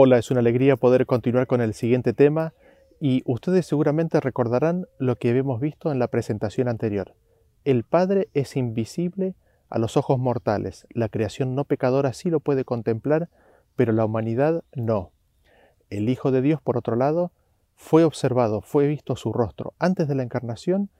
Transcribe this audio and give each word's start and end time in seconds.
Hola, 0.00 0.18
es 0.18 0.30
una 0.30 0.38
alegría 0.38 0.76
poder 0.76 1.06
continuar 1.06 1.48
con 1.48 1.60
el 1.60 1.74
siguiente 1.74 2.12
tema 2.12 2.54
y 3.00 3.24
ustedes 3.26 3.66
seguramente 3.66 4.20
recordarán 4.20 4.86
lo 4.98 5.16
que 5.16 5.28
habíamos 5.28 5.60
visto 5.60 5.90
en 5.90 5.98
la 5.98 6.06
presentación 6.06 6.68
anterior. 6.68 7.16
El 7.64 7.82
Padre 7.82 8.28
es 8.32 8.56
invisible 8.56 9.34
a 9.68 9.80
los 9.80 9.96
ojos 9.96 10.16
mortales, 10.20 10.86
la 10.90 11.08
creación 11.08 11.56
no 11.56 11.64
pecadora 11.64 12.12
sí 12.12 12.30
lo 12.30 12.38
puede 12.38 12.64
contemplar, 12.64 13.28
pero 13.74 13.92
la 13.92 14.04
humanidad 14.04 14.62
no. 14.72 15.10
El 15.90 16.08
Hijo 16.08 16.30
de 16.30 16.42
Dios, 16.42 16.62
por 16.62 16.76
otro 16.76 16.94
lado, 16.94 17.32
fue 17.74 18.04
observado, 18.04 18.60
fue 18.60 18.86
visto 18.86 19.16
su 19.16 19.32
rostro 19.32 19.74
antes 19.80 20.06
de 20.06 20.14
la 20.14 20.22
encarnación 20.22 20.90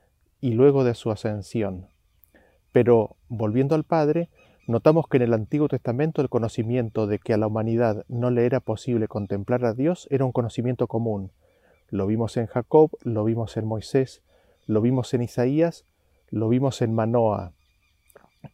y 0.41 0.55
luego 0.55 0.83
de 0.83 0.96
su 0.96 1.12
ascensión. 1.12 1.86
Pero, 2.72 3.14
volviendo 3.28 3.77
al 3.77 3.84
Padre, 3.84 4.28
Notamos 4.68 5.08
que 5.08 5.16
en 5.16 5.22
el 5.22 5.32
Antiguo 5.32 5.66
Testamento 5.66 6.20
el 6.20 6.28
conocimiento 6.28 7.06
de 7.06 7.18
que 7.18 7.32
a 7.32 7.38
la 7.38 7.46
humanidad 7.46 8.04
no 8.06 8.30
le 8.30 8.45
era 8.45 8.60
posible 8.60 9.08
contemplar 9.08 9.64
a 9.64 9.72
Dios 9.72 10.06
era 10.10 10.27
un 10.27 10.32
conocimiento 10.32 10.88
común. 10.88 11.32
Lo 11.88 12.06
vimos 12.06 12.36
en 12.36 12.48
Jacob, 12.48 12.91
lo 13.02 13.24
vimos 13.24 13.56
en 13.56 13.64
Moisés, 13.64 14.20
lo 14.66 14.83
vimos 14.83 15.14
en 15.14 15.22
Isaías, 15.22 15.86
lo 16.28 16.50
vimos 16.50 16.83
en 16.83 16.94
Manoah. 16.94 17.52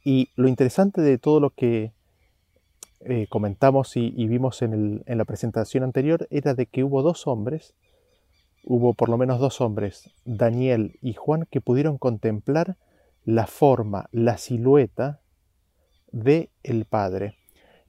Y 0.05 0.29
lo 0.37 0.47
interesante 0.47 1.01
de 1.01 1.19
todo 1.19 1.41
lo 1.41 1.51
que 1.51 1.93
eh, 3.01 3.27
comentamos 3.29 3.97
y, 3.97 4.13
vimos 4.29 4.63
en, 4.63 5.03
en 5.07 5.19
la 5.19 5.25
presentación 5.25 5.83
anterior 5.83 6.29
era 6.31 6.55
de 6.55 6.67
que 6.67 6.85
hubo 6.85 7.03
dos 7.03 7.27
hombres, 7.27 7.75
hubo 8.63 8.95
por 8.95 9.09
lo 9.09 9.19
menos 9.19 9.41
dos 9.41 9.61
hombres, 9.61 10.15
Daniel 10.25 10.97
y 11.03 11.15
Juan, 11.15 11.49
que 11.51 11.61
pudieron 11.61 11.99
contemplar 11.99 12.77
la 13.25 13.49
forma, 13.49 14.09
la 14.13 14.39
silueta 14.39 15.23
de 16.15 16.51
el 16.63 16.85
Padre. 16.85 17.37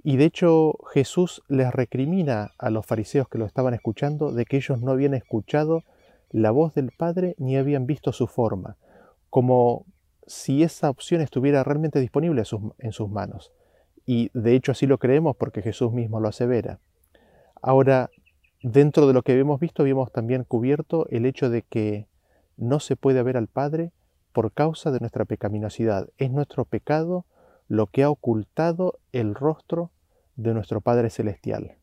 Y 0.03 0.17
de 0.17 0.25
hecho 0.25 0.77
Jesús 0.93 1.43
les 1.47 1.71
recrimina 1.71 2.51
a 2.57 2.69
los 2.69 2.85
fariseos 2.85 3.27
que 3.29 3.37
lo 3.37 3.45
estaban 3.45 3.73
escuchando 3.73 4.31
de 4.31 4.45
que 4.45 4.57
ellos 4.57 4.81
no 4.81 4.91
habían 4.91 5.13
escuchado 5.13 5.83
la 6.31 6.51
voz 6.51 6.73
del 6.73 6.91
Padre 6.91 7.35
ni 7.37 7.55
habían 7.55 7.85
visto 7.85 8.11
su 8.11 8.27
forma, 8.27 8.77
como 9.29 9.85
si 10.25 10.63
esa 10.63 10.89
opción 10.89 11.21
estuviera 11.21 11.63
realmente 11.63 11.99
disponible 11.99 12.43
en 12.79 12.91
sus 12.91 13.09
manos. 13.09 13.51
Y 14.07 14.31
de 14.33 14.55
hecho 14.55 14.71
así 14.71 14.87
lo 14.87 14.97
creemos 14.97 15.35
porque 15.35 15.61
Jesús 15.61 15.91
mismo 15.91 16.19
lo 16.19 16.27
asevera. 16.27 16.79
Ahora, 17.61 18.09
dentro 18.63 19.07
de 19.07 19.13
lo 19.13 19.21
que 19.21 19.33
habíamos 19.33 19.59
visto, 19.59 19.83
habíamos 19.83 20.11
también 20.11 20.43
cubierto 20.43 21.07
el 21.09 21.25
hecho 21.25 21.49
de 21.49 21.61
que 21.61 22.07
no 22.57 22.79
se 22.79 22.95
puede 22.95 23.21
ver 23.23 23.37
al 23.37 23.47
Padre 23.47 23.91
por 24.33 24.51
causa 24.51 24.91
de 24.91 24.99
nuestra 24.99 25.25
pecaminosidad. 25.25 26.09
Es 26.17 26.31
nuestro 26.31 26.65
pecado 26.65 27.25
lo 27.67 27.87
que 27.87 28.03
ha 28.03 28.09
ocultado 28.09 28.99
el 29.11 29.35
rostro 29.35 29.91
de 30.35 30.53
nuestro 30.53 30.81
Padre 30.81 31.09
Celestial. 31.09 31.77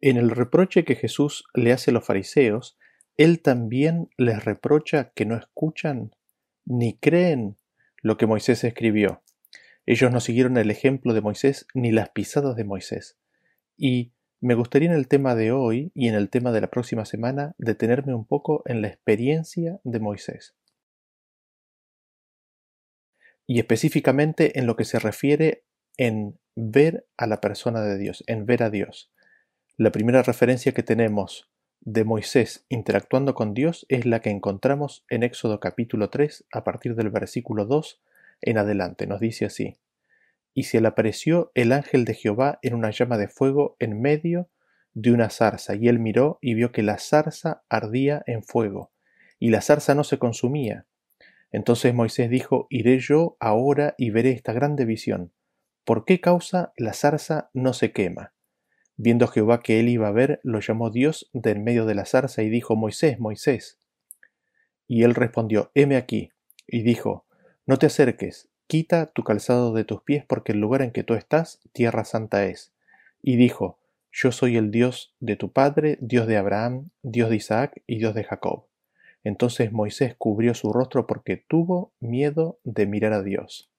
En 0.00 0.16
el 0.16 0.30
reproche 0.30 0.84
que 0.84 0.96
Jesús 0.96 1.44
le 1.54 1.72
hace 1.72 1.90
a 1.90 1.94
los 1.94 2.06
fariseos, 2.06 2.78
Él 3.16 3.42
también 3.42 4.08
les 4.16 4.44
reprocha 4.44 5.12
que 5.14 5.26
no 5.26 5.36
escuchan 5.36 6.14
ni 6.64 6.96
creen 6.96 7.56
lo 8.02 8.16
que 8.16 8.26
Moisés 8.26 8.64
escribió. 8.64 9.22
Ellos 9.84 10.10
no 10.10 10.20
siguieron 10.20 10.56
el 10.56 10.70
ejemplo 10.70 11.12
de 11.12 11.20
Moisés 11.20 11.66
ni 11.74 11.92
las 11.92 12.10
pisadas 12.10 12.56
de 12.56 12.64
Moisés. 12.64 13.18
Y 13.76 14.12
me 14.40 14.54
gustaría 14.54 14.88
en 14.88 14.94
el 14.94 15.08
tema 15.08 15.34
de 15.34 15.52
hoy 15.52 15.90
y 15.94 16.08
en 16.08 16.14
el 16.14 16.30
tema 16.30 16.52
de 16.52 16.62
la 16.62 16.70
próxima 16.70 17.04
semana 17.04 17.54
detenerme 17.58 18.14
un 18.14 18.24
poco 18.24 18.62
en 18.66 18.80
la 18.80 18.88
experiencia 18.88 19.80
de 19.84 20.00
Moisés 20.00 20.54
y 23.50 23.58
específicamente 23.58 24.60
en 24.60 24.66
lo 24.68 24.76
que 24.76 24.84
se 24.84 25.00
refiere 25.00 25.64
en 25.96 26.38
ver 26.54 27.08
a 27.16 27.26
la 27.26 27.40
persona 27.40 27.80
de 27.82 27.98
Dios, 27.98 28.22
en 28.28 28.46
ver 28.46 28.62
a 28.62 28.70
Dios. 28.70 29.10
La 29.76 29.90
primera 29.90 30.22
referencia 30.22 30.70
que 30.70 30.84
tenemos 30.84 31.50
de 31.80 32.04
Moisés 32.04 32.64
interactuando 32.68 33.34
con 33.34 33.52
Dios 33.52 33.86
es 33.88 34.06
la 34.06 34.20
que 34.20 34.30
encontramos 34.30 35.04
en 35.08 35.24
Éxodo 35.24 35.58
capítulo 35.58 36.10
3 36.10 36.44
a 36.52 36.62
partir 36.62 36.94
del 36.94 37.10
versículo 37.10 37.66
2 37.66 38.00
en 38.42 38.56
adelante. 38.56 39.08
Nos 39.08 39.18
dice 39.18 39.46
así, 39.46 39.78
y 40.54 40.62
se 40.62 40.80
le 40.80 40.86
apareció 40.86 41.50
el 41.56 41.72
ángel 41.72 42.04
de 42.04 42.14
Jehová 42.14 42.60
en 42.62 42.74
una 42.74 42.90
llama 42.90 43.18
de 43.18 43.26
fuego 43.26 43.74
en 43.80 44.00
medio 44.00 44.48
de 44.94 45.10
una 45.10 45.28
zarza, 45.28 45.74
y 45.74 45.88
él 45.88 45.98
miró 45.98 46.38
y 46.40 46.54
vio 46.54 46.70
que 46.70 46.84
la 46.84 46.98
zarza 46.98 47.64
ardía 47.68 48.22
en 48.28 48.44
fuego, 48.44 48.92
y 49.40 49.50
la 49.50 49.60
zarza 49.60 49.96
no 49.96 50.04
se 50.04 50.20
consumía, 50.20 50.86
entonces 51.52 51.94
Moisés 51.94 52.30
dijo, 52.30 52.66
Iré 52.70 52.98
yo 53.00 53.36
ahora 53.40 53.94
y 53.98 54.10
veré 54.10 54.30
esta 54.30 54.52
grande 54.52 54.84
visión. 54.84 55.32
¿Por 55.84 56.04
qué 56.04 56.20
causa 56.20 56.72
la 56.76 56.92
zarza 56.92 57.50
no 57.52 57.72
se 57.72 57.92
quema? 57.92 58.32
Viendo 58.96 59.26
Jehová 59.26 59.62
que 59.62 59.80
él 59.80 59.88
iba 59.88 60.08
a 60.08 60.12
ver, 60.12 60.40
lo 60.44 60.60
llamó 60.60 60.90
Dios 60.90 61.28
de 61.32 61.50
en 61.52 61.64
medio 61.64 61.86
de 61.86 61.94
la 61.94 62.04
zarza 62.04 62.42
y 62.42 62.50
dijo, 62.50 62.76
Moisés, 62.76 63.18
Moisés. 63.18 63.78
Y 64.86 65.02
él 65.02 65.14
respondió, 65.14 65.70
heme 65.74 65.96
aquí. 65.96 66.30
Y 66.66 66.82
dijo, 66.82 67.26
No 67.66 67.78
te 67.78 67.86
acerques, 67.86 68.48
quita 68.66 69.06
tu 69.06 69.24
calzado 69.24 69.72
de 69.72 69.84
tus 69.84 70.02
pies, 70.02 70.24
porque 70.26 70.52
el 70.52 70.60
lugar 70.60 70.82
en 70.82 70.92
que 70.92 71.02
tú 71.02 71.14
estás, 71.14 71.60
tierra 71.72 72.04
santa 72.04 72.44
es. 72.44 72.72
Y 73.22 73.36
dijo, 73.36 73.80
Yo 74.12 74.30
soy 74.30 74.56
el 74.56 74.70
Dios 74.70 75.16
de 75.18 75.36
tu 75.36 75.52
padre, 75.52 75.98
Dios 76.00 76.28
de 76.28 76.36
Abraham, 76.36 76.90
Dios 77.02 77.30
de 77.30 77.36
Isaac 77.36 77.82
y 77.86 77.98
Dios 77.98 78.14
de 78.14 78.24
Jacob. 78.24 78.69
Entonces 79.24 79.72
Moisés 79.72 80.14
cubrió 80.16 80.54
su 80.54 80.72
rostro 80.72 81.06
porque 81.06 81.36
tuvo 81.36 81.92
miedo 82.00 82.58
de 82.64 82.86
mirar 82.86 83.12
a 83.12 83.22
Dios. 83.22 83.70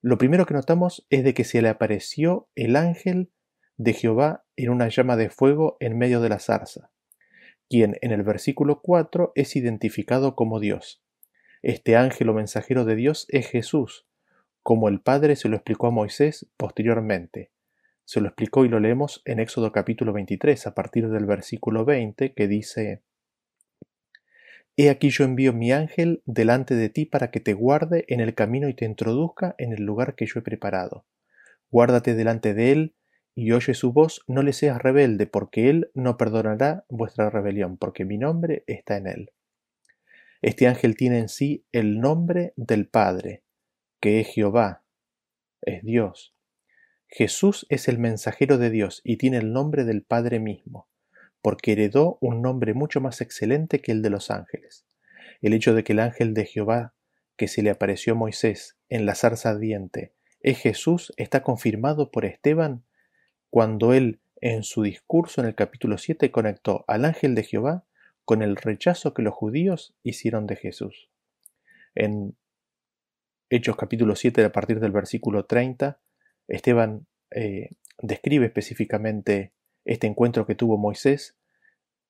Lo 0.00 0.18
primero 0.18 0.46
que 0.46 0.54
notamos 0.54 1.06
es 1.10 1.24
de 1.24 1.32
que 1.32 1.44
se 1.44 1.62
le 1.62 1.68
apareció 1.68 2.48
el 2.54 2.76
ángel 2.76 3.30
de 3.76 3.92
Jehová 3.92 4.44
en 4.56 4.70
una 4.70 4.88
llama 4.88 5.16
de 5.16 5.30
fuego 5.30 5.76
en 5.80 5.96
medio 5.96 6.20
de 6.20 6.28
la 6.28 6.38
zarza, 6.38 6.90
quien 7.68 7.96
en 8.02 8.10
el 8.10 8.22
versículo 8.22 8.82
4 8.82 9.32
es 9.34 9.56
identificado 9.56 10.34
como 10.34 10.60
Dios. 10.60 11.02
Este 11.62 11.96
ángel 11.96 12.28
o 12.28 12.34
mensajero 12.34 12.84
de 12.84 12.96
Dios 12.96 13.26
es 13.30 13.48
Jesús, 13.48 14.06
como 14.62 14.88
el 14.88 15.00
Padre 15.00 15.36
se 15.36 15.48
lo 15.48 15.56
explicó 15.56 15.86
a 15.86 15.90
Moisés 15.92 16.48
posteriormente. 16.56 17.52
Se 18.04 18.20
lo 18.20 18.26
explicó 18.26 18.64
y 18.64 18.68
lo 18.68 18.80
leemos 18.80 19.22
en 19.24 19.38
Éxodo 19.38 19.70
capítulo 19.70 20.12
23 20.12 20.66
a 20.66 20.74
partir 20.74 21.08
del 21.08 21.24
versículo 21.24 21.84
20 21.84 22.34
que 22.34 22.48
dice 22.48 23.02
He 24.76 24.88
aquí 24.88 25.10
yo 25.10 25.24
envío 25.24 25.52
mi 25.52 25.70
ángel 25.70 26.22
delante 26.24 26.74
de 26.74 26.88
ti 26.88 27.04
para 27.04 27.30
que 27.30 27.40
te 27.40 27.52
guarde 27.52 28.06
en 28.08 28.20
el 28.20 28.34
camino 28.34 28.68
y 28.68 28.74
te 28.74 28.86
introduzca 28.86 29.54
en 29.58 29.72
el 29.72 29.84
lugar 29.84 30.14
que 30.14 30.26
yo 30.26 30.40
he 30.40 30.42
preparado. 30.42 31.04
Guárdate 31.70 32.14
delante 32.14 32.54
de 32.54 32.72
él 32.72 32.94
y 33.34 33.52
oye 33.52 33.74
su 33.74 33.92
voz, 33.92 34.22
no 34.26 34.42
le 34.42 34.52
seas 34.52 34.80
rebelde, 34.80 35.26
porque 35.26 35.70
él 35.70 35.90
no 35.94 36.16
perdonará 36.16 36.84
vuestra 36.88 37.30
rebelión, 37.30 37.76
porque 37.76 38.04
mi 38.04 38.18
nombre 38.18 38.64
está 38.66 38.96
en 38.96 39.06
él. 39.06 39.32
Este 40.42 40.66
ángel 40.66 40.96
tiene 40.96 41.18
en 41.18 41.28
sí 41.28 41.64
el 41.72 42.00
nombre 42.00 42.52
del 42.56 42.88
Padre, 42.88 43.42
que 44.00 44.20
es 44.20 44.28
Jehová, 44.28 44.84
es 45.62 45.82
Dios. 45.82 46.34
Jesús 47.08 47.66
es 47.68 47.88
el 47.88 47.98
mensajero 47.98 48.58
de 48.58 48.70
Dios 48.70 49.00
y 49.04 49.16
tiene 49.16 49.36
el 49.36 49.52
nombre 49.52 49.84
del 49.84 50.02
Padre 50.02 50.40
mismo 50.40 50.88
porque 51.42 51.72
heredó 51.72 52.18
un 52.20 52.40
nombre 52.40 52.72
mucho 52.72 53.00
más 53.00 53.20
excelente 53.20 53.80
que 53.80 53.92
el 53.92 54.00
de 54.00 54.10
los 54.10 54.30
ángeles. 54.30 54.86
El 55.40 55.52
hecho 55.52 55.74
de 55.74 55.84
que 55.84 55.92
el 55.92 55.98
ángel 55.98 56.34
de 56.34 56.46
Jehová 56.46 56.94
que 57.36 57.48
se 57.48 57.62
le 57.62 57.70
apareció 57.70 58.12
a 58.12 58.16
Moisés 58.16 58.78
en 58.88 59.04
la 59.04 59.14
zarza 59.14 59.50
ardiente 59.50 60.14
es 60.40 60.58
Jesús 60.58 61.12
está 61.16 61.42
confirmado 61.42 62.10
por 62.10 62.24
Esteban 62.24 62.84
cuando 63.50 63.92
él 63.92 64.20
en 64.40 64.62
su 64.62 64.82
discurso 64.82 65.40
en 65.40 65.48
el 65.48 65.54
capítulo 65.54 65.98
7 65.98 66.30
conectó 66.30 66.84
al 66.88 67.04
ángel 67.04 67.34
de 67.34 67.44
Jehová 67.44 67.84
con 68.24 68.42
el 68.42 68.56
rechazo 68.56 69.14
que 69.14 69.22
los 69.22 69.34
judíos 69.34 69.94
hicieron 70.02 70.46
de 70.46 70.56
Jesús. 70.56 71.08
En 71.94 72.36
Hechos 73.50 73.76
capítulo 73.76 74.16
7 74.16 74.44
a 74.44 74.52
partir 74.52 74.80
del 74.80 74.92
versículo 74.92 75.44
30, 75.44 76.00
Esteban 76.48 77.06
eh, 77.30 77.70
describe 77.98 78.46
específicamente 78.46 79.52
este 79.84 80.06
encuentro 80.06 80.46
que 80.46 80.54
tuvo 80.54 80.78
Moisés, 80.78 81.36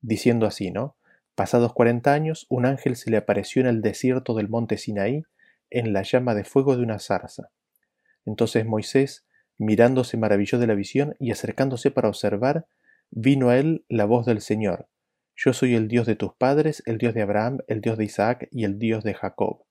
diciendo 0.00 0.46
así, 0.46 0.70
¿no? 0.70 0.96
Pasados 1.34 1.72
cuarenta 1.72 2.12
años, 2.12 2.46
un 2.50 2.66
ángel 2.66 2.96
se 2.96 3.10
le 3.10 3.16
apareció 3.16 3.62
en 3.62 3.68
el 3.68 3.80
desierto 3.80 4.34
del 4.34 4.48
monte 4.48 4.76
Sinaí 4.76 5.24
en 5.70 5.92
la 5.92 6.02
llama 6.02 6.34
de 6.34 6.44
fuego 6.44 6.76
de 6.76 6.82
una 6.82 6.98
zarza. 6.98 7.50
Entonces 8.26 8.66
Moisés, 8.66 9.26
mirando, 9.56 10.04
se 10.04 10.18
maravilló 10.18 10.58
de 10.58 10.66
la 10.66 10.74
visión 10.74 11.14
y 11.18 11.30
acercándose 11.30 11.90
para 11.90 12.08
observar, 12.08 12.66
vino 13.10 13.48
a 13.48 13.58
él 13.58 13.84
la 13.88 14.04
voz 14.04 14.26
del 14.26 14.40
Señor. 14.40 14.88
Yo 15.34 15.54
soy 15.54 15.74
el 15.74 15.88
Dios 15.88 16.06
de 16.06 16.16
tus 16.16 16.34
padres, 16.34 16.82
el 16.84 16.98
Dios 16.98 17.14
de 17.14 17.22
Abraham, 17.22 17.60
el 17.66 17.80
Dios 17.80 17.96
de 17.96 18.04
Isaac 18.04 18.48
y 18.50 18.64
el 18.64 18.78
Dios 18.78 19.02
de 19.02 19.14
Jacob. 19.14 19.64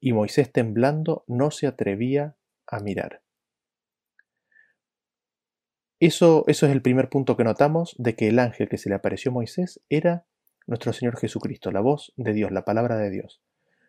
Y 0.00 0.12
Moisés 0.12 0.52
temblando 0.52 1.24
no 1.26 1.50
se 1.50 1.66
atrevía 1.66 2.36
a 2.66 2.78
mirar. 2.78 3.22
Eso, 6.00 6.44
eso 6.46 6.66
es 6.66 6.72
el 6.72 6.82
primer 6.82 7.08
punto 7.08 7.36
que 7.36 7.42
notamos 7.42 7.96
de 7.98 8.14
que 8.14 8.28
el 8.28 8.38
ángel 8.38 8.68
que 8.68 8.78
se 8.78 8.88
le 8.88 8.94
apareció 8.94 9.32
a 9.32 9.34
Moisés 9.34 9.80
era 9.88 10.26
nuestro 10.66 10.92
Señor 10.92 11.16
Jesucristo, 11.18 11.72
la 11.72 11.80
voz 11.80 12.12
de 12.16 12.32
Dios, 12.32 12.52
la 12.52 12.64
palabra 12.64 12.96
de 12.96 13.10
Dios. 13.10 13.42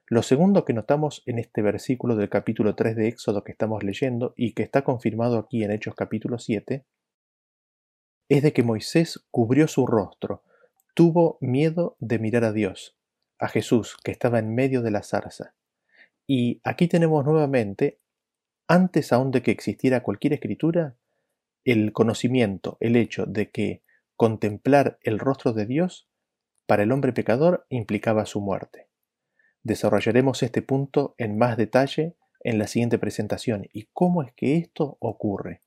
Lo 0.08 0.24
segundo 0.24 0.66
que 0.66 0.74
notamos 0.74 1.22
en 1.28 1.38
este 1.38 1.62
versículo 1.62 2.16
del 2.16 2.30
capítulo 2.30 2.74
3 2.74 2.96
de 2.96 3.10
Éxodo 3.10 3.44
que 3.44 3.52
estamos 3.52 3.84
leyendo 3.84 4.34
y 4.36 4.54
que 4.54 4.64
está 4.64 4.84
confirmado 4.84 5.38
aquí 5.38 5.64
en 5.64 5.70
Hechos 5.70 5.94
capítulo 5.94 6.40
7 6.40 6.84
es 8.28 8.42
de 8.42 8.54
que 8.54 8.64
Moisés 8.64 9.24
cubrió 9.30 9.68
su 9.68 9.86
rostro, 9.86 10.44
tuvo 10.96 11.38
miedo 11.42 11.96
de 12.00 12.18
mirar 12.18 12.44
a 12.44 12.54
Dios, 12.54 12.98
a 13.38 13.50
Jesús 13.50 13.98
que 14.04 14.12
estaba 14.12 14.40
en 14.40 14.56
medio 14.56 14.82
de 14.82 14.90
la 14.90 15.04
zarza. 15.04 15.54
Y 16.26 16.60
aquí 16.64 16.88
tenemos 16.88 17.24
nuevamente, 17.24 18.00
antes 18.68 19.14
aún 19.14 19.30
de 19.30 19.44
que 19.44 19.52
existiera 19.52 20.02
cualquier 20.02 20.34
escritura, 20.34 20.96
el 21.66 21.94
conocimiento, 21.94 22.78
el 22.80 22.96
hecho 22.96 23.26
de 23.26 23.50
que 23.52 23.84
contemplar 24.16 25.00
el 25.02 25.20
rostro 25.20 25.54
de 25.54 25.66
Dios 25.66 26.10
para 26.66 26.84
el 26.84 26.92
hombre 26.92 27.14
pecador 27.14 27.66
implicaba 27.70 28.26
su 28.26 28.42
muerte. 28.42 28.88
Desarrollaremos 29.64 30.44
este 30.44 30.62
punto 30.62 31.16
en 31.18 31.38
más 31.38 31.58
detalle 31.58 32.16
en 32.42 32.58
la 32.58 32.68
siguiente 32.68 32.98
presentación 32.98 33.68
y 33.74 33.90
cómo 33.94 34.24
es 34.24 34.32
que 34.34 34.58
esto 34.58 34.98
ocurre. 35.00 35.62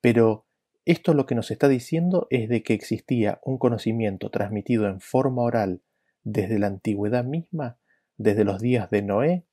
Pero 0.00 0.46
esto 0.84 1.14
lo 1.14 1.26
que 1.26 1.34
nos 1.34 1.50
está 1.50 1.68
diciendo 1.68 2.26
es 2.30 2.48
de 2.48 2.62
que 2.62 2.74
existía 2.74 3.40
un 3.44 3.58
conocimiento 3.58 4.30
transmitido 4.30 4.88
en 4.88 5.00
forma 5.00 5.42
oral 5.42 5.82
desde 6.22 6.58
la 6.58 6.68
antigüedad 6.68 7.24
misma, 7.24 7.78
desde 8.16 8.44
los 8.44 8.60
días 8.60 8.90
de 8.90 9.02
Noé, 9.02 9.44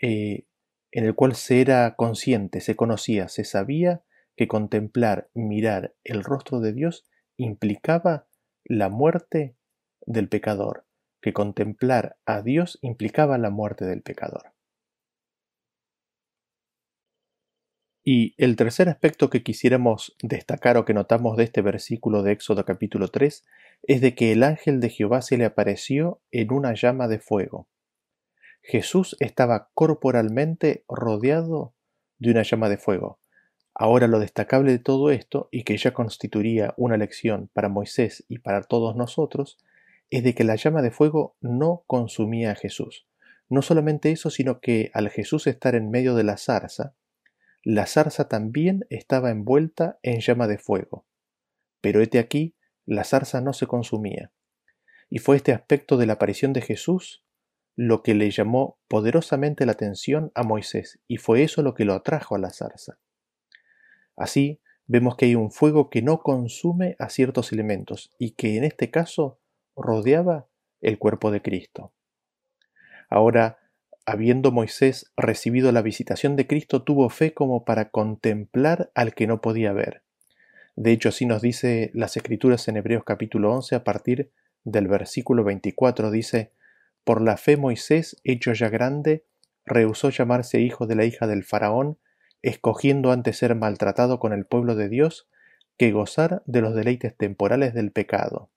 eh, 0.00 0.46
en 0.90 1.04
el 1.04 1.14
cual 1.14 1.34
se 1.34 1.60
era 1.60 1.94
consciente, 1.96 2.60
se 2.60 2.76
conocía, 2.76 3.28
se 3.28 3.44
sabía 3.44 4.02
que 4.36 4.48
contemplar, 4.48 5.30
mirar 5.34 5.94
el 6.04 6.24
rostro 6.24 6.60
de 6.60 6.72
Dios 6.72 7.04
implicaba 7.36 8.26
la 8.64 8.88
muerte 8.88 9.56
del 10.06 10.28
pecador, 10.28 10.86
que 11.20 11.32
contemplar 11.32 12.16
a 12.26 12.42
Dios 12.42 12.78
implicaba 12.82 13.38
la 13.38 13.50
muerte 13.50 13.84
del 13.84 14.02
pecador. 14.02 14.52
Y 18.04 18.34
el 18.36 18.56
tercer 18.56 18.88
aspecto 18.88 19.30
que 19.30 19.44
quisiéramos 19.44 20.16
destacar 20.22 20.76
o 20.76 20.84
que 20.84 20.92
notamos 20.92 21.36
de 21.36 21.44
este 21.44 21.62
versículo 21.62 22.24
de 22.24 22.32
Éxodo 22.32 22.64
capítulo 22.64 23.08
3 23.08 23.44
es 23.84 24.00
de 24.00 24.14
que 24.16 24.32
el 24.32 24.42
ángel 24.42 24.80
de 24.80 24.88
Jehová 24.88 25.22
se 25.22 25.38
le 25.38 25.44
apareció 25.44 26.20
en 26.32 26.52
una 26.52 26.74
llama 26.74 27.06
de 27.06 27.20
fuego. 27.20 27.68
Jesús 28.60 29.16
estaba 29.20 29.70
corporalmente 29.74 30.84
rodeado 30.88 31.74
de 32.18 32.32
una 32.32 32.42
llama 32.42 32.68
de 32.68 32.76
fuego. 32.76 33.21
Ahora 33.74 34.06
lo 34.06 34.18
destacable 34.18 34.72
de 34.72 34.78
todo 34.78 35.10
esto, 35.10 35.48
y 35.50 35.64
que 35.64 35.76
ya 35.76 35.92
constituiría 35.92 36.74
una 36.76 36.96
lección 36.96 37.50
para 37.52 37.68
Moisés 37.68 38.24
y 38.28 38.38
para 38.38 38.62
todos 38.62 38.96
nosotros, 38.96 39.58
es 40.10 40.22
de 40.22 40.34
que 40.34 40.44
la 40.44 40.56
llama 40.56 40.82
de 40.82 40.90
fuego 40.90 41.36
no 41.40 41.84
consumía 41.86 42.52
a 42.52 42.54
Jesús. 42.54 43.06
No 43.48 43.62
solamente 43.62 44.10
eso, 44.12 44.30
sino 44.30 44.60
que 44.60 44.90
al 44.92 45.08
Jesús 45.08 45.46
estar 45.46 45.74
en 45.74 45.90
medio 45.90 46.14
de 46.14 46.24
la 46.24 46.36
zarza, 46.36 46.94
la 47.64 47.86
zarza 47.86 48.28
también 48.28 48.86
estaba 48.90 49.30
envuelta 49.30 49.98
en 50.02 50.20
llama 50.20 50.48
de 50.48 50.58
fuego. 50.58 51.06
Pero 51.80 52.00
hete 52.00 52.18
aquí, 52.18 52.56
la 52.84 53.04
zarza 53.04 53.40
no 53.40 53.52
se 53.52 53.66
consumía. 53.66 54.32
Y 55.08 55.18
fue 55.18 55.36
este 55.36 55.52
aspecto 55.52 55.96
de 55.96 56.06
la 56.06 56.14
aparición 56.14 56.52
de 56.52 56.62
Jesús 56.62 57.24
lo 57.74 58.02
que 58.02 58.14
le 58.14 58.30
llamó 58.30 58.78
poderosamente 58.88 59.64
la 59.64 59.72
atención 59.72 60.30
a 60.34 60.42
Moisés, 60.42 61.00
y 61.08 61.16
fue 61.16 61.42
eso 61.42 61.62
lo 61.62 61.74
que 61.74 61.84
lo 61.84 61.94
atrajo 61.94 62.34
a 62.34 62.38
la 62.38 62.50
zarza. 62.50 62.98
Así, 64.16 64.60
vemos 64.86 65.16
que 65.16 65.26
hay 65.26 65.34
un 65.34 65.50
fuego 65.50 65.90
que 65.90 66.02
no 66.02 66.22
consume 66.22 66.96
a 66.98 67.08
ciertos 67.08 67.52
elementos, 67.52 68.10
y 68.18 68.32
que 68.32 68.56
en 68.56 68.64
este 68.64 68.90
caso 68.90 69.40
rodeaba 69.76 70.48
el 70.80 70.98
cuerpo 70.98 71.30
de 71.30 71.42
Cristo. 71.42 71.92
Ahora, 73.08 73.58
habiendo 74.06 74.50
Moisés 74.50 75.12
recibido 75.16 75.70
la 75.72 75.82
visitación 75.82 76.36
de 76.36 76.46
Cristo, 76.46 76.82
tuvo 76.82 77.08
fe 77.08 77.34
como 77.34 77.64
para 77.64 77.90
contemplar 77.90 78.90
al 78.94 79.14
que 79.14 79.26
no 79.26 79.40
podía 79.40 79.72
ver. 79.72 80.02
De 80.74 80.92
hecho, 80.92 81.10
así 81.10 81.26
nos 81.26 81.42
dice 81.42 81.90
las 81.94 82.16
Escrituras 82.16 82.66
en 82.68 82.76
Hebreos 82.76 83.04
capítulo 83.04 83.52
11 83.52 83.76
a 83.76 83.84
partir 83.84 84.32
del 84.64 84.88
versículo 84.88 85.44
24, 85.44 86.10
dice, 86.10 86.52
Por 87.04 87.20
la 87.20 87.36
fe 87.36 87.56
Moisés, 87.56 88.16
hecho 88.24 88.52
ya 88.52 88.68
grande, 88.68 89.24
rehusó 89.64 90.10
llamarse 90.10 90.60
hijo 90.60 90.86
de 90.86 90.96
la 90.96 91.04
hija 91.04 91.26
del 91.26 91.44
faraón, 91.44 91.98
escogiendo 92.42 93.12
antes 93.12 93.38
ser 93.38 93.54
maltratado 93.54 94.18
con 94.18 94.32
el 94.32 94.44
pueblo 94.44 94.74
de 94.74 94.88
Dios 94.88 95.28
que 95.76 95.92
gozar 95.92 96.42
de 96.46 96.60
los 96.60 96.74
deleites 96.74 97.16
temporales 97.16 97.74
del 97.74 97.92
pecado 97.92 98.50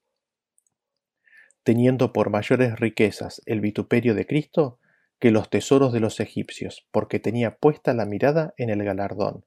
teniendo 1.66 2.14
por 2.14 2.30
mayores 2.30 2.80
riquezas 2.80 3.42
el 3.48 3.60
vituperio 3.60 4.14
de 4.14 4.28
Cristo 4.28 4.80
que 5.18 5.32
los 5.32 5.50
tesoros 5.50 5.92
de 5.94 6.00
los 6.00 6.20
egipcios, 6.20 6.88
porque 6.92 7.20
tenía 7.20 7.58
puesta 7.58 7.96
la 7.96 8.06
mirada 8.06 8.54
en 8.58 8.70
el 8.70 8.84
galardón. 8.84 9.46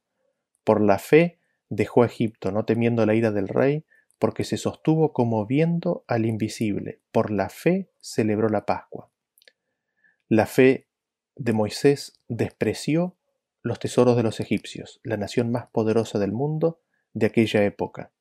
Por 0.65 0.81
la 0.81 0.99
fe 0.99 1.39
dejó 1.69 2.05
Egipto, 2.05 2.51
no 2.51 2.65
temiendo 2.65 3.07
la 3.07 3.15
ira 3.15 3.31
del 3.31 3.47
rey, 3.47 3.85
porque 4.19 4.43
se 4.43 4.57
sostuvo 4.57 5.13
como 5.13 5.47
viendo 5.47 6.05
al 6.09 6.27
invisible. 6.27 7.01
Por 7.13 7.31
la 7.31 7.51
fe 7.51 7.89
celebró 8.01 8.49
la 8.49 8.67
Pascua. 8.67 9.13
La 10.29 10.47
fe 10.47 10.89
de 11.37 11.53
Moisés 11.53 12.21
despreció 12.27 13.17
los 13.63 13.79
tesoros 13.79 14.17
de 14.17 14.23
los 14.23 14.41
egipcios, 14.41 15.01
la 15.03 15.17
nación 15.17 15.51
más 15.51 15.67
poderosa 15.67 16.19
del 16.19 16.33
mundo 16.33 16.81
de 17.13 17.27
aquella 17.27 17.65
época. 17.65 18.13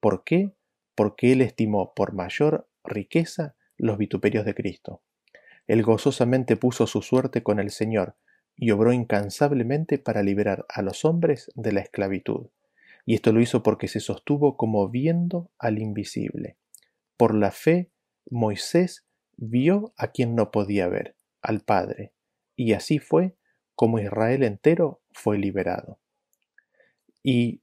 ¿Por 0.00 0.24
qué? 0.24 0.52
Porque 0.94 1.32
él 1.32 1.40
estimó 1.40 1.94
por 1.94 2.12
mayor 2.12 2.68
riqueza 2.84 3.56
los 3.76 3.98
vituperios 3.98 4.44
de 4.44 4.54
Cristo. 4.54 5.02
Él 5.66 5.82
gozosamente 5.82 6.56
puso 6.56 6.86
su 6.86 7.02
suerte 7.02 7.42
con 7.42 7.58
el 7.58 7.70
Señor 7.70 8.16
y 8.56 8.70
obró 8.70 8.92
incansablemente 8.92 9.98
para 9.98 10.22
liberar 10.22 10.66
a 10.68 10.82
los 10.82 11.04
hombres 11.04 11.50
de 11.54 11.72
la 11.72 11.80
esclavitud. 11.80 12.48
Y 13.06 13.14
esto 13.14 13.32
lo 13.32 13.40
hizo 13.40 13.62
porque 13.62 13.88
se 13.88 14.00
sostuvo 14.00 14.56
como 14.56 14.88
viendo 14.88 15.50
al 15.58 15.78
invisible. 15.78 16.56
Por 17.16 17.34
la 17.34 17.50
fe, 17.50 17.90
Moisés 18.30 19.06
vio 19.36 19.92
a 19.96 20.08
quien 20.08 20.34
no 20.34 20.50
podía 20.50 20.88
ver, 20.88 21.16
al 21.42 21.60
Padre, 21.60 22.12
y 22.56 22.72
así 22.72 22.98
fue 22.98 23.36
como 23.74 23.98
Israel 23.98 24.42
entero 24.42 25.00
fue 25.12 25.38
liberado. 25.38 25.98
Y 27.22 27.62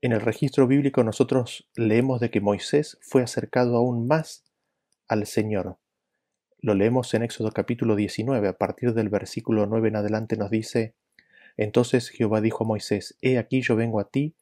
en 0.00 0.12
el 0.12 0.20
registro 0.20 0.66
bíblico 0.66 1.02
nosotros 1.04 1.68
leemos 1.76 2.20
de 2.20 2.30
que 2.30 2.40
Moisés 2.40 2.98
fue 3.00 3.22
acercado 3.22 3.76
aún 3.76 4.06
más 4.06 4.44
al 5.08 5.26
Señor. 5.26 5.78
Lo 6.58 6.74
leemos 6.74 7.12
en 7.14 7.22
Éxodo 7.22 7.50
capítulo 7.52 7.94
19, 7.96 8.48
a 8.48 8.58
partir 8.58 8.94
del 8.94 9.08
versículo 9.08 9.66
9 9.66 9.88
en 9.88 9.96
adelante 9.96 10.36
nos 10.36 10.50
dice, 10.50 10.94
Entonces 11.56 12.08
Jehová 12.08 12.40
dijo 12.40 12.64
a 12.64 12.66
Moisés, 12.66 13.16
He 13.20 13.38
aquí 13.38 13.60
yo 13.60 13.76
vengo 13.76 14.00
a 14.00 14.10
ti 14.10 14.34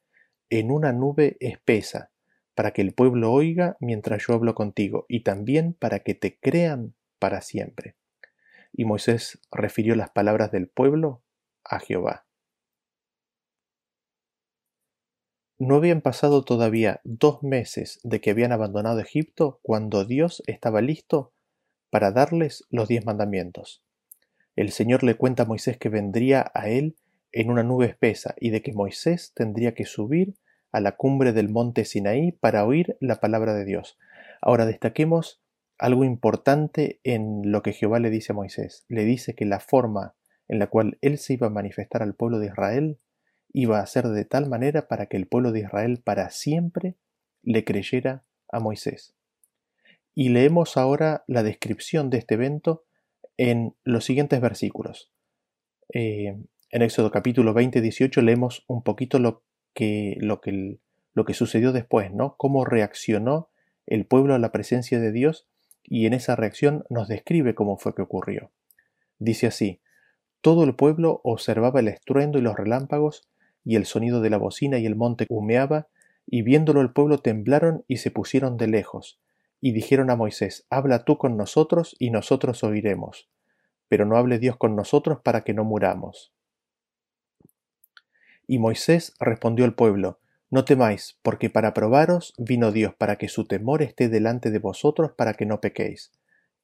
en 0.50 0.70
una 0.70 0.92
nube 0.92 1.36
espesa, 1.40 2.10
para 2.54 2.72
que 2.72 2.82
el 2.82 2.92
pueblo 2.92 3.32
oiga 3.32 3.76
mientras 3.80 4.26
yo 4.26 4.34
hablo 4.34 4.54
contigo, 4.54 5.06
y 5.08 5.20
también 5.20 5.74
para 5.74 6.00
que 6.00 6.14
te 6.14 6.38
crean 6.38 6.94
para 7.18 7.40
siempre. 7.40 7.96
Y 8.72 8.84
Moisés 8.84 9.40
refirió 9.50 9.94
las 9.94 10.10
palabras 10.10 10.50
del 10.50 10.68
pueblo 10.68 11.22
a 11.64 11.78
Jehová. 11.78 12.26
No 15.58 15.76
habían 15.76 16.00
pasado 16.00 16.44
todavía 16.44 17.00
dos 17.04 17.42
meses 17.42 18.00
de 18.02 18.20
que 18.20 18.30
habían 18.30 18.50
abandonado 18.50 18.98
Egipto 18.98 19.60
cuando 19.62 20.04
Dios 20.04 20.42
estaba 20.46 20.80
listo 20.80 21.32
para 21.88 22.10
darles 22.10 22.64
los 22.70 22.88
diez 22.88 23.04
mandamientos. 23.04 23.84
El 24.56 24.72
Señor 24.72 25.04
le 25.04 25.14
cuenta 25.14 25.44
a 25.44 25.46
Moisés 25.46 25.78
que 25.78 25.88
vendría 25.88 26.50
a 26.54 26.68
él 26.68 26.96
en 27.30 27.50
una 27.50 27.62
nube 27.62 27.86
espesa 27.86 28.34
y 28.40 28.50
de 28.50 28.62
que 28.62 28.72
Moisés 28.72 29.32
tendría 29.34 29.74
que 29.74 29.84
subir 29.84 30.34
a 30.72 30.80
la 30.80 30.96
cumbre 30.96 31.32
del 31.32 31.48
monte 31.48 31.84
Sinaí 31.84 32.32
para 32.32 32.64
oír 32.64 32.96
la 33.00 33.20
palabra 33.20 33.54
de 33.54 33.64
Dios. 33.64 33.98
Ahora 34.40 34.66
destaquemos 34.66 35.41
algo 35.82 36.04
importante 36.04 37.00
en 37.02 37.50
lo 37.50 37.64
que 37.64 37.72
Jehová 37.72 37.98
le 37.98 38.08
dice 38.08 38.30
a 38.30 38.36
Moisés. 38.36 38.84
Le 38.88 39.04
dice 39.04 39.34
que 39.34 39.44
la 39.44 39.58
forma 39.58 40.14
en 40.46 40.60
la 40.60 40.68
cual 40.68 40.96
él 41.00 41.18
se 41.18 41.32
iba 41.32 41.48
a 41.48 41.50
manifestar 41.50 42.04
al 42.04 42.14
pueblo 42.14 42.38
de 42.38 42.46
Israel 42.46 43.00
iba 43.52 43.80
a 43.80 43.86
ser 43.86 44.06
de 44.06 44.24
tal 44.24 44.48
manera 44.48 44.86
para 44.86 45.06
que 45.06 45.16
el 45.16 45.26
pueblo 45.26 45.50
de 45.50 45.60
Israel 45.60 46.00
para 46.02 46.30
siempre 46.30 46.94
le 47.42 47.64
creyera 47.64 48.24
a 48.48 48.60
Moisés. 48.60 49.16
Y 50.14 50.28
leemos 50.28 50.76
ahora 50.76 51.24
la 51.26 51.42
descripción 51.42 52.10
de 52.10 52.18
este 52.18 52.34
evento 52.34 52.84
en 53.36 53.74
los 53.82 54.04
siguientes 54.04 54.40
versículos. 54.40 55.10
Eh, 55.92 56.38
en 56.70 56.82
Éxodo 56.82 57.10
capítulo 57.10 57.54
20, 57.54 57.80
18 57.80 58.22
leemos 58.22 58.64
un 58.68 58.84
poquito 58.84 59.18
lo 59.18 59.42
que, 59.74 60.14
lo 60.20 60.40
que, 60.40 60.78
lo 61.12 61.24
que 61.24 61.34
sucedió 61.34 61.72
después, 61.72 62.12
¿no? 62.12 62.36
Cómo 62.36 62.64
reaccionó 62.64 63.50
el 63.84 64.06
pueblo 64.06 64.36
a 64.36 64.38
la 64.38 64.52
presencia 64.52 65.00
de 65.00 65.10
Dios 65.10 65.48
y 65.84 66.06
en 66.06 66.14
esa 66.14 66.36
reacción 66.36 66.84
nos 66.88 67.08
describe 67.08 67.54
cómo 67.54 67.76
fue 67.76 67.94
que 67.94 68.02
ocurrió. 68.02 68.50
Dice 69.18 69.46
así, 69.46 69.80
todo 70.40 70.64
el 70.64 70.74
pueblo 70.74 71.20
observaba 71.22 71.80
el 71.80 71.88
estruendo 71.88 72.38
y 72.38 72.42
los 72.42 72.56
relámpagos 72.56 73.28
y 73.64 73.76
el 73.76 73.86
sonido 73.86 74.20
de 74.20 74.30
la 74.30 74.38
bocina 74.38 74.78
y 74.78 74.86
el 74.86 74.96
monte 74.96 75.26
humeaba, 75.28 75.88
y 76.26 76.42
viéndolo 76.42 76.80
el 76.80 76.92
pueblo 76.92 77.18
temblaron 77.18 77.84
y 77.88 77.98
se 77.98 78.10
pusieron 78.10 78.56
de 78.56 78.66
lejos, 78.66 79.20
y 79.60 79.72
dijeron 79.72 80.10
a 80.10 80.16
Moisés, 80.16 80.66
Habla 80.70 81.04
tú 81.04 81.18
con 81.18 81.36
nosotros 81.36 81.94
y 81.98 82.10
nosotros 82.10 82.64
oiremos, 82.64 83.28
pero 83.88 84.04
no 84.04 84.16
hable 84.16 84.38
Dios 84.38 84.56
con 84.56 84.74
nosotros 84.74 85.20
para 85.22 85.44
que 85.44 85.54
no 85.54 85.64
muramos. 85.64 86.32
Y 88.46 88.58
Moisés 88.58 89.14
respondió 89.20 89.64
al 89.64 89.74
pueblo, 89.74 90.18
No 90.52 90.66
temáis, 90.66 91.18
porque 91.22 91.48
para 91.48 91.72
probaros 91.72 92.34
vino 92.36 92.72
Dios, 92.72 92.94
para 92.94 93.16
que 93.16 93.28
su 93.28 93.46
temor 93.46 93.80
esté 93.80 94.10
delante 94.10 94.50
de 94.50 94.58
vosotros, 94.58 95.12
para 95.12 95.32
que 95.32 95.46
no 95.46 95.62
pequéis. 95.62 96.12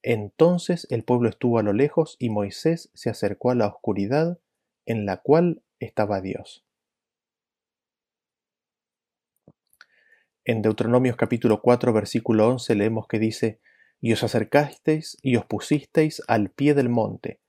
Entonces 0.03 0.85
el 0.91 1.03
pueblo 1.03 1.27
estuvo 1.27 1.57
a 1.57 1.63
lo 1.63 1.73
lejos 1.73 2.15
y 2.19 2.29
Moisés 2.29 2.91
se 2.93 3.09
acercó 3.09 3.49
a 3.49 3.55
la 3.55 3.65
oscuridad 3.65 4.37
en 4.85 5.07
la 5.07 5.17
cual 5.17 5.63
estaba 5.79 6.21
Dios. 6.21 6.63
En 10.45 10.61
Deuteronomios 10.61 11.15
capítulo 11.15 11.59
4 11.63 11.91
versículo 11.91 12.47
11 12.47 12.75
leemos 12.75 13.07
que 13.07 13.17
dice, 13.17 13.59
Y 14.01 14.13
os 14.13 14.23
acercasteis 14.23 15.17
y 15.23 15.35
os 15.37 15.47
pusisteis 15.47 16.21
al 16.27 16.51
pie 16.51 16.75
del 16.75 16.89
monte, 16.89 17.39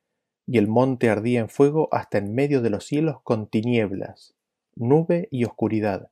y 0.46 0.56
el 0.56 0.68
monte 0.68 1.10
ardía 1.10 1.40
en 1.40 1.50
fuego 1.50 1.90
hasta 1.92 2.16
en 2.16 2.34
medio 2.34 2.62
de 2.62 2.70
los 2.70 2.86
cielos 2.86 3.20
con 3.24 3.46
tinieblas, 3.46 4.34
nube 4.74 5.28
y 5.30 5.44
oscuridad, 5.44 6.10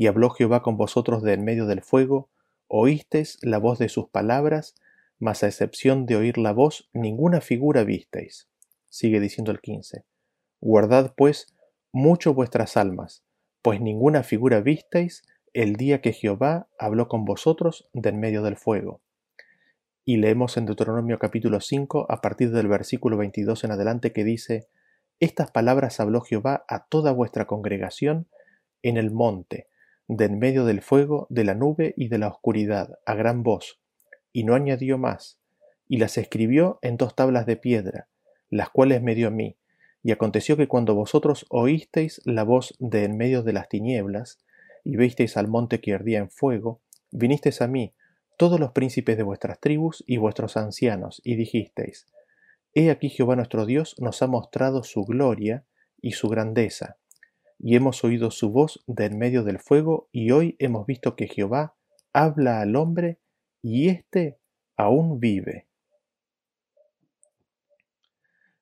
y 0.00 0.06
habló 0.06 0.30
Jehová 0.30 0.62
con 0.62 0.78
vosotros 0.78 1.22
de 1.22 1.34
en 1.34 1.44
medio 1.44 1.66
del 1.66 1.82
fuego, 1.82 2.30
oísteis 2.68 3.36
la 3.42 3.58
voz 3.58 3.78
de 3.78 3.90
sus 3.90 4.08
palabras, 4.08 4.74
mas 5.18 5.42
a 5.42 5.46
excepción 5.46 6.06
de 6.06 6.16
oír 6.16 6.38
la 6.38 6.54
voz, 6.54 6.88
ninguna 6.94 7.42
figura 7.42 7.84
visteis. 7.84 8.48
Sigue 8.88 9.20
diciendo 9.20 9.52
el 9.52 9.60
15. 9.60 10.06
Guardad 10.58 11.12
pues 11.18 11.54
mucho 11.92 12.32
vuestras 12.32 12.78
almas, 12.78 13.26
pues 13.60 13.82
ninguna 13.82 14.22
figura 14.22 14.62
visteis 14.62 15.22
el 15.52 15.76
día 15.76 16.00
que 16.00 16.14
Jehová 16.14 16.70
habló 16.78 17.06
con 17.06 17.26
vosotros 17.26 17.90
de 17.92 18.08
en 18.08 18.20
medio 18.20 18.42
del 18.42 18.56
fuego. 18.56 19.02
Y 20.06 20.16
leemos 20.16 20.56
en 20.56 20.64
Deuteronomio 20.64 21.18
capítulo 21.18 21.60
5 21.60 22.06
a 22.08 22.22
partir 22.22 22.52
del 22.52 22.68
versículo 22.68 23.18
22 23.18 23.64
en 23.64 23.72
adelante 23.72 24.14
que 24.14 24.24
dice, 24.24 24.66
Estas 25.18 25.50
palabras 25.50 26.00
habló 26.00 26.22
Jehová 26.22 26.64
a 26.68 26.86
toda 26.86 27.12
vuestra 27.12 27.46
congregación 27.46 28.28
en 28.80 28.96
el 28.96 29.10
monte, 29.10 29.66
de 30.12 30.24
en 30.24 30.40
medio 30.40 30.64
del 30.64 30.82
fuego, 30.82 31.28
de 31.30 31.44
la 31.44 31.54
nube 31.54 31.94
y 31.96 32.08
de 32.08 32.18
la 32.18 32.26
oscuridad, 32.26 32.98
a 33.06 33.14
gran 33.14 33.44
voz, 33.44 33.80
y 34.32 34.42
no 34.42 34.54
añadió 34.54 34.98
más, 34.98 35.38
y 35.86 35.98
las 35.98 36.18
escribió 36.18 36.80
en 36.82 36.96
dos 36.96 37.14
tablas 37.14 37.46
de 37.46 37.56
piedra, 37.56 38.08
las 38.48 38.70
cuales 38.70 39.02
me 39.02 39.14
dio 39.14 39.28
a 39.28 39.30
mí. 39.30 39.56
Y 40.02 40.10
aconteció 40.10 40.56
que 40.56 40.66
cuando 40.66 40.96
vosotros 40.96 41.46
oísteis 41.48 42.20
la 42.24 42.42
voz 42.42 42.74
de 42.80 43.04
en 43.04 43.16
medio 43.16 43.44
de 43.44 43.52
las 43.52 43.68
tinieblas, 43.68 44.40
y 44.82 44.96
visteis 44.96 45.36
al 45.36 45.46
monte 45.46 45.80
que 45.80 45.94
ardía 45.94 46.18
en 46.18 46.28
fuego, 46.28 46.80
vinisteis 47.12 47.62
a 47.62 47.68
mí, 47.68 47.94
todos 48.36 48.58
los 48.58 48.72
príncipes 48.72 49.16
de 49.16 49.22
vuestras 49.22 49.60
tribus 49.60 50.02
y 50.08 50.16
vuestros 50.16 50.56
ancianos, 50.56 51.20
y 51.22 51.36
dijisteis, 51.36 52.08
He 52.74 52.90
aquí 52.90 53.10
Jehová 53.10 53.36
nuestro 53.36 53.64
Dios 53.64 53.94
nos 54.00 54.22
ha 54.22 54.26
mostrado 54.26 54.82
su 54.82 55.04
gloria 55.04 55.64
y 56.02 56.12
su 56.12 56.28
grandeza, 56.28 56.96
y 57.62 57.76
hemos 57.76 58.04
oído 58.04 58.30
su 58.30 58.50
voz 58.50 58.82
de 58.86 59.04
en 59.04 59.18
medio 59.18 59.44
del 59.44 59.58
fuego, 59.58 60.08
y 60.12 60.30
hoy 60.30 60.56
hemos 60.58 60.86
visto 60.86 61.14
que 61.14 61.28
Jehová 61.28 61.74
habla 62.12 62.60
al 62.60 62.74
hombre, 62.74 63.18
y 63.62 63.88
éste 63.88 64.38
aún 64.76 65.20
vive. 65.20 65.66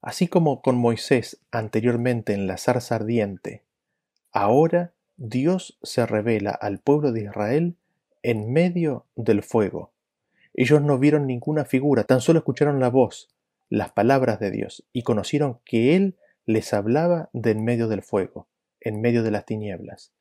Así 0.02 0.26
como 0.26 0.62
con 0.62 0.76
Moisés 0.76 1.40
anteriormente 1.52 2.32
en 2.32 2.46
la 2.46 2.56
zarza 2.56 2.96
ardiente, 2.96 3.62
ahora 4.32 4.94
Dios 5.16 5.78
se 5.82 6.04
revela 6.04 6.50
al 6.50 6.80
pueblo 6.80 7.12
de 7.12 7.22
Israel 7.22 7.76
en 8.22 8.52
medio 8.52 9.06
del 9.14 9.42
fuego. 9.42 9.92
Ellos 10.54 10.82
no 10.82 10.98
vieron 10.98 11.26
ninguna 11.26 11.64
figura, 11.64 12.02
tan 12.04 12.20
solo 12.20 12.40
escucharon 12.40 12.80
la 12.80 12.90
voz, 12.90 13.28
las 13.68 13.92
palabras 13.92 14.40
de 14.40 14.50
Dios, 14.50 14.84
y 14.92 15.02
conocieron 15.02 15.60
que 15.64 15.94
Él 15.94 16.16
les 16.46 16.72
hablaba 16.74 17.28
de 17.32 17.52
en 17.52 17.64
medio 17.64 17.86
del 17.86 18.02
fuego 18.02 18.48
en 18.80 19.00
medio 19.00 19.22
de 19.22 19.30
las 19.30 19.46
tinieblas. 19.46 20.12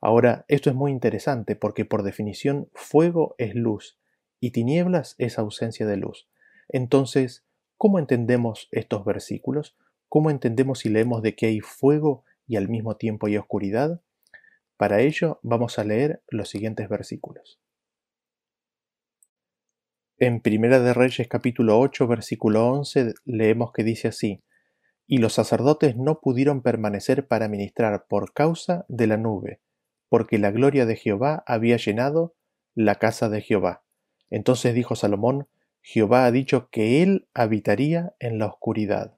Ahora, 0.00 0.44
esto 0.48 0.70
es 0.70 0.76
muy 0.76 0.90
interesante 0.90 1.56
porque 1.56 1.84
por 1.84 2.02
definición 2.02 2.68
fuego 2.74 3.34
es 3.38 3.54
luz 3.54 3.98
y 4.40 4.50
tinieblas 4.50 5.14
es 5.18 5.38
ausencia 5.38 5.86
de 5.86 5.96
luz. 5.96 6.28
Entonces, 6.68 7.44
¿cómo 7.76 7.98
entendemos 7.98 8.68
estos 8.70 9.04
versículos? 9.04 9.76
¿Cómo 10.08 10.30
entendemos 10.30 10.80
si 10.80 10.88
leemos 10.88 11.22
de 11.22 11.34
que 11.34 11.46
hay 11.46 11.60
fuego 11.60 12.24
y 12.46 12.56
al 12.56 12.68
mismo 12.68 12.96
tiempo 12.96 13.26
hay 13.26 13.36
oscuridad? 13.36 14.00
Para 14.76 15.00
ello 15.00 15.40
vamos 15.42 15.78
a 15.78 15.84
leer 15.84 16.22
los 16.28 16.48
siguientes 16.48 16.88
versículos. 16.88 17.58
En 20.18 20.40
Primera 20.40 20.80
de 20.80 20.94
Reyes 20.94 21.28
capítulo 21.28 21.78
8 21.78 22.06
versículo 22.06 22.66
11 22.68 23.14
leemos 23.24 23.72
que 23.72 23.84
dice 23.84 24.08
así: 24.08 24.42
y 25.06 25.18
los 25.18 25.34
sacerdotes 25.34 25.96
no 25.96 26.20
pudieron 26.20 26.62
permanecer 26.62 27.26
para 27.28 27.48
ministrar 27.48 28.06
por 28.08 28.32
causa 28.32 28.84
de 28.88 29.06
la 29.06 29.16
nube, 29.16 29.60
porque 30.08 30.38
la 30.38 30.50
gloria 30.50 30.86
de 30.86 30.96
Jehová 30.96 31.44
había 31.46 31.76
llenado 31.76 32.34
la 32.74 32.96
casa 32.96 33.28
de 33.28 33.40
Jehová. 33.40 33.84
Entonces 34.30 34.74
dijo 34.74 34.96
Salomón, 34.96 35.48
Jehová 35.80 36.26
ha 36.26 36.32
dicho 36.32 36.68
que 36.70 37.02
él 37.02 37.28
habitaría 37.32 38.14
en 38.18 38.38
la 38.38 38.46
oscuridad. 38.46 39.16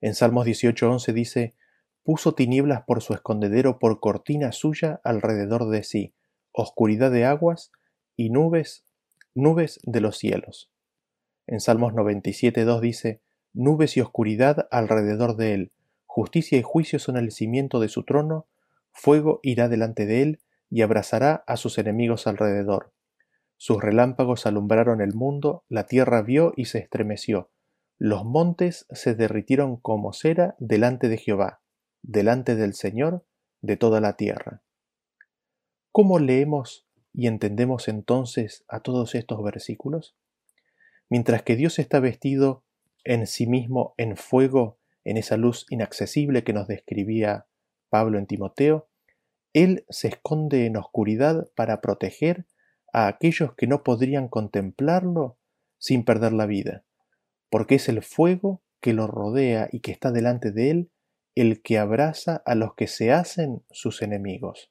En 0.00 0.14
Salmos 0.14 0.46
18:11 0.46 1.12
dice, 1.12 1.54
puso 2.02 2.34
tinieblas 2.34 2.84
por 2.86 3.02
su 3.02 3.14
escondedero 3.14 3.78
por 3.78 4.00
cortina 4.00 4.52
suya 4.52 5.00
alrededor 5.04 5.68
de 5.68 5.82
sí, 5.82 6.14
oscuridad 6.52 7.10
de 7.10 7.24
aguas 7.24 7.72
y 8.16 8.30
nubes, 8.30 8.84
nubes 9.34 9.80
de 9.82 10.00
los 10.00 10.18
cielos. 10.18 10.70
En 11.46 11.60
Salmos 11.60 11.92
97:2 11.92 12.80
dice, 12.80 13.23
nubes 13.54 13.96
y 13.96 14.00
oscuridad 14.00 14.68
alrededor 14.70 15.36
de 15.36 15.54
él, 15.54 15.72
justicia 16.04 16.58
y 16.58 16.62
juicio 16.62 16.98
son 16.98 17.16
el 17.16 17.32
cimiento 17.32 17.80
de 17.80 17.88
su 17.88 18.04
trono, 18.04 18.46
fuego 18.92 19.40
irá 19.42 19.68
delante 19.68 20.06
de 20.06 20.22
él 20.22 20.40
y 20.70 20.82
abrazará 20.82 21.44
a 21.46 21.56
sus 21.56 21.78
enemigos 21.78 22.26
alrededor. 22.26 22.92
Sus 23.56 23.80
relámpagos 23.80 24.46
alumbraron 24.46 25.00
el 25.00 25.14
mundo, 25.14 25.64
la 25.68 25.86
tierra 25.86 26.22
vio 26.22 26.52
y 26.56 26.66
se 26.66 26.78
estremeció, 26.78 27.50
los 27.98 28.24
montes 28.24 28.86
se 28.90 29.14
derritieron 29.14 29.76
como 29.76 30.12
cera 30.12 30.56
delante 30.58 31.08
de 31.08 31.16
Jehová, 31.16 31.60
delante 32.02 32.56
del 32.56 32.74
Señor 32.74 33.24
de 33.62 33.76
toda 33.76 34.00
la 34.00 34.16
tierra. 34.16 34.62
¿Cómo 35.92 36.18
leemos 36.18 36.88
y 37.12 37.28
entendemos 37.28 37.86
entonces 37.86 38.64
a 38.66 38.80
todos 38.80 39.14
estos 39.14 39.42
versículos? 39.44 40.16
Mientras 41.08 41.42
que 41.42 41.54
Dios 41.54 41.78
está 41.78 42.00
vestido 42.00 42.63
en 43.04 43.26
sí 43.26 43.46
mismo 43.46 43.94
en 43.96 44.16
fuego, 44.16 44.78
en 45.04 45.16
esa 45.16 45.36
luz 45.36 45.66
inaccesible 45.70 46.44
que 46.44 46.52
nos 46.52 46.66
describía 46.66 47.46
Pablo 47.90 48.18
en 48.18 48.26
Timoteo, 48.26 48.88
Él 49.52 49.84
se 49.88 50.08
esconde 50.08 50.66
en 50.66 50.76
oscuridad 50.76 51.48
para 51.54 51.80
proteger 51.80 52.46
a 52.92 53.06
aquellos 53.06 53.54
que 53.54 53.66
no 53.66 53.82
podrían 53.82 54.28
contemplarlo 54.28 55.38
sin 55.78 56.04
perder 56.04 56.32
la 56.32 56.46
vida, 56.46 56.84
porque 57.50 57.76
es 57.76 57.88
el 57.88 58.02
fuego 58.02 58.62
que 58.80 58.94
lo 58.94 59.06
rodea 59.06 59.68
y 59.70 59.80
que 59.80 59.92
está 59.92 60.10
delante 60.10 60.50
de 60.50 60.70
Él 60.70 60.90
el 61.34 61.62
que 61.62 61.78
abraza 61.78 62.42
a 62.46 62.54
los 62.54 62.74
que 62.74 62.86
se 62.86 63.12
hacen 63.12 63.64
sus 63.70 64.02
enemigos. 64.02 64.70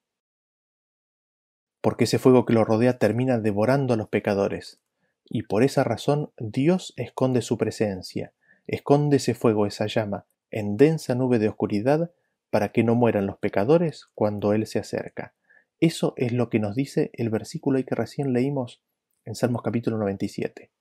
Porque 1.82 2.06
ese 2.06 2.20
fuego 2.20 2.46
que 2.46 2.54
lo 2.54 2.64
rodea 2.64 2.98
termina 2.98 3.40
devorando 3.40 3.94
a 3.94 3.98
los 3.98 4.08
pecadores, 4.08 4.80
y 5.26 5.44
por 5.44 5.64
esa 5.64 5.84
razón 5.84 6.32
Dios 6.38 6.94
esconde 6.98 7.42
su 7.42 7.58
presencia, 7.58 8.34
esconde 8.68 9.18
ese 9.18 9.34
fuego, 9.34 9.66
esa 9.66 9.88
llama, 9.88 10.26
en 10.52 10.78
densa 10.78 11.16
nube 11.16 11.40
de 11.40 11.50
oscuridad, 11.50 12.12
para 12.50 12.72
que 12.72 12.84
no 12.84 12.94
mueran 12.96 13.26
los 13.26 13.38
pecadores 13.40 14.08
cuando 14.14 14.54
Él 14.54 14.68
se 14.68 14.80
acerca. 14.80 15.34
Eso 15.80 16.14
es 16.18 16.32
lo 16.32 16.50
que 16.50 16.60
nos 16.60 16.76
dice 16.76 17.10
el 17.14 17.30
versículo 17.30 17.84
que 17.84 17.96
recién 17.96 18.32
leímos 18.32 18.82
en 19.26 19.36
Salmos 19.36 19.64
capítulo 19.64 19.98
97. 19.98 20.72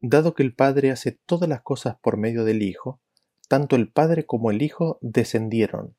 Dado 0.00 0.34
que 0.34 0.42
el 0.42 0.54
Padre 0.54 0.90
hace 0.90 1.12
todas 1.12 1.48
las 1.48 1.62
cosas 1.62 1.96
por 2.02 2.16
medio 2.16 2.44
del 2.44 2.62
Hijo, 2.62 3.00
tanto 3.48 3.76
el 3.76 3.90
Padre 3.90 4.26
como 4.26 4.50
el 4.50 4.60
Hijo 4.62 4.98
descendieron, 5.00 5.96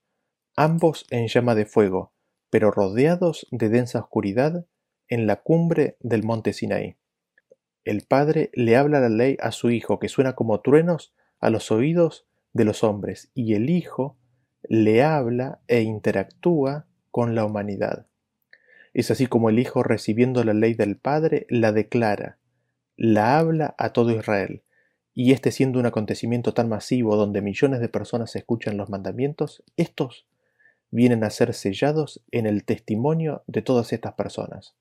ambos 0.56 1.06
en 1.10 1.28
llama 1.28 1.56
de 1.56 1.66
fuego, 1.66 2.14
pero 2.50 2.70
rodeados 2.70 3.48
de 3.52 3.70
densa 3.70 4.00
oscuridad, 4.00 4.66
en 5.08 5.28
la 5.28 5.38
cumbre 5.38 5.98
del 6.00 6.24
monte 6.24 6.54
Sinaí. 6.54 6.98
El 7.86 8.04
Padre 8.08 8.50
le 8.54 8.78
habla 8.78 9.00
la 9.00 9.10
ley 9.10 9.38
a 9.42 9.52
su 9.52 9.70
Hijo, 9.70 10.00
que 10.00 10.10
suena 10.10 10.34
como 10.34 10.62
truenos 10.62 11.14
a 11.40 11.50
los 11.50 11.72
oídos 11.72 12.26
de 12.54 12.66
los 12.66 12.84
hombres, 12.84 13.30
y 13.34 13.56
el 13.56 13.70
Hijo 13.70 14.18
le 14.64 15.04
habla 15.04 15.60
e 15.68 15.82
interactúa 15.82 16.88
con 17.12 17.36
la 17.36 17.46
humanidad. 17.46 18.08
Es 18.94 19.12
así 19.12 19.28
como 19.28 19.50
el 19.50 19.60
Hijo, 19.60 19.84
recibiendo 19.84 20.44
la 20.44 20.54
ley 20.54 20.76
del 20.76 20.98
Padre, 20.98 21.46
la 21.50 21.72
declara, 21.72 22.38
la 22.96 23.38
habla 23.38 23.76
a 23.78 23.92
todo 23.92 24.12
Israel, 24.12 24.64
y 25.14 25.32
este 25.32 25.52
siendo 25.52 25.80
un 25.80 25.86
acontecimiento 25.86 26.54
tan 26.54 26.70
masivo 26.70 27.16
donde 27.16 27.42
millones 27.42 27.82
de 27.82 27.90
personas 27.90 28.36
escuchan 28.36 28.78
los 28.78 28.90
mandamientos, 28.90 29.64
estos 29.78 30.28
vienen 30.90 31.24
a 31.24 31.30
ser 31.30 31.54
sellados 31.54 32.24
en 32.32 32.46
el 32.46 32.66
testimonio 32.66 33.44
de 33.48 33.62
todas 33.62 33.94
estas 33.94 34.14
personas. 34.14 34.76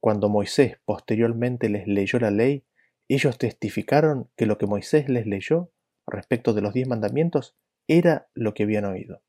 Cuando 0.00 0.28
Moisés 0.28 0.78
posteriormente 0.84 1.68
les 1.68 1.86
leyó 1.86 2.18
la 2.20 2.30
ley, 2.30 2.64
ellos 3.08 3.38
testificaron 3.38 4.30
que 4.36 4.46
lo 4.46 4.58
que 4.58 4.66
Moisés 4.66 5.08
les 5.08 5.26
leyó 5.26 5.70
respecto 6.06 6.54
de 6.54 6.62
los 6.62 6.74
diez 6.74 6.86
mandamientos 6.86 7.56
era 7.88 8.28
lo 8.34 8.54
que 8.54 8.64
habían 8.64 8.84
oído. 8.84 9.22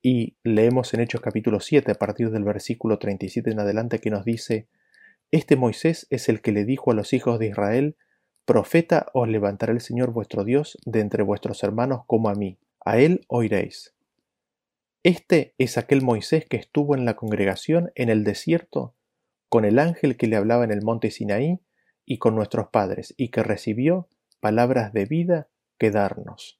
Y 0.00 0.36
leemos 0.42 0.94
en 0.94 1.00
Hechos 1.00 1.20
capítulo 1.20 1.60
7 1.60 1.92
a 1.92 1.94
partir 1.94 2.30
del 2.30 2.44
versículo 2.44 2.98
37 2.98 3.50
en 3.50 3.60
adelante 3.60 4.00
que 4.00 4.10
nos 4.10 4.24
dice, 4.24 4.68
Este 5.30 5.56
Moisés 5.56 6.06
es 6.10 6.28
el 6.28 6.40
que 6.40 6.52
le 6.52 6.64
dijo 6.64 6.90
a 6.90 6.94
los 6.94 7.12
hijos 7.12 7.38
de 7.38 7.48
Israel, 7.48 7.96
Profeta 8.44 9.06
os 9.12 9.28
levantará 9.28 9.72
el 9.72 9.80
Señor 9.80 10.12
vuestro 10.12 10.44
Dios 10.44 10.76
de 10.84 11.00
entre 11.00 11.22
vuestros 11.22 11.62
hermanos 11.62 12.02
como 12.06 12.28
a 12.28 12.34
mí, 12.34 12.58
a 12.84 12.98
él 12.98 13.24
oiréis. 13.28 13.94
Este 15.04 15.54
es 15.58 15.78
aquel 15.78 16.02
Moisés 16.02 16.46
que 16.46 16.56
estuvo 16.56 16.96
en 16.96 17.04
la 17.04 17.14
congregación 17.14 17.92
en 17.94 18.08
el 18.08 18.24
desierto 18.24 18.94
con 19.52 19.66
el 19.66 19.78
ángel 19.78 20.16
que 20.16 20.28
le 20.28 20.36
hablaba 20.36 20.64
en 20.64 20.70
el 20.70 20.80
monte 20.80 21.10
Sinaí 21.10 21.60
y 22.06 22.16
con 22.16 22.34
nuestros 22.34 22.68
padres, 22.68 23.12
y 23.18 23.28
que 23.28 23.42
recibió 23.42 24.08
palabras 24.40 24.94
de 24.94 25.04
vida 25.04 25.48
que 25.76 25.90
darnos. 25.90 26.58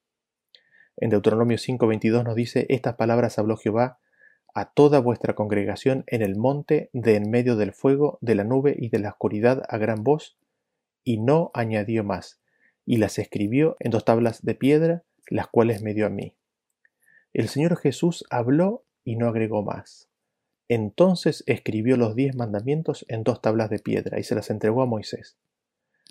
En 0.98 1.08
Deuteronomio 1.08 1.56
5:22 1.56 2.22
nos 2.22 2.36
dice, 2.36 2.66
estas 2.68 2.96
palabras 2.96 3.38
habló 3.38 3.56
Jehová 3.56 3.98
a 4.52 4.74
toda 4.74 5.00
vuestra 5.00 5.34
congregación 5.34 6.04
en 6.06 6.20
el 6.20 6.36
monte 6.36 6.90
de 6.92 7.16
en 7.16 7.30
medio 7.30 7.56
del 7.56 7.72
fuego, 7.72 8.18
de 8.20 8.34
la 8.34 8.44
nube 8.44 8.76
y 8.78 8.90
de 8.90 8.98
la 8.98 9.08
oscuridad 9.08 9.62
a 9.70 9.78
gran 9.78 10.04
voz, 10.04 10.36
y 11.02 11.16
no 11.18 11.50
añadió 11.54 12.04
más, 12.04 12.42
y 12.84 12.98
las 12.98 13.18
escribió 13.18 13.74
en 13.80 13.90
dos 13.90 14.04
tablas 14.04 14.44
de 14.44 14.54
piedra, 14.54 15.02
las 15.30 15.46
cuales 15.46 15.80
me 15.80 15.94
dio 15.94 16.04
a 16.04 16.10
mí. 16.10 16.36
El 17.32 17.48
Señor 17.48 17.78
Jesús 17.78 18.26
habló 18.28 18.84
y 19.02 19.16
no 19.16 19.28
agregó 19.28 19.62
más. 19.62 20.11
Entonces 20.74 21.44
escribió 21.46 21.98
los 21.98 22.16
diez 22.16 22.34
mandamientos 22.34 23.04
en 23.08 23.24
dos 23.24 23.42
tablas 23.42 23.68
de 23.68 23.78
piedra 23.78 24.18
y 24.18 24.24
se 24.24 24.34
las 24.34 24.48
entregó 24.48 24.80
a 24.80 24.86
Moisés. 24.86 25.36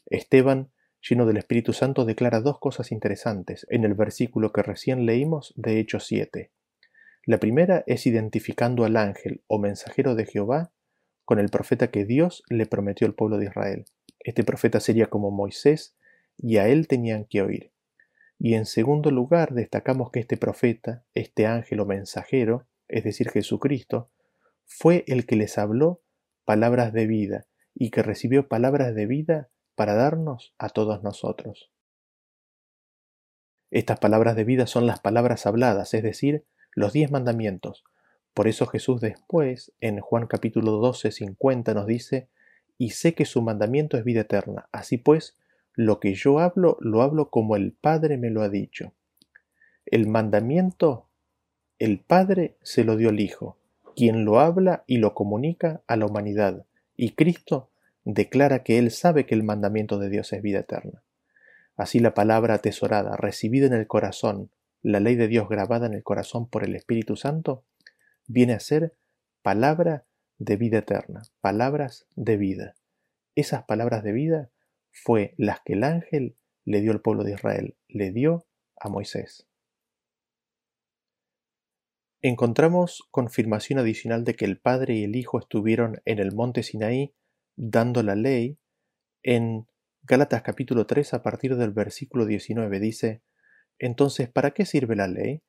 Esteban, 0.06 0.70
lleno 1.02 1.26
del 1.26 1.38
Espíritu 1.38 1.74
Santo, 1.74 2.06
declara 2.06 2.42
dos 2.42 2.60
cosas 2.60 2.92
interesantes 2.92 3.66
en 3.72 3.86
el 3.86 3.96
versículo 3.96 4.54
que 4.54 4.62
recién 4.62 5.08
leímos 5.08 5.52
de 5.56 5.80
Hechos 5.80 6.06
7. 6.06 6.52
La 7.26 7.40
primera 7.40 7.84
es 7.88 8.06
identificando 8.06 8.86
al 8.86 8.98
ángel 8.98 9.42
o 9.48 9.58
mensajero 9.58 10.14
de 10.14 10.28
Jehová 10.28 10.72
con 11.26 11.40
el 11.40 11.50
profeta 11.50 11.90
que 11.90 12.06
Dios 12.06 12.44
le 12.48 12.68
prometió 12.68 13.08
al 13.08 13.16
pueblo 13.16 13.40
de 13.40 13.46
Israel. 13.46 13.86
Este 14.20 14.44
profeta 14.44 14.80
sería 14.80 15.08
como 15.08 15.32
Moisés 15.32 15.96
y 16.38 16.58
a 16.58 16.68
él 16.68 16.88
tenían 16.88 17.26
que 17.26 17.42
oír. 17.42 17.72
Y 18.38 18.54
en 18.54 18.68
segundo 18.68 19.10
lugar 19.10 19.56
destacamos 19.56 20.12
que 20.12 20.20
este 20.20 20.38
profeta, 20.38 21.04
este 21.16 21.48
ángel 21.48 21.80
o 21.80 21.88
mensajero, 21.88 22.68
es 22.88 23.04
decir, 23.04 23.32
Jesucristo, 23.32 24.12
fue 24.74 25.04
el 25.08 25.26
que 25.26 25.36
les 25.36 25.58
habló 25.58 26.02
palabras 26.46 26.94
de 26.94 27.06
vida 27.06 27.46
y 27.76 27.92
que 27.92 28.04
recibió 28.04 28.48
palabras 28.48 28.96
de 28.96 29.06
vida 29.06 29.50
para 29.76 29.96
darnos 29.96 30.56
a 30.58 30.70
todos 30.70 31.04
nosotros. 31.04 31.72
Estas 33.70 34.00
palabras 34.00 34.38
de 34.38 34.46
vida 34.46 34.68
son 34.68 34.88
las 34.88 35.02
palabras 35.02 35.46
habladas, 35.46 35.94
es 35.94 36.04
decir, 36.04 36.46
los 36.74 36.94
diez 36.94 37.12
mandamientos. 37.12 37.84
Por 38.34 38.48
eso 38.48 38.66
Jesús 38.66 39.02
después, 39.02 39.74
en 39.82 40.00
Juan 40.00 40.26
capítulo 40.26 40.72
12, 40.78 41.12
50, 41.12 41.74
nos 41.74 41.86
dice, 41.86 42.30
y 42.78 42.92
sé 42.92 43.14
que 43.14 43.26
su 43.26 43.42
mandamiento 43.42 43.98
es 43.98 44.06
vida 44.06 44.22
eterna. 44.22 44.70
Así 44.72 44.98
pues, 44.98 45.38
lo 45.76 46.00
que 46.00 46.14
yo 46.16 46.40
hablo, 46.40 46.78
lo 46.80 47.02
hablo 47.02 47.30
como 47.30 47.58
el 47.58 47.74
Padre 47.74 48.18
me 48.18 48.30
lo 48.30 48.42
ha 48.42 48.50
dicho. 48.50 48.94
El 49.86 50.08
mandamiento, 50.08 51.10
el 51.78 52.00
Padre 52.00 52.58
se 52.62 52.86
lo 52.86 52.96
dio 52.96 53.10
al 53.10 53.20
Hijo, 53.20 53.58
quien 53.96 54.26
lo 54.26 54.40
habla 54.40 54.84
y 54.88 54.98
lo 54.98 55.14
comunica 55.14 55.82
a 55.88 55.96
la 55.96 56.06
humanidad, 56.06 56.66
y 56.96 57.12
Cristo 57.12 57.70
declara 58.04 58.64
que 58.64 58.78
Él 58.78 58.92
sabe 58.92 59.26
que 59.26 59.36
el 59.36 59.44
mandamiento 59.44 60.00
de 60.00 60.10
Dios 60.10 60.34
es 60.34 60.42
vida 60.42 60.60
eterna. 60.60 61.04
Así 61.76 62.00
la 62.00 62.14
palabra 62.14 62.56
atesorada, 62.56 63.16
recibida 63.18 63.68
en 63.68 63.74
el 63.74 63.88
corazón, 63.88 64.52
la 64.82 65.00
ley 65.00 65.16
de 65.16 65.28
Dios 65.28 65.48
grabada 65.50 65.88
en 65.88 65.94
el 65.94 66.04
corazón 66.04 66.48
por 66.48 66.64
el 66.64 66.76
Espíritu 66.76 67.16
Santo, 67.16 67.64
viene 68.28 68.54
a 68.54 68.60
ser 68.60 68.96
palabra 69.42 70.06
de 70.38 70.58
vida 70.58 70.80
eterna, 70.80 71.22
palabras 71.40 72.08
de 72.16 72.38
vida. 72.38 72.76
Esas 73.36 73.64
palabras 73.64 74.04
de 74.04 74.12
vida 74.12 74.50
fue 74.92 75.34
las 75.38 75.62
que 75.62 75.74
el 75.74 75.84
ángel 75.84 76.36
le 76.66 76.82
dio 76.82 76.92
al 76.92 77.02
pueblo 77.02 77.24
de 77.24 77.34
Israel, 77.34 77.76
le 77.88 78.12
dio 78.12 78.46
a 78.80 78.90
Moisés. 78.90 79.48
Encontramos 82.24 83.08
confirmación 83.10 83.80
adicional 83.80 84.24
de 84.24 84.36
que 84.36 84.46
el 84.46 84.60
Padre 84.60 84.94
y 84.94 85.04
el 85.06 85.16
Hijo 85.16 85.40
estuvieron 85.40 86.02
en 86.06 86.20
el 86.20 86.32
monte 86.34 86.62
Sinaí 86.62 87.16
dando 87.56 88.04
la 88.04 88.14
ley 88.14 88.60
en 89.24 89.66
Gálatas 90.04 90.44
capítulo 90.44 90.86
3 90.86 91.16
a 91.16 91.24
partir 91.24 91.56
del 91.56 91.72
versículo 91.72 92.28
19 92.28 92.80
dice, 92.80 93.24
Entonces, 93.80 94.30
¿para 94.30 94.52
qué 94.52 94.68
sirve 94.68 94.96
la 94.96 95.08
ley? 95.08 95.42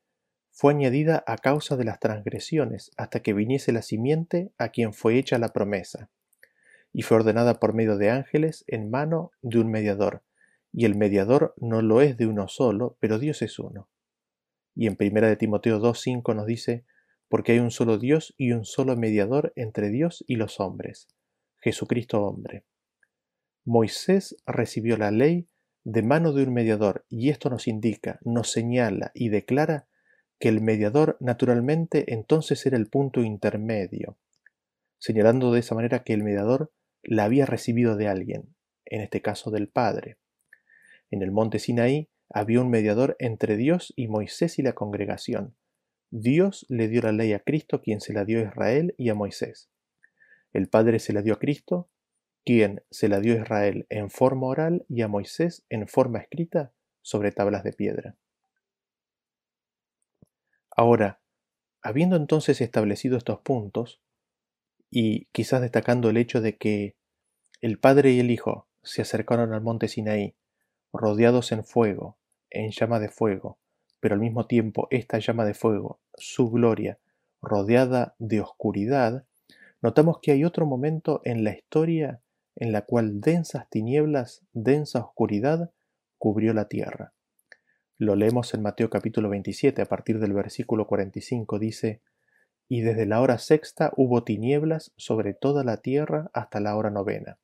fue 0.51 0.73
añadida 0.73 1.23
a 1.27 1.37
causa 1.37 1.77
de 1.77 1.85
las 1.85 1.99
transgresiones, 1.99 2.91
hasta 2.97 3.21
que 3.21 3.33
viniese 3.33 3.73
la 3.73 3.83
simiente 3.83 4.53
a 4.59 4.69
quien 4.69 4.93
fue 4.93 5.19
hecha 5.19 5.39
la 5.39 5.49
promesa. 5.49 6.11
Y 6.93 7.03
fue 7.03 7.19
ordenada 7.19 7.59
por 7.59 7.75
medio 7.75 7.97
de 7.97 8.11
ángeles 8.11 8.65
en 8.67 8.91
mano 8.91 9.33
de 9.41 9.59
un 9.59 9.71
mediador, 9.71 10.23
y 10.73 10.85
el 10.85 10.95
mediador 10.95 11.55
no 11.57 11.81
lo 11.81 12.03
es 12.03 12.19
de 12.19 12.27
uno 12.27 12.49
solo, 12.49 12.97
pero 13.01 13.19
Dios 13.19 13.41
es 13.41 13.59
uno. 13.59 13.89
Y 14.75 14.87
en 14.87 14.97
1 14.99 15.21
de 15.27 15.37
Timoteo 15.37 15.81
2.5 15.81 16.35
nos 16.35 16.47
dice, 16.47 16.85
porque 17.29 17.53
hay 17.53 17.59
un 17.59 17.71
solo 17.71 17.99
Dios 17.99 18.35
y 18.37 18.53
un 18.53 18.65
solo 18.65 18.97
mediador 18.97 19.53
entre 19.57 19.91
Dios 19.91 20.25
y 20.27 20.37
los 20.37 20.61
hombres, 20.61 21.09
Jesucristo 21.61 22.23
hombre. 22.25 22.65
Moisés 23.65 24.37
recibió 24.45 24.97
la 24.97 25.11
ley 25.11 25.49
de 25.85 26.03
mano 26.03 26.33
de 26.33 26.45
un 26.45 26.53
mediador, 26.53 27.05
y 27.09 27.31
esto 27.31 27.51
nos 27.51 27.67
indica, 27.67 28.19
nos 28.23 28.51
señala 28.51 29.11
y 29.15 29.31
declara 29.31 29.89
que 30.39 30.49
el 30.49 30.61
mediador 30.61 31.17
naturalmente 31.21 32.13
entonces 32.13 32.65
era 32.67 32.77
el 32.77 32.89
punto 32.89 33.23
intermedio, 33.23 34.19
señalando 34.99 35.53
de 35.53 35.61
esa 35.61 35.75
manera 35.75 36.05
que 36.05 36.13
el 36.13 36.23
mediador 36.23 36.73
la 37.03 37.25
había 37.25 37.47
recibido 37.47 37.97
de 37.97 38.09
alguien, 38.09 38.55
en 38.85 39.01
este 39.01 39.23
caso 39.23 39.51
del 39.51 39.69
Padre. 39.69 40.19
En 41.11 41.23
el 41.23 41.31
monte 41.31 41.59
Sinaí 41.59 42.09
había 42.35 42.61
un 42.61 42.71
mediador 42.71 43.16
entre 43.18 43.57
Dios 43.57 43.92
y 43.97 44.09
Moisés 44.09 44.59
y 44.59 44.62
la 44.62 44.73
congregación. 44.73 45.55
Dios 46.11 46.66
le 46.68 46.88
dio 46.88 47.03
la 47.03 47.12
ley 47.12 47.33
a 47.33 47.40
Cristo, 47.40 47.83
quien 47.83 48.01
se 48.01 48.12
la 48.12 48.25
dio 48.25 48.40
a 48.40 48.42
Israel 48.42 48.95
y 48.99 49.09
a 49.09 49.14
Moisés. 49.14 49.71
El 50.53 50.68
Padre 50.68 50.99
se 50.99 51.12
la 51.12 51.23
dio 51.23 51.35
a 51.35 51.38
Cristo, 51.38 51.90
quien 52.45 52.83
se 52.90 53.09
la 53.09 53.21
dio 53.21 53.35
a 53.35 53.42
Israel 53.42 53.87
en 53.88 54.11
forma 54.11 54.47
oral 54.47 54.85
y 54.88 55.03
a 55.03 55.09
Moisés 55.09 55.64
en 55.68 55.87
forma 55.88 56.18
escrita 56.18 56.73
sobre 57.01 57.33
tablas 57.33 57.64
de 57.64 57.73
piedra. 57.73 58.16
Ahora, 60.71 61.21
habiendo 61.83 62.16
entonces 62.16 62.61
establecido 62.61 63.16
estos 63.16 63.40
puntos, 63.40 64.01
y 64.90 65.27
quizás 65.33 65.62
destacando 65.62 66.11
el 66.11 66.18
hecho 66.18 66.40
de 66.40 66.57
que 66.57 66.97
el 67.62 67.79
Padre 67.79 68.12
y 68.12 68.21
el 68.21 68.31
Hijo 68.31 68.68
se 68.83 69.03
acercaron 69.03 69.55
al 69.55 69.62
monte 69.62 69.88
Sinaí, 69.88 70.35
rodeados 70.92 71.53
en 71.53 71.64
fuego, 71.64 72.18
en 72.53 72.71
llama 72.71 73.01
de 73.01 73.09
fuego, 73.09 73.59
pero 74.01 74.15
al 74.15 74.21
mismo 74.21 74.47
tiempo 74.47 74.88
esta 74.91 75.19
llama 75.19 75.45
de 75.45 75.55
fuego, 75.55 76.01
su 76.15 76.51
gloria, 76.51 76.99
rodeada 77.41 78.15
de 78.19 78.41
oscuridad, 78.41 79.25
notamos 79.81 80.21
que 80.21 80.33
hay 80.33 80.45
otro 80.45 80.67
momento 80.67 81.21
en 81.25 81.45
la 81.45 81.53
historia 81.53 82.21
en 82.57 82.73
la 82.73 82.83
cual 82.83 83.21
densas 83.21 83.69
tinieblas, 83.71 84.43
densa 84.53 85.01
oscuridad 85.01 85.73
cubrió 86.19 86.53
la 86.53 86.69
tierra. 86.69 87.12
Lo 87.99 88.17
leemos 88.17 88.53
en 88.55 88.62
Mateo 88.62 88.91
capítulo 88.91 89.29
27 89.29 89.81
a 89.81 89.87
partir 89.87 90.19
del 90.19 90.33
versículo 90.33 90.87
45 90.87 91.59
dice, 91.59 92.01
Y 92.69 92.81
desde 92.81 93.07
la 93.07 93.21
hora 93.21 93.38
sexta 93.38 93.93
hubo 93.97 94.25
tinieblas 94.25 94.93
sobre 94.97 95.35
toda 95.35 95.65
la 95.65 95.79
tierra 95.79 96.31
hasta 96.33 96.61
la 96.61 96.77
hora 96.77 96.91
novena. 96.91 97.38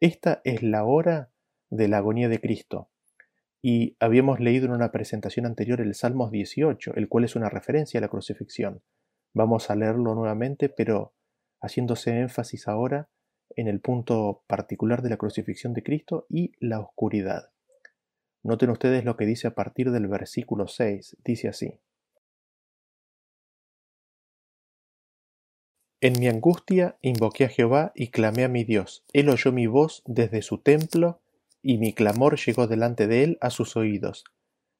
Esta 0.00 0.40
es 0.44 0.62
la 0.62 0.84
hora 0.84 1.30
de 1.70 1.88
la 1.88 1.98
agonía 1.98 2.28
de 2.28 2.40
Cristo. 2.40 2.88
Y 3.62 3.96
habíamos 4.00 4.40
leído 4.40 4.66
en 4.66 4.72
una 4.72 4.90
presentación 4.90 5.46
anterior 5.46 5.80
el 5.80 5.94
Salmos 5.94 6.32
18, 6.32 6.94
el 6.96 7.08
cual 7.08 7.24
es 7.24 7.36
una 7.36 7.48
referencia 7.48 7.98
a 7.98 8.00
la 8.00 8.08
crucifixión. 8.08 8.82
Vamos 9.34 9.70
a 9.70 9.76
leerlo 9.76 10.14
nuevamente, 10.14 10.68
pero 10.68 11.14
haciéndose 11.60 12.18
énfasis 12.18 12.66
ahora 12.66 13.08
en 13.56 13.68
el 13.68 13.80
punto 13.80 14.42
particular 14.46 15.02
de 15.02 15.10
la 15.10 15.16
crucifixión 15.16 15.74
de 15.74 15.82
Cristo 15.82 16.26
y 16.28 16.52
la 16.58 16.80
oscuridad. 16.80 17.52
Noten 18.42 18.70
ustedes 18.70 19.04
lo 19.04 19.16
que 19.16 19.26
dice 19.26 19.46
a 19.46 19.54
partir 19.54 19.92
del 19.92 20.08
versículo 20.08 20.66
6. 20.66 21.16
Dice 21.24 21.48
así. 21.48 21.78
En 26.00 26.18
mi 26.18 26.26
angustia 26.26 26.98
invoqué 27.00 27.44
a 27.44 27.48
Jehová 27.48 27.92
y 27.94 28.08
clamé 28.08 28.42
a 28.42 28.48
mi 28.48 28.64
Dios. 28.64 29.04
Él 29.12 29.28
oyó 29.28 29.52
mi 29.52 29.68
voz 29.68 30.02
desde 30.04 30.42
su 30.42 30.58
templo, 30.58 31.20
y 31.62 31.78
mi 31.78 31.94
clamor 31.94 32.38
llegó 32.38 32.66
delante 32.66 33.06
de 33.06 33.24
él 33.24 33.38
a 33.40 33.50
sus 33.50 33.76
oídos. 33.76 34.24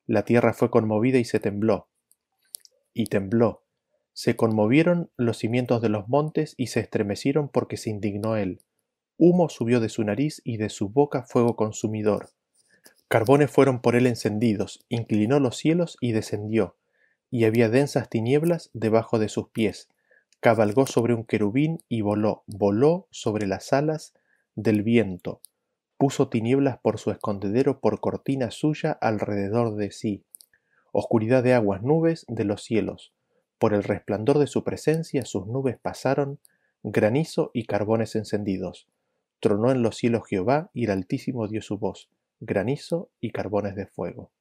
La 0.06 0.24
tierra 0.24 0.52
fue 0.52 0.70
conmovida 0.70 1.18
y 1.18 1.24
se 1.24 1.40
tembló. 1.40 1.88
Y 2.92 3.06
tembló. 3.06 3.62
Se 4.12 4.36
conmovieron 4.36 5.10
los 5.16 5.38
cimientos 5.38 5.80
de 5.80 5.88
los 5.88 6.08
montes 6.08 6.54
y 6.56 6.66
se 6.66 6.80
estremecieron 6.80 7.48
porque 7.48 7.76
se 7.76 7.90
indignó 7.90 8.36
él. 8.36 8.60
Humo 9.16 9.48
subió 9.48 9.80
de 9.80 9.88
su 9.88 10.04
nariz 10.04 10.42
y 10.44 10.56
de 10.56 10.68
su 10.68 10.88
boca 10.88 11.22
fuego 11.22 11.56
consumidor. 11.56 12.30
Carbones 13.08 13.50
fueron 13.50 13.80
por 13.80 13.94
él 13.94 14.06
encendidos, 14.06 14.84
inclinó 14.88 15.38
los 15.38 15.56
cielos 15.56 15.96
y 16.00 16.12
descendió, 16.12 16.76
y 17.30 17.44
había 17.44 17.68
densas 17.68 18.08
tinieblas 18.08 18.70
debajo 18.72 19.18
de 19.18 19.28
sus 19.28 19.48
pies. 19.50 19.88
Cabalgó 20.40 20.86
sobre 20.86 21.14
un 21.14 21.24
querubín 21.24 21.82
y 21.88 22.00
voló, 22.00 22.42
voló 22.46 23.06
sobre 23.10 23.46
las 23.46 23.72
alas 23.72 24.14
del 24.56 24.82
viento. 24.82 25.40
Puso 26.02 26.28
tinieblas 26.28 26.80
por 26.80 26.98
su 26.98 27.12
escondedero, 27.12 27.78
por 27.78 28.00
cortina 28.00 28.50
suya 28.50 28.90
alrededor 28.90 29.76
de 29.76 29.92
sí. 29.92 30.24
Oscuridad 30.90 31.44
de 31.44 31.54
aguas, 31.54 31.80
nubes 31.84 32.24
de 32.26 32.42
los 32.42 32.64
cielos. 32.64 33.14
Por 33.56 33.72
el 33.72 33.84
resplandor 33.84 34.40
de 34.40 34.48
su 34.48 34.64
presencia 34.64 35.24
sus 35.24 35.46
nubes 35.46 35.78
pasaron, 35.80 36.40
granizo 36.82 37.52
y 37.54 37.66
carbones 37.66 38.16
encendidos. 38.16 38.88
Tronó 39.38 39.70
en 39.70 39.82
los 39.82 39.96
cielos 39.96 40.24
Jehová 40.26 40.72
y 40.74 40.86
el 40.86 40.90
Altísimo 40.90 41.46
dio 41.46 41.62
su 41.62 41.78
voz, 41.78 42.10
granizo 42.40 43.08
y 43.20 43.30
carbones 43.30 43.76
de 43.76 43.86
fuego. 43.86 44.32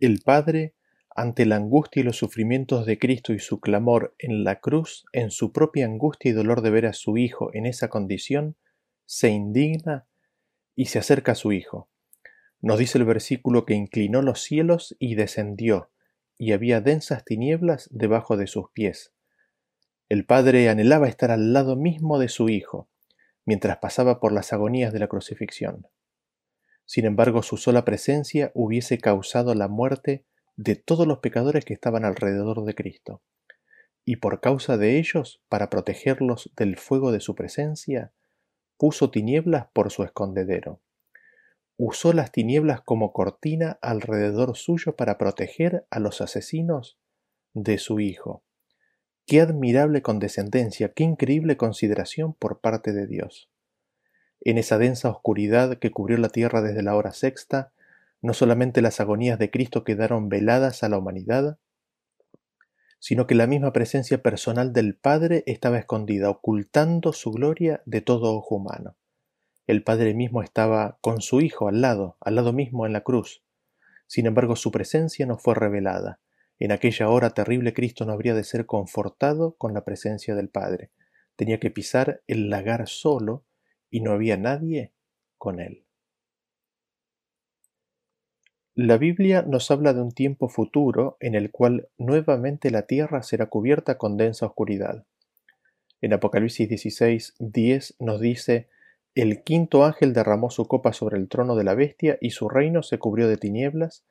El 0.00 0.22
Padre, 0.24 0.74
ante 1.14 1.46
la 1.46 1.56
angustia 1.56 2.00
y 2.00 2.02
los 2.02 2.16
sufrimientos 2.16 2.86
de 2.86 2.98
Cristo 2.98 3.32
y 3.32 3.38
su 3.38 3.60
clamor 3.60 4.14
en 4.18 4.42
la 4.42 4.60
cruz, 4.60 5.04
en 5.12 5.30
su 5.30 5.52
propia 5.52 5.86
angustia 5.86 6.30
y 6.30 6.34
dolor 6.34 6.60
de 6.60 6.70
ver 6.70 6.86
a 6.86 6.92
su 6.92 7.16
Hijo 7.16 7.50
en 7.54 7.66
esa 7.66 7.88
condición, 7.88 8.56
se 9.06 9.28
indigna 9.28 10.06
y 10.74 10.86
se 10.86 10.98
acerca 10.98 11.32
a 11.32 11.36
su 11.36 11.52
Hijo. 11.52 11.88
Nos 12.60 12.78
dice 12.78 12.98
el 12.98 13.04
versículo 13.04 13.64
que 13.64 13.74
inclinó 13.74 14.22
los 14.22 14.40
cielos 14.40 14.96
y 14.98 15.14
descendió, 15.14 15.90
y 16.36 16.52
había 16.52 16.80
densas 16.80 17.24
tinieblas 17.24 17.88
debajo 17.92 18.36
de 18.36 18.48
sus 18.48 18.70
pies. 18.72 19.12
El 20.08 20.26
Padre 20.26 20.68
anhelaba 20.68 21.06
estar 21.08 21.30
al 21.30 21.52
lado 21.52 21.76
mismo 21.76 22.18
de 22.18 22.28
su 22.28 22.48
Hijo, 22.48 22.88
mientras 23.44 23.76
pasaba 23.76 24.18
por 24.18 24.32
las 24.32 24.52
agonías 24.52 24.92
de 24.92 24.98
la 24.98 25.06
crucifixión. 25.06 25.86
Sin 26.86 27.04
embargo, 27.04 27.42
su 27.42 27.56
sola 27.56 27.84
presencia 27.84 28.50
hubiese 28.54 28.98
causado 28.98 29.54
la 29.54 29.68
muerte 29.68 30.24
de 30.56 30.76
todos 30.76 31.06
los 31.06 31.18
pecadores 31.18 31.64
que 31.64 31.74
estaban 31.74 32.04
alrededor 32.04 32.64
de 32.64 32.74
Cristo. 32.74 33.22
Y 34.04 34.16
por 34.16 34.40
causa 34.40 34.76
de 34.76 34.98
ellos, 34.98 35.42
para 35.48 35.70
protegerlos 35.70 36.52
del 36.56 36.76
fuego 36.76 37.10
de 37.12 37.20
su 37.20 37.34
presencia, 37.34 38.12
puso 38.76 39.10
tinieblas 39.10 39.68
por 39.72 39.90
su 39.90 40.02
escondedero. 40.04 40.80
Usó 41.76 42.12
las 42.12 42.30
tinieblas 42.30 42.82
como 42.82 43.12
cortina 43.12 43.78
alrededor 43.82 44.56
suyo 44.56 44.94
para 44.94 45.18
proteger 45.18 45.86
a 45.90 45.98
los 45.98 46.20
asesinos 46.20 46.98
de 47.52 47.78
su 47.78 47.98
Hijo. 47.98 48.44
Qué 49.26 49.40
admirable 49.40 50.02
condescendencia, 50.02 50.92
qué 50.92 51.02
increíble 51.02 51.56
consideración 51.56 52.34
por 52.34 52.60
parte 52.60 52.92
de 52.92 53.06
Dios. 53.06 53.50
En 54.40 54.58
esa 54.58 54.76
densa 54.76 55.08
oscuridad 55.08 55.78
que 55.78 55.90
cubrió 55.90 56.18
la 56.18 56.28
tierra 56.28 56.60
desde 56.60 56.82
la 56.82 56.94
hora 56.94 57.12
sexta, 57.12 57.72
no 58.24 58.32
solamente 58.32 58.80
las 58.80 59.00
agonías 59.00 59.38
de 59.38 59.50
Cristo 59.50 59.84
quedaron 59.84 60.30
veladas 60.30 60.82
a 60.82 60.88
la 60.88 60.96
humanidad, 60.96 61.58
sino 62.98 63.26
que 63.26 63.34
la 63.34 63.46
misma 63.46 63.74
presencia 63.74 64.22
personal 64.22 64.72
del 64.72 64.96
Padre 64.96 65.44
estaba 65.46 65.78
escondida, 65.78 66.30
ocultando 66.30 67.12
su 67.12 67.32
gloria 67.32 67.82
de 67.84 68.00
todo 68.00 68.34
ojo 68.34 68.54
humano. 68.54 68.96
El 69.66 69.84
Padre 69.84 70.14
mismo 70.14 70.42
estaba 70.42 70.96
con 71.02 71.20
su 71.20 71.42
Hijo 71.42 71.68
al 71.68 71.82
lado, 71.82 72.16
al 72.18 72.36
lado 72.36 72.54
mismo 72.54 72.86
en 72.86 72.94
la 72.94 73.02
cruz. 73.02 73.44
Sin 74.06 74.24
embargo, 74.24 74.56
su 74.56 74.72
presencia 74.72 75.26
no 75.26 75.36
fue 75.36 75.54
revelada. 75.54 76.18
En 76.58 76.72
aquella 76.72 77.10
hora 77.10 77.34
terrible 77.34 77.74
Cristo 77.74 78.06
no 78.06 78.14
habría 78.14 78.32
de 78.32 78.44
ser 78.44 78.64
confortado 78.64 79.54
con 79.58 79.74
la 79.74 79.84
presencia 79.84 80.34
del 80.34 80.48
Padre. 80.48 80.92
Tenía 81.36 81.60
que 81.60 81.70
pisar 81.70 82.22
el 82.26 82.48
lagar 82.48 82.88
solo 82.88 83.44
y 83.90 84.00
no 84.00 84.12
había 84.12 84.38
nadie 84.38 84.94
con 85.36 85.60
él. 85.60 85.83
La 88.74 88.98
Biblia 88.98 89.42
nos 89.42 89.70
habla 89.70 89.94
de 89.94 90.02
un 90.02 90.12
tiempo 90.12 90.48
futuro 90.48 91.16
en 91.20 91.34
el 91.34 91.50
cual 91.50 91.88
nuevamente 91.96 92.70
la 92.70 92.82
tierra 92.82 93.22
será 93.22 93.46
cubierta 93.46 93.98
con 93.98 94.16
densa 94.16 94.46
oscuridad. 94.46 95.04
En 96.00 96.12
Apocalipsis 96.12 96.68
16, 96.68 97.34
10 97.38 97.96
nos 98.00 98.20
dice, 98.20 98.68
El 99.14 99.42
quinto 99.42 99.84
ángel 99.84 100.12
derramó 100.12 100.50
su 100.50 100.66
copa 100.66 100.92
sobre 100.92 101.18
el 101.18 101.28
trono 101.28 101.56
de 101.56 101.64
la 101.64 101.74
bestia 101.74 102.18
y 102.20 102.30
su 102.30 102.48
reino 102.48 102.82
se 102.82 102.98
cubrió 102.98 103.28
de 103.28 103.36
tinieblas 103.36 104.04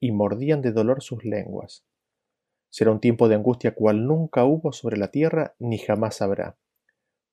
y 0.00 0.12
mordían 0.12 0.60
de 0.62 0.72
dolor 0.72 1.02
sus 1.02 1.24
lenguas. 1.24 1.84
Será 2.68 2.92
un 2.92 3.00
tiempo 3.00 3.28
de 3.28 3.36
angustia 3.36 3.74
cual 3.74 4.06
nunca 4.06 4.44
hubo 4.44 4.72
sobre 4.72 4.96
la 4.96 5.10
tierra 5.10 5.54
ni 5.58 5.78
jamás 5.78 6.20
habrá 6.22 6.56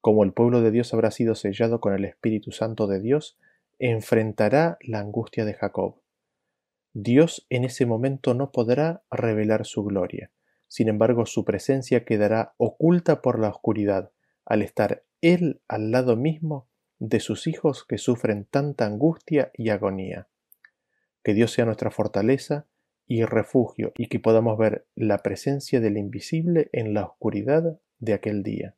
como 0.08 0.24
el 0.24 0.32
pueblo 0.32 0.62
de 0.62 0.72
Dios 0.72 0.94
habrá 0.94 1.12
sido 1.12 1.36
sellado 1.36 1.82
con 1.82 1.94
el 1.94 2.06
Espíritu 2.06 2.54
Santo 2.54 2.88
de 2.88 3.02
Dios, 3.02 3.38
enfrentará 3.78 4.78
la 4.80 5.00
angustia 5.00 5.44
de 5.44 5.54
Jacob. 5.54 5.96
Dios 7.00 7.46
en 7.52 7.64
ese 7.64 7.86
momento 7.86 8.34
no 8.34 8.52
podrá 8.52 9.04
revelar 9.12 9.68
su 9.68 9.84
gloria, 9.84 10.32
sin 10.68 10.88
embargo 10.88 11.28
su 11.28 11.46
presencia 11.46 12.06
quedará 12.06 12.56
oculta 12.58 13.22
por 13.22 13.38
la 13.38 13.50
oscuridad, 13.50 14.10
al 14.46 14.64
estar 14.64 15.04
Él 15.22 15.62
al 15.68 15.92
lado 15.92 16.16
mismo 16.16 16.68
de 16.98 17.20
sus 17.20 17.46
hijos 17.46 17.86
que 17.88 18.00
sufren 18.00 18.46
tanta 18.46 18.88
angustia 18.88 19.52
y 19.54 19.70
agonía. 19.70 20.28
Que 21.22 21.36
Dios 21.36 21.52
sea 21.52 21.66
nuestra 21.66 21.92
fortaleza 21.92 22.66
y 23.06 23.26
refugio 23.26 23.92
y 23.96 24.08
que 24.08 24.20
podamos 24.20 24.58
ver 24.58 24.88
la 24.96 25.20
presencia 25.20 25.80
del 25.80 25.98
invisible 25.98 26.68
en 26.74 26.96
la 26.96 27.06
oscuridad 27.06 27.80
de 28.00 28.14
aquel 28.14 28.42
día. 28.42 28.76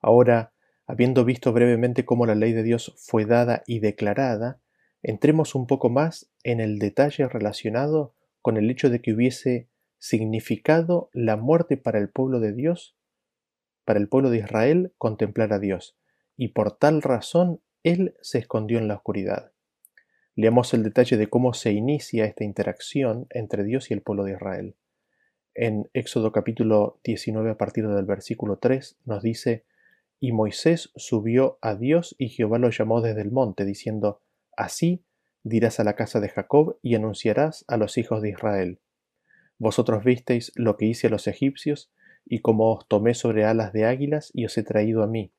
Ahora, 0.00 0.52
habiendo 0.86 1.24
visto 1.24 1.52
brevemente 1.52 2.04
cómo 2.04 2.26
la 2.26 2.36
ley 2.36 2.52
de 2.52 2.62
Dios 2.62 2.94
fue 2.96 3.24
dada 3.24 3.64
y 3.66 3.80
declarada, 3.80 4.60
entremos 5.02 5.54
un 5.54 5.66
poco 5.66 5.90
más 5.90 6.30
en 6.42 6.60
el 6.60 6.78
detalle 6.78 7.28
relacionado 7.28 8.14
con 8.42 8.56
el 8.56 8.70
hecho 8.70 8.90
de 8.90 9.00
que 9.00 9.12
hubiese 9.12 9.68
significado 9.98 11.10
la 11.12 11.36
muerte 11.36 11.76
para 11.76 11.98
el 11.98 12.08
pueblo 12.08 12.40
de 12.40 12.52
Dios, 12.52 12.96
para 13.84 13.98
el 13.98 14.08
pueblo 14.08 14.30
de 14.30 14.38
Israel 14.38 14.92
contemplar 14.98 15.52
a 15.52 15.58
Dios, 15.58 15.96
y 16.36 16.48
por 16.48 16.76
tal 16.76 17.02
razón 17.02 17.60
Él 17.82 18.14
se 18.20 18.38
escondió 18.38 18.78
en 18.78 18.88
la 18.88 18.94
oscuridad. 18.94 19.52
Leamos 20.34 20.72
el 20.72 20.84
detalle 20.84 21.16
de 21.16 21.26
cómo 21.26 21.52
se 21.52 21.72
inicia 21.72 22.24
esta 22.24 22.44
interacción 22.44 23.26
entre 23.30 23.64
Dios 23.64 23.90
y 23.90 23.94
el 23.94 24.02
pueblo 24.02 24.24
de 24.24 24.32
Israel. 24.32 24.76
En 25.54 25.90
Éxodo 25.92 26.30
capítulo 26.30 27.00
19 27.02 27.50
a 27.50 27.58
partir 27.58 27.88
del 27.88 28.04
versículo 28.04 28.58
3 28.58 28.98
nos 29.04 29.22
dice, 29.22 29.64
y 30.20 30.30
Moisés 30.30 30.90
subió 30.94 31.58
a 31.60 31.74
Dios 31.74 32.14
y 32.18 32.28
Jehová 32.28 32.58
lo 32.58 32.70
llamó 32.70 33.00
desde 33.00 33.22
el 33.22 33.32
monte, 33.32 33.64
diciendo, 33.64 34.20
Así 34.58 35.04
dirás 35.44 35.78
a 35.78 35.84
la 35.84 35.94
casa 35.94 36.18
de 36.18 36.28
Jacob 36.28 36.78
y 36.82 36.96
anunciarás 36.96 37.64
a 37.68 37.76
los 37.76 37.96
hijos 37.96 38.22
de 38.22 38.30
Israel. 38.30 38.80
Vosotros 39.56 40.02
visteis 40.02 40.50
lo 40.56 40.76
que 40.76 40.86
hice 40.86 41.06
a 41.06 41.10
los 41.10 41.28
egipcios, 41.28 41.92
y 42.26 42.40
cómo 42.40 42.74
os 42.74 42.88
tomé 42.88 43.14
sobre 43.14 43.44
alas 43.44 43.72
de 43.72 43.84
águilas 43.84 44.32
y 44.34 44.44
os 44.44 44.58
he 44.58 44.64
traído 44.64 45.04
a 45.04 45.06
mí. 45.06 45.32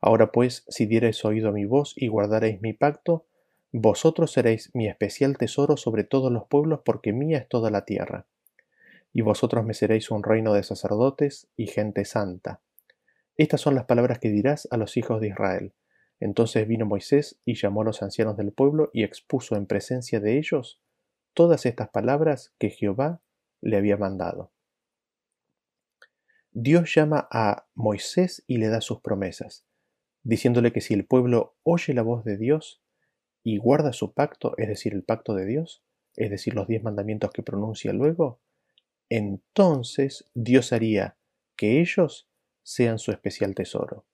Ahora 0.00 0.32
pues, 0.32 0.64
si 0.66 0.86
diereis 0.86 1.24
oído 1.24 1.50
a 1.50 1.52
mi 1.52 1.66
voz 1.66 1.94
y 1.96 2.08
guardaréis 2.08 2.60
mi 2.60 2.72
pacto, 2.72 3.26
vosotros 3.70 4.32
seréis 4.32 4.74
mi 4.74 4.88
especial 4.88 5.38
tesoro 5.38 5.76
sobre 5.76 6.02
todos 6.02 6.32
los 6.32 6.48
pueblos, 6.48 6.80
porque 6.84 7.12
mía 7.12 7.38
es 7.38 7.48
toda 7.48 7.70
la 7.70 7.84
tierra. 7.84 8.26
Y 9.12 9.20
vosotros 9.20 9.64
me 9.64 9.72
seréis 9.72 10.10
un 10.10 10.24
reino 10.24 10.52
de 10.52 10.64
sacerdotes 10.64 11.46
y 11.56 11.68
gente 11.68 12.04
santa. 12.04 12.60
Estas 13.36 13.60
son 13.60 13.76
las 13.76 13.84
palabras 13.84 14.18
que 14.18 14.30
dirás 14.30 14.66
a 14.72 14.76
los 14.76 14.96
hijos 14.96 15.20
de 15.20 15.28
Israel. 15.28 15.72
Entonces 16.20 16.66
vino 16.66 16.86
Moisés 16.86 17.40
y 17.44 17.54
llamó 17.54 17.82
a 17.82 17.84
los 17.84 18.02
ancianos 18.02 18.36
del 18.36 18.52
pueblo 18.52 18.90
y 18.92 19.04
expuso 19.04 19.56
en 19.56 19.66
presencia 19.66 20.20
de 20.20 20.38
ellos 20.38 20.80
todas 21.32 21.66
estas 21.66 21.88
palabras 21.90 22.52
que 22.58 22.70
Jehová 22.70 23.20
le 23.60 23.76
había 23.76 23.96
mandado. 23.96 24.50
Dios 26.50 26.92
llama 26.94 27.28
a 27.30 27.68
Moisés 27.74 28.42
y 28.46 28.56
le 28.56 28.68
da 28.68 28.80
sus 28.80 29.00
promesas, 29.00 29.64
diciéndole 30.24 30.72
que 30.72 30.80
si 30.80 30.94
el 30.94 31.06
pueblo 31.06 31.56
oye 31.62 31.94
la 31.94 32.02
voz 32.02 32.24
de 32.24 32.36
Dios 32.36 32.82
y 33.44 33.58
guarda 33.58 33.92
su 33.92 34.12
pacto, 34.12 34.54
es 34.56 34.66
decir, 34.66 34.94
el 34.94 35.04
pacto 35.04 35.34
de 35.34 35.46
Dios, 35.46 35.84
es 36.16 36.30
decir, 36.30 36.54
los 36.54 36.66
diez 36.66 36.82
mandamientos 36.82 37.30
que 37.30 37.44
pronuncia 37.44 37.92
luego, 37.92 38.40
entonces 39.08 40.24
Dios 40.34 40.72
haría 40.72 41.16
que 41.56 41.80
ellos 41.80 42.28
sean 42.62 42.98
su 42.98 43.12
especial 43.12 43.54
tesoro. 43.54 44.04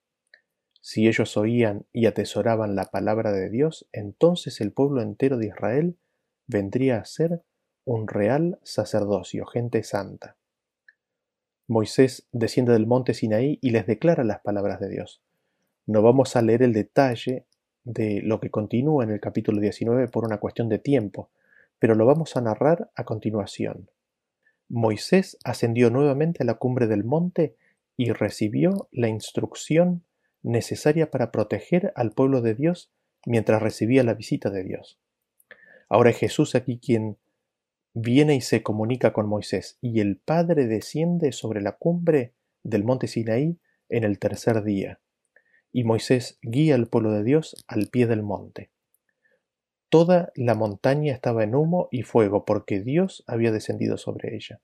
Si 0.86 1.08
ellos 1.08 1.38
oían 1.38 1.86
y 1.94 2.04
atesoraban 2.04 2.76
la 2.76 2.84
palabra 2.84 3.32
de 3.32 3.48
Dios, 3.48 3.88
entonces 3.90 4.60
el 4.60 4.70
pueblo 4.70 5.00
entero 5.00 5.38
de 5.38 5.46
Israel 5.46 5.96
vendría 6.46 6.98
a 6.98 7.06
ser 7.06 7.40
un 7.86 8.06
real 8.06 8.58
sacerdocio, 8.64 9.46
gente 9.46 9.82
santa. 9.82 10.36
Moisés 11.66 12.26
desciende 12.32 12.74
del 12.74 12.86
monte 12.86 13.14
Sinaí 13.14 13.58
y 13.62 13.70
les 13.70 13.86
declara 13.86 14.24
las 14.24 14.40
palabras 14.40 14.78
de 14.78 14.90
Dios. 14.90 15.22
No 15.86 16.02
vamos 16.02 16.36
a 16.36 16.42
leer 16.42 16.62
el 16.62 16.74
detalle 16.74 17.46
de 17.84 18.20
lo 18.22 18.38
que 18.38 18.50
continúa 18.50 19.04
en 19.04 19.10
el 19.10 19.20
capítulo 19.20 19.62
19 19.62 20.08
por 20.08 20.26
una 20.26 20.36
cuestión 20.36 20.68
de 20.68 20.80
tiempo, 20.80 21.30
pero 21.78 21.94
lo 21.94 22.04
vamos 22.04 22.36
a 22.36 22.42
narrar 22.42 22.90
a 22.94 23.04
continuación. 23.04 23.88
Moisés 24.68 25.38
ascendió 25.44 25.88
nuevamente 25.88 26.42
a 26.42 26.46
la 26.46 26.56
cumbre 26.56 26.86
del 26.88 27.04
monte 27.04 27.56
y 27.96 28.12
recibió 28.12 28.86
la 28.92 29.08
instrucción 29.08 30.02
necesaria 30.44 31.10
para 31.10 31.32
proteger 31.32 31.92
al 31.96 32.12
pueblo 32.12 32.40
de 32.40 32.54
Dios 32.54 32.92
mientras 33.26 33.60
recibía 33.60 34.04
la 34.04 34.14
visita 34.14 34.50
de 34.50 34.62
Dios. 34.62 35.00
Ahora 35.88 36.10
es 36.10 36.18
Jesús 36.18 36.54
aquí 36.54 36.78
quien 36.78 37.18
viene 37.94 38.36
y 38.36 38.40
se 38.40 38.62
comunica 38.62 39.12
con 39.12 39.28
Moisés, 39.28 39.78
y 39.80 40.00
el 40.00 40.18
Padre 40.18 40.66
desciende 40.66 41.32
sobre 41.32 41.60
la 41.60 41.72
cumbre 41.72 42.34
del 42.62 42.84
monte 42.84 43.06
Sinaí 43.06 43.58
en 43.88 44.04
el 44.04 44.18
tercer 44.18 44.62
día, 44.62 45.00
y 45.72 45.84
Moisés 45.84 46.38
guía 46.42 46.74
al 46.74 46.88
pueblo 46.88 47.12
de 47.12 47.24
Dios 47.24 47.64
al 47.66 47.88
pie 47.88 48.06
del 48.06 48.22
monte. 48.22 48.70
Toda 49.88 50.32
la 50.34 50.54
montaña 50.54 51.12
estaba 51.12 51.44
en 51.44 51.54
humo 51.54 51.88
y 51.90 52.02
fuego, 52.02 52.44
porque 52.44 52.80
Dios 52.80 53.22
había 53.26 53.52
descendido 53.52 53.96
sobre 53.96 54.34
ella. 54.34 54.60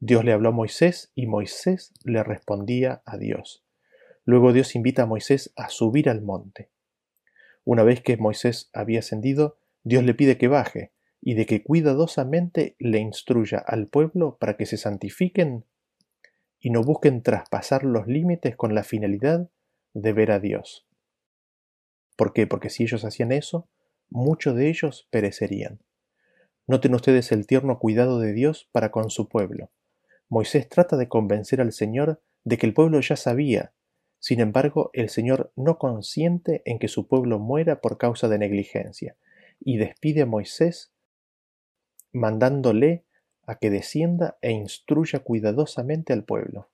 Dios 0.00 0.24
le 0.24 0.32
habló 0.32 0.50
a 0.50 0.52
Moisés 0.52 1.12
y 1.14 1.26
Moisés 1.26 1.94
le 2.04 2.22
respondía 2.22 3.02
a 3.06 3.16
Dios. 3.16 3.65
Luego 4.26 4.52
Dios 4.52 4.74
invita 4.74 5.04
a 5.04 5.06
Moisés 5.06 5.52
a 5.56 5.68
subir 5.68 6.10
al 6.10 6.20
monte. 6.20 6.68
Una 7.64 7.84
vez 7.84 8.02
que 8.02 8.16
Moisés 8.16 8.70
había 8.72 8.98
ascendido, 8.98 9.56
Dios 9.84 10.04
le 10.04 10.14
pide 10.14 10.36
que 10.36 10.48
baje 10.48 10.92
y 11.22 11.34
de 11.34 11.46
que 11.46 11.62
cuidadosamente 11.62 12.74
le 12.80 12.98
instruya 12.98 13.58
al 13.58 13.86
pueblo 13.86 14.36
para 14.38 14.56
que 14.56 14.66
se 14.66 14.76
santifiquen 14.76 15.64
y 16.58 16.70
no 16.70 16.82
busquen 16.82 17.22
traspasar 17.22 17.84
los 17.84 18.08
límites 18.08 18.56
con 18.56 18.74
la 18.74 18.82
finalidad 18.82 19.48
de 19.94 20.12
ver 20.12 20.32
a 20.32 20.40
Dios. 20.40 20.88
¿Por 22.16 22.32
qué? 22.32 22.48
Porque 22.48 22.68
si 22.68 22.82
ellos 22.82 23.04
hacían 23.04 23.30
eso, 23.30 23.68
muchos 24.10 24.56
de 24.56 24.68
ellos 24.68 25.06
perecerían. 25.10 25.80
Noten 26.66 26.94
ustedes 26.94 27.30
el 27.30 27.46
tierno 27.46 27.78
cuidado 27.78 28.18
de 28.18 28.32
Dios 28.32 28.68
para 28.72 28.90
con 28.90 29.08
su 29.08 29.28
pueblo. 29.28 29.70
Moisés 30.28 30.68
trata 30.68 30.96
de 30.96 31.08
convencer 31.08 31.60
al 31.60 31.72
Señor 31.72 32.20
de 32.42 32.58
que 32.58 32.66
el 32.66 32.74
pueblo 32.74 33.00
ya 33.00 33.14
sabía, 33.14 33.72
sin 34.26 34.40
embargo 34.40 34.90
el 34.92 35.08
Señor 35.08 35.52
no 35.54 35.78
consiente 35.78 36.62
en 36.64 36.80
que 36.80 36.88
su 36.88 37.06
pueblo 37.06 37.38
muera 37.38 37.80
por 37.80 37.96
causa 37.96 38.26
de 38.26 38.38
negligencia, 38.38 39.16
y 39.60 39.76
despide 39.76 40.22
a 40.22 40.26
Moisés 40.26 40.92
mandándole 42.12 43.04
a 43.46 43.54
que 43.54 43.70
descienda 43.70 44.36
e 44.40 44.50
instruya 44.50 45.20
cuidadosamente 45.20 46.12
al 46.12 46.24
pueblo. 46.24 46.68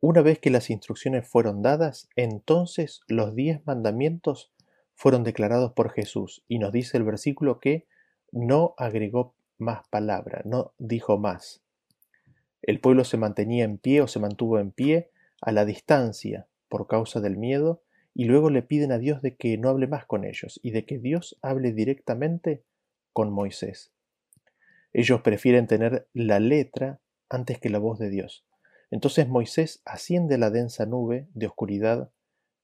Una 0.00 0.20
vez 0.20 0.40
que 0.40 0.50
las 0.50 0.68
instrucciones 0.68 1.28
fueron 1.28 1.62
dadas, 1.62 2.08
entonces 2.16 3.02
los 3.06 3.36
diez 3.36 3.64
mandamientos 3.64 4.52
fueron 4.96 5.22
declarados 5.22 5.74
por 5.74 5.92
Jesús 5.92 6.42
y 6.48 6.58
nos 6.58 6.72
dice 6.72 6.96
el 6.96 7.04
versículo 7.04 7.60
que 7.60 7.86
no 8.32 8.74
agregó 8.78 9.36
más 9.58 9.86
palabra, 9.90 10.42
no 10.44 10.74
dijo 10.76 11.18
más. 11.18 11.62
El 12.62 12.80
pueblo 12.80 13.04
se 13.04 13.16
mantenía 13.16 13.62
en 13.62 13.78
pie 13.78 14.00
o 14.00 14.08
se 14.08 14.18
mantuvo 14.18 14.58
en 14.58 14.72
pie 14.72 15.12
a 15.44 15.52
la 15.52 15.66
distancia 15.66 16.48
por 16.68 16.86
causa 16.86 17.20
del 17.20 17.36
miedo 17.36 17.82
y 18.14 18.24
luego 18.24 18.48
le 18.48 18.62
piden 18.62 18.92
a 18.92 18.98
Dios 18.98 19.20
de 19.20 19.36
que 19.36 19.58
no 19.58 19.68
hable 19.68 19.86
más 19.86 20.06
con 20.06 20.24
ellos 20.24 20.58
y 20.62 20.70
de 20.70 20.86
que 20.86 20.98
Dios 20.98 21.38
hable 21.42 21.72
directamente 21.72 22.64
con 23.12 23.30
Moisés. 23.30 23.92
Ellos 24.94 25.20
prefieren 25.20 25.66
tener 25.66 26.08
la 26.14 26.40
letra 26.40 27.00
antes 27.28 27.58
que 27.58 27.68
la 27.68 27.78
voz 27.78 27.98
de 27.98 28.08
Dios. 28.08 28.46
Entonces 28.90 29.28
Moisés 29.28 29.82
asciende 29.84 30.36
a 30.36 30.38
la 30.38 30.50
densa 30.50 30.86
nube 30.86 31.28
de 31.34 31.46
oscuridad 31.46 32.10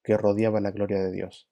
que 0.02 0.16
rodeaba 0.16 0.60
la 0.60 0.70
gloria 0.70 1.02
de 1.02 1.12
Dios. 1.12 1.50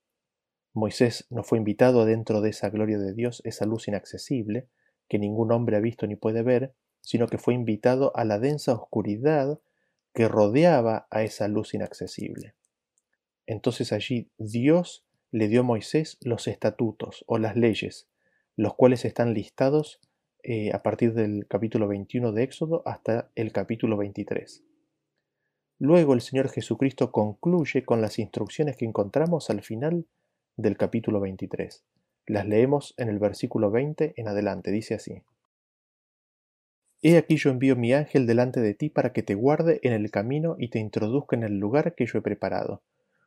Moisés 0.72 1.26
no 1.28 1.42
fue 1.42 1.58
invitado 1.58 2.00
adentro 2.00 2.40
de 2.40 2.50
esa 2.50 2.70
gloria 2.70 2.98
de 2.98 3.12
Dios, 3.12 3.42
esa 3.44 3.66
luz 3.66 3.88
inaccesible, 3.88 4.68
que 5.08 5.18
ningún 5.18 5.52
hombre 5.52 5.76
ha 5.76 5.80
visto 5.80 6.06
ni 6.06 6.16
puede 6.16 6.42
ver, 6.42 6.74
sino 7.00 7.26
que 7.26 7.38
fue 7.38 7.52
invitado 7.52 8.16
a 8.16 8.24
la 8.24 8.38
densa 8.38 8.72
oscuridad 8.72 9.60
que 10.14 10.28
rodeaba 10.28 11.06
a 11.10 11.22
esa 11.22 11.48
luz 11.48 11.74
inaccesible. 11.74 12.54
Entonces 13.46 13.92
allí 13.92 14.30
Dios 14.38 15.04
le 15.30 15.48
dio 15.48 15.60
a 15.60 15.64
Moisés 15.64 16.18
los 16.20 16.48
estatutos 16.48 17.24
o 17.26 17.38
las 17.38 17.56
leyes, 17.56 18.08
los 18.56 18.74
cuales 18.74 19.04
están 19.04 19.34
listados 19.34 20.00
eh, 20.42 20.72
a 20.72 20.82
partir 20.82 21.14
del 21.14 21.46
capítulo 21.48 21.88
21 21.88 22.32
de 22.32 22.42
Éxodo 22.42 22.82
hasta 22.86 23.30
el 23.34 23.52
capítulo 23.52 23.96
23. 23.96 24.64
Luego 25.78 26.14
el 26.14 26.20
Señor 26.20 26.48
Jesucristo 26.48 27.12
concluye 27.12 27.84
con 27.84 28.00
las 28.00 28.18
instrucciones 28.18 28.76
que 28.76 28.84
encontramos 28.84 29.48
al 29.50 29.62
final 29.62 30.06
del 30.56 30.76
capítulo 30.76 31.20
23. 31.20 31.84
Las 32.26 32.46
leemos 32.46 32.94
en 32.96 33.08
el 33.08 33.18
versículo 33.18 33.70
20 33.70 34.14
en 34.16 34.28
adelante. 34.28 34.70
Dice 34.70 34.94
así. 34.94 35.22
He 37.00 37.16
aquí 37.16 37.36
yo 37.36 37.50
envío 37.50 37.76
mi 37.76 37.92
ángel 37.92 38.26
delante 38.26 38.60
de 38.60 38.74
ti 38.74 38.90
para 38.90 39.12
que 39.12 39.22
te 39.22 39.34
guarde 39.34 39.78
en 39.84 39.92
el 39.92 40.10
camino 40.10 40.56
y 40.58 40.68
te 40.68 40.80
introduzca 40.80 41.36
en 41.36 41.44
el 41.44 41.58
lugar 41.58 41.94
que 41.94 42.06
yo 42.06 42.18
he 42.18 42.22
preparado. 42.22 42.82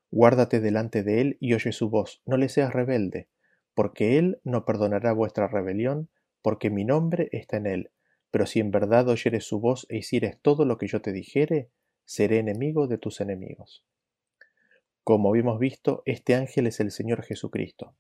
Guárdate 0.10 0.60
delante 0.60 1.04
de 1.04 1.22
él 1.22 1.38
y 1.40 1.54
oye 1.54 1.72
su 1.72 1.90
voz, 1.90 2.22
no 2.26 2.36
le 2.36 2.50
seas 2.50 2.74
rebelde, 2.74 3.30
porque 3.74 4.18
él 4.18 4.42
no 4.44 4.66
perdonará 4.66 5.14
vuestra 5.14 5.48
rebelión, 5.48 6.10
porque 6.42 6.70
mi 6.70 6.84
nombre 6.84 7.30
está 7.32 7.58
en 7.58 7.66
él. 7.66 7.92
Pero 8.30 8.46
si 8.46 8.60
en 8.60 8.72
verdad 8.72 9.08
oyeres 9.08 9.46
su 9.46 9.62
voz 9.62 9.86
e 9.90 9.98
hicieres 9.98 10.38
todo 10.42 10.66
lo 10.66 10.78
que 10.78 10.88
yo 10.88 11.02
te 11.02 11.14
dijere, 11.14 11.70
seré 12.04 12.40
enemigo 12.40 12.88
de 12.88 12.98
tus 12.98 13.22
enemigos. 13.22 13.86
Como 15.06 15.30
habíamos 15.30 15.60
visto, 15.60 16.04
este 16.06 16.36
ángel 16.36 16.68
es 16.68 16.82
el 16.82 16.92
Señor 16.92 17.24
Jesucristo. 17.24 17.96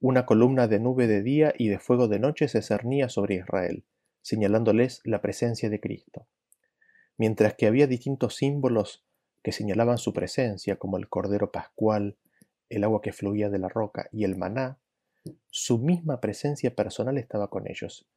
Una 0.00 0.26
columna 0.26 0.66
de 0.66 0.80
nube 0.80 1.06
de 1.06 1.22
día 1.22 1.54
y 1.56 1.68
de 1.68 1.78
fuego 1.78 2.08
de 2.08 2.18
noche 2.18 2.48
se 2.48 2.60
cernía 2.60 3.08
sobre 3.08 3.36
Israel, 3.36 3.84
señalándoles 4.22 5.00
la 5.04 5.20
presencia 5.20 5.68
de 5.68 5.80
Cristo. 5.80 6.26
Mientras 7.18 7.54
que 7.54 7.66
había 7.66 7.86
distintos 7.86 8.36
símbolos 8.36 9.04
que 9.42 9.52
señalaban 9.52 9.98
su 9.98 10.12
presencia, 10.12 10.76
como 10.76 10.96
el 10.96 11.08
Cordero 11.08 11.52
Pascual, 11.52 12.16
el 12.68 12.84
agua 12.84 13.02
que 13.02 13.12
fluía 13.12 13.50
de 13.50 13.58
la 13.58 13.68
roca 13.68 14.08
y 14.12 14.24
el 14.24 14.36
maná, 14.36 14.78
su 15.50 15.78
misma 15.78 16.20
presencia 16.20 16.74
personal 16.74 17.18
estaba 17.18 17.48
con 17.48 17.68
ellos, 17.68 18.08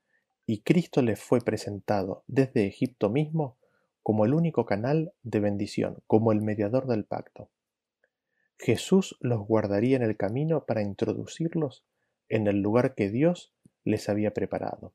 y 0.46 0.62
Cristo 0.62 1.02
les 1.02 1.20
fue 1.20 1.42
presentado 1.42 2.24
desde 2.28 2.68
Egipto 2.68 3.10
mismo 3.10 3.58
como 4.04 4.26
el 4.26 4.36
único 4.36 4.66
canal 4.66 5.14
de 5.24 5.40
bendición, 5.40 5.98
como 6.06 6.32
el 6.32 6.42
mediador 6.42 6.86
del 6.88 7.06
pacto. 7.06 7.50
Jesús 8.60 9.18
los 9.20 9.46
guardaría 9.46 9.98
en 9.98 10.04
el 10.04 10.16
camino 10.16 10.66
para 10.66 10.84
introducirlos 10.84 11.84
en 12.30 12.48
el 12.48 12.62
lugar 12.62 12.96
que 12.96 13.10
Dios 13.10 13.54
les 13.84 14.08
había 14.08 14.32
preparado. 14.32 14.94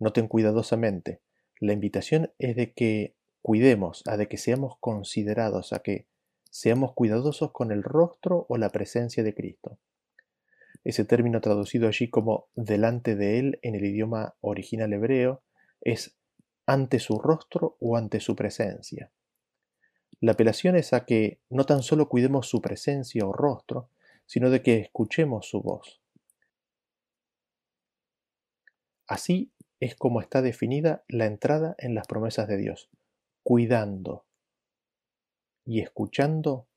Noten 0.00 0.28
cuidadosamente, 0.28 1.20
la 1.60 1.74
invitación 1.74 2.32
es 2.38 2.56
de 2.56 2.72
que 2.72 3.14
cuidemos, 3.42 4.02
a 4.06 4.16
de 4.16 4.28
que 4.28 4.38
seamos 4.38 4.78
considerados, 4.80 5.74
a 5.74 5.80
que 5.80 6.06
seamos 6.50 6.94
cuidadosos 6.94 7.52
con 7.52 7.70
el 7.70 7.82
rostro 7.82 8.46
o 8.48 8.56
la 8.56 8.70
presencia 8.70 9.22
de 9.22 9.34
Cristo. 9.34 9.78
Ese 10.84 11.04
término 11.04 11.42
traducido 11.42 11.86
allí 11.86 12.08
como 12.08 12.48
delante 12.54 13.14
de 13.14 13.38
él 13.38 13.58
en 13.62 13.74
el 13.74 13.84
idioma 13.84 14.34
original 14.40 14.90
hebreo 14.94 15.42
es 15.82 16.16
ante 16.64 16.98
su 16.98 17.18
rostro 17.18 17.76
o 17.78 17.98
ante 17.98 18.20
su 18.20 18.34
presencia. 18.34 19.12
La 20.20 20.32
apelación 20.32 20.76
es 20.76 20.94
a 20.94 21.04
que 21.04 21.40
no 21.50 21.66
tan 21.66 21.82
solo 21.82 22.08
cuidemos 22.08 22.48
su 22.48 22.62
presencia 22.62 23.26
o 23.26 23.32
rostro, 23.32 23.90
sino 24.24 24.48
de 24.48 24.62
que 24.62 24.78
escuchemos 24.78 25.46
su 25.46 25.60
voz. 25.60 26.00
Así 29.06 29.50
es 29.80 29.96
como 29.96 30.20
está 30.20 30.42
definida 30.42 31.04
la 31.08 31.24
entrada 31.24 31.74
en 31.78 31.94
las 31.94 32.06
promesas 32.06 32.46
de 32.46 32.58
Dios, 32.58 32.90
cuidando 33.42 34.26
y 35.64 35.80
escuchando, 35.80 36.68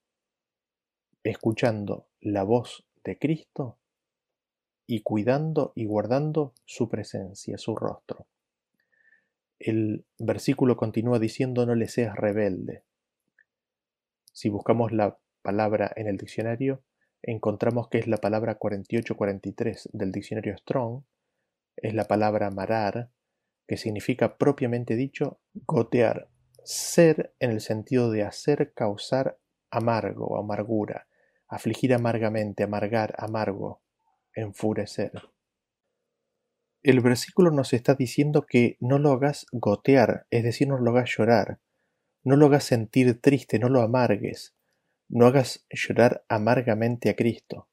escuchando 1.24 2.08
la 2.22 2.44
voz 2.44 2.86
de 3.04 3.20
Cristo 3.20 3.78
y 4.88 5.02
cuidando 5.02 5.74
y 5.76 5.86
guardando 5.86 6.54
su 6.66 6.90
presencia, 6.90 7.58
su 7.58 7.76
rostro. 7.76 8.28
El 9.60 10.06
versículo 10.18 10.78
continúa 10.78 11.20
diciendo 11.20 11.66
no 11.66 11.76
le 11.76 11.88
seas 11.90 12.16
rebelde. 12.16 12.84
Si 14.32 14.50
buscamos 14.50 14.94
la 14.94 15.18
palabra 15.42 15.92
en 15.96 16.08
el 16.08 16.18
diccionario, 16.18 16.84
encontramos 17.22 17.90
que 17.90 18.00
es 18.00 18.08
la 18.08 18.18
palabra 18.18 18.56
4843 18.56 19.90
del 19.94 20.12
diccionario 20.12 20.58
Strong, 20.58 21.04
es 21.78 21.94
la 21.94 22.06
palabra 22.06 22.52
marar, 22.52 23.10
que 23.68 23.78
significa 23.78 24.38
propiamente 24.38 24.96
dicho 24.96 25.40
gotear, 25.54 26.30
ser 26.64 27.34
en 27.40 27.52
el 27.52 27.62
sentido 27.62 28.12
de 28.12 28.24
hacer 28.24 28.74
causar 28.74 29.38
amargo 29.70 30.38
amargura, 30.38 31.08
afligir 31.48 31.94
amargamente, 31.94 32.64
amargar, 32.64 33.16
amargo, 33.18 33.82
enfurecer. 34.34 35.12
El 36.84 37.00
versículo 37.00 37.50
nos 37.52 37.74
está 37.74 37.96
diciendo 37.96 38.46
que 38.46 38.78
no 38.80 39.00
lo 39.00 39.12
hagas 39.12 39.46
gotear, 39.52 40.28
es 40.30 40.44
decir, 40.44 40.68
no 40.68 40.78
lo 40.78 40.92
hagas 40.92 41.10
llorar, 41.18 41.60
no 42.24 42.36
lo 42.36 42.48
hagas 42.48 42.66
sentir 42.66 43.20
triste, 43.22 43.58
no 43.58 43.70
lo 43.70 43.82
amargues, 43.82 44.54
no 45.08 45.26
hagas 45.28 45.66
llorar 45.70 46.26
amargamente 46.28 47.10
a 47.10 47.16
Cristo. 47.16 47.70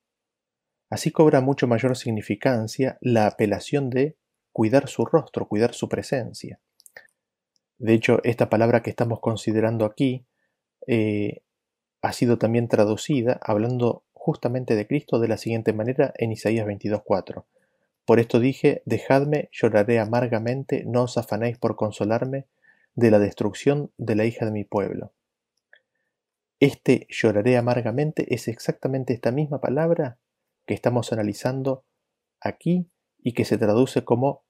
Así 0.90 1.12
cobra 1.12 1.40
mucho 1.40 1.68
mayor 1.68 1.96
significancia 1.96 2.98
la 3.00 3.28
apelación 3.28 3.90
de 3.90 4.16
cuidar 4.52 4.88
su 4.88 5.04
rostro, 5.04 5.46
cuidar 5.46 5.72
su 5.72 5.88
presencia. 5.88 6.60
De 7.78 7.94
hecho, 7.94 8.20
esta 8.24 8.50
palabra 8.50 8.82
que 8.82 8.90
estamos 8.90 9.20
considerando 9.20 9.84
aquí 9.84 10.26
eh, 10.88 11.42
ha 12.02 12.12
sido 12.12 12.38
también 12.38 12.68
traducida 12.68 13.38
hablando 13.42 14.04
justamente 14.12 14.74
de 14.74 14.86
Cristo 14.86 15.20
de 15.20 15.28
la 15.28 15.36
siguiente 15.36 15.72
manera 15.72 16.12
en 16.18 16.32
Isaías 16.32 16.66
22.4. 16.66 17.44
Por 18.04 18.18
esto 18.18 18.40
dije, 18.40 18.82
dejadme, 18.84 19.48
lloraré 19.52 20.00
amargamente, 20.00 20.84
no 20.84 21.04
os 21.04 21.16
afanéis 21.16 21.56
por 21.56 21.76
consolarme 21.76 22.46
de 22.94 23.12
la 23.12 23.20
destrucción 23.20 23.92
de 23.96 24.16
la 24.16 24.24
hija 24.24 24.44
de 24.44 24.50
mi 24.50 24.64
pueblo. 24.64 25.12
Este 26.58 27.06
lloraré 27.08 27.56
amargamente 27.56 28.34
es 28.34 28.48
exactamente 28.48 29.14
esta 29.14 29.30
misma 29.30 29.60
palabra 29.60 30.18
que 30.70 30.74
estamos 30.74 31.12
analizando 31.12 31.84
aquí 32.40 32.88
y 33.18 33.32
que 33.32 33.44
se 33.44 33.58
traduce 33.58 34.04
como 34.04 34.44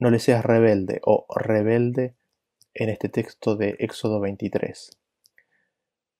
no 0.00 0.10
le 0.10 0.18
seas 0.18 0.44
rebelde 0.44 1.00
o 1.04 1.26
rebelde 1.32 2.16
en 2.74 2.88
este 2.88 3.08
texto 3.08 3.54
de 3.54 3.76
Éxodo 3.78 4.18
23. 4.18 4.98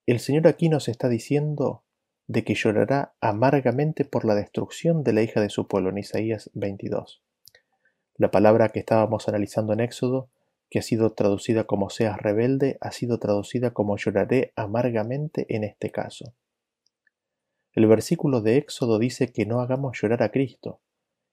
El 0.06 0.20
Señor 0.20 0.46
aquí 0.46 0.68
nos 0.68 0.86
está 0.86 1.08
diciendo 1.08 1.82
de 2.28 2.44
que 2.44 2.54
llorará 2.54 3.16
amargamente 3.20 4.04
por 4.04 4.24
la 4.24 4.36
destrucción 4.36 5.02
de 5.02 5.14
la 5.14 5.22
hija 5.22 5.40
de 5.40 5.50
su 5.50 5.66
pueblo 5.66 5.90
en 5.90 5.98
Isaías 5.98 6.52
22. 6.54 7.24
La 8.18 8.30
palabra 8.30 8.68
que 8.68 8.78
estábamos 8.78 9.28
analizando 9.28 9.72
en 9.72 9.80
Éxodo, 9.80 10.30
que 10.70 10.78
ha 10.78 10.82
sido 10.82 11.12
traducida 11.14 11.64
como 11.64 11.90
seas 11.90 12.18
rebelde, 12.18 12.78
ha 12.80 12.92
sido 12.92 13.18
traducida 13.18 13.72
como 13.72 13.96
lloraré 13.96 14.52
amargamente 14.54 15.44
en 15.48 15.64
este 15.64 15.90
caso. 15.90 16.36
El 17.72 17.86
versículo 17.86 18.40
de 18.40 18.56
Éxodo 18.56 18.98
dice 18.98 19.32
que 19.32 19.46
no 19.46 19.60
hagamos 19.60 20.00
llorar 20.00 20.22
a 20.22 20.30
Cristo, 20.30 20.80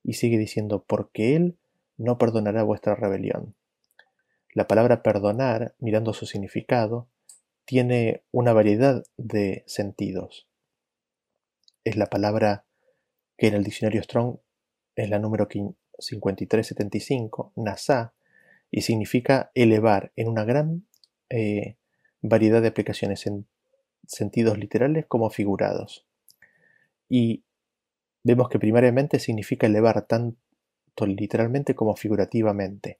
y 0.03 0.13
sigue 0.13 0.37
diciendo, 0.37 0.85
porque 0.87 1.35
Él 1.35 1.57
no 1.97 2.17
perdonará 2.17 2.63
vuestra 2.63 2.95
rebelión. 2.95 3.55
La 4.53 4.67
palabra 4.67 5.03
perdonar, 5.03 5.75
mirando 5.79 6.13
su 6.13 6.25
significado, 6.25 7.07
tiene 7.65 8.23
una 8.31 8.53
variedad 8.53 9.03
de 9.17 9.63
sentidos 9.67 10.47
es 11.87 11.95
la 11.95 12.07
palabra 12.07 12.65
que 13.37 13.47
en 13.47 13.53
el 13.53 13.63
diccionario 13.63 14.03
Strong 14.03 14.39
es 14.95 15.09
la 15.09 15.19
número 15.19 15.47
5375, 15.99 17.53
nasa, 17.55 18.13
y 18.69 18.81
significa 18.81 19.51
elevar 19.53 20.11
en 20.17 20.27
una 20.27 20.43
gran 20.43 20.85
eh, 21.29 21.77
variedad 22.21 22.61
de 22.61 22.67
aplicaciones 22.67 23.25
en 23.25 23.47
sentidos 24.05 24.57
literales 24.57 25.05
como 25.07 25.29
figurados. 25.29 26.06
Y 27.09 27.43
vemos 28.23 28.49
que 28.49 28.59
primariamente 28.59 29.19
significa 29.19 29.67
elevar 29.67 30.05
tanto 30.07 30.37
literalmente 31.05 31.75
como 31.75 31.95
figurativamente. 31.95 32.99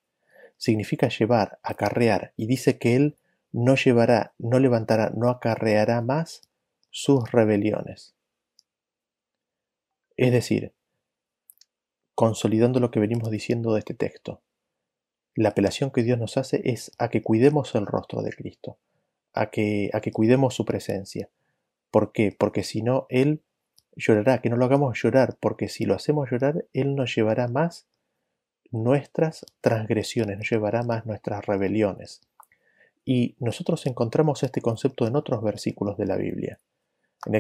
Significa 0.58 1.10
llevar, 1.10 1.60
acarrear, 1.63 2.34
y 2.36 2.48
dice 2.48 2.78
que 2.78 2.96
él 2.96 3.17
no 3.52 3.76
llevará, 3.76 4.34
no 4.38 4.60
levantará, 4.60 5.12
no 5.15 5.30
acarreará 5.30 6.02
más 6.02 6.41
sus 6.89 7.32
rebeliones. 7.32 8.15
Es 10.15 10.32
decir, 10.32 10.74
consolidando 12.15 12.80
lo 12.80 12.89
que 12.89 13.00
venimos 13.00 13.30
diciendo 13.30 13.74
de 13.74 13.80
este 13.80 13.93
texto, 13.93 14.41
la 15.36 15.50
apelación 15.50 15.91
que 15.91 16.02
Dios 16.02 16.17
nos 16.17 16.38
hace 16.38 16.62
es 16.65 16.91
a 16.98 17.10
que 17.10 17.22
cuidemos 17.22 17.76
el 17.76 17.86
rostro 17.86 18.24
de 18.24 18.32
Cristo, 18.32 18.80
a 19.34 19.52
que, 19.52 19.91
a 19.93 20.02
que 20.02 20.12
cuidemos 20.12 20.56
su 20.56 20.65
presencia. 20.65 21.30
¿Por 21.91 22.12
qué? 22.12 22.36
Porque 22.38 22.63
si 22.63 22.82
no, 22.82 23.06
Él 23.10 23.43
llorará, 23.98 24.40
que 24.40 24.50
no 24.50 24.56
lo 24.56 24.66
hagamos 24.66 25.02
llorar, 25.02 25.38
porque 25.40 25.68
si 25.68 25.86
lo 25.86 25.96
hacemos 25.96 26.30
llorar, 26.32 26.66
Él 26.74 26.96
nos 26.96 27.16
llevará 27.16 27.48
más 27.48 27.88
nuestras 28.72 29.46
transgresiones, 29.62 30.38
nos 30.38 30.50
llevará 30.50 30.84
más 30.84 31.06
nuestras 31.06 31.46
rebeliones. 31.46 32.22
Y 33.04 33.36
nosotros 33.40 33.86
encontramos 33.86 34.44
este 34.44 34.62
concepto 34.62 35.08
en 35.08 35.16
otros 35.16 35.44
versículos 35.44 35.98
de 35.98 36.06
la 36.06 36.18
Biblia. 36.18 36.60
En 37.26 37.36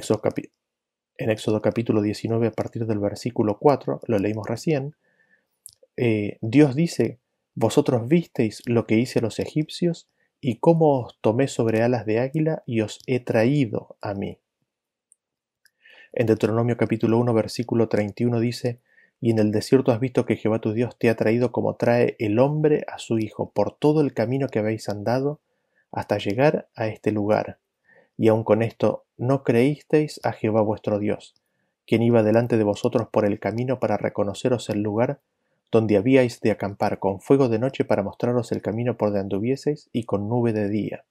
Éxodo, 1.29 1.61
capítulo 1.61 2.01
19 2.01 2.47
a 2.47 2.51
partir 2.51 2.85
del 2.85 2.99
versículo 2.99 3.57
4, 3.59 4.01
lo 4.07 4.19
leímos 4.19 4.47
recién, 4.47 4.95
eh, 5.97 6.37
Dios 6.41 6.75
dice, 6.75 7.19
vosotros 7.55 8.07
visteis 8.07 8.61
lo 8.65 8.85
que 8.85 8.97
hice 8.97 9.19
a 9.19 9.23
los 9.23 9.39
egipcios 9.39 10.09
y 10.39 10.59
cómo 10.59 11.01
os 11.01 11.17
tomé 11.21 11.47
sobre 11.47 11.81
alas 11.81 12.05
de 12.05 12.19
águila 12.19 12.63
y 12.65 12.81
os 12.81 12.99
he 13.07 13.19
traído 13.19 13.97
a 14.01 14.13
mí. 14.13 14.39
En 16.13 16.25
Deuteronomio 16.25 16.77
capítulo 16.77 17.17
1 17.19 17.33
versículo 17.33 17.89
31 17.89 18.39
dice, 18.39 18.79
y 19.19 19.31
en 19.31 19.39
el 19.39 19.51
desierto 19.51 19.91
has 19.91 19.99
visto 19.99 20.25
que 20.25 20.35
Jehová 20.35 20.59
tu 20.59 20.73
Dios 20.73 20.97
te 20.97 21.09
ha 21.09 21.15
traído 21.15 21.51
como 21.51 21.75
trae 21.75 22.15
el 22.19 22.39
hombre 22.39 22.85
a 22.87 22.97
su 22.97 23.17
hijo 23.19 23.51
por 23.51 23.75
todo 23.75 24.01
el 24.01 24.13
camino 24.13 24.47
que 24.47 24.59
habéis 24.59 24.89
andado 24.89 25.39
hasta 25.91 26.17
llegar 26.17 26.67
a 26.75 26.87
este 26.87 27.11
lugar 27.11 27.59
y 28.17 28.27
aun 28.29 28.43
con 28.43 28.63
esto 28.63 29.05
no 29.15 29.43
creísteis 29.43 30.19
a 30.23 30.33
Jehová 30.33 30.61
vuestro 30.61 30.99
Dios, 30.99 31.35
quien 31.85 32.01
iba 32.01 32.23
delante 32.23 32.57
de 32.57 32.63
vosotros 32.63 33.07
por 33.09 33.25
el 33.25 33.39
camino 33.39 33.79
para 33.79 33.97
reconoceros 33.97 34.69
el 34.69 34.81
lugar 34.81 35.21
donde 35.71 35.97
habíais 35.97 36.41
de 36.41 36.51
acampar 36.51 36.99
con 36.99 37.21
fuego 37.21 37.49
de 37.49 37.59
noche 37.59 37.85
para 37.85 38.03
mostraros 38.03 38.51
el 38.51 38.61
camino 38.61 38.97
por 38.97 39.09
donde 39.09 39.19
anduvieseis 39.19 39.89
y 39.91 40.03
con 40.03 40.27
nube 40.27 40.53
de 40.53 40.69
día. 40.69 41.05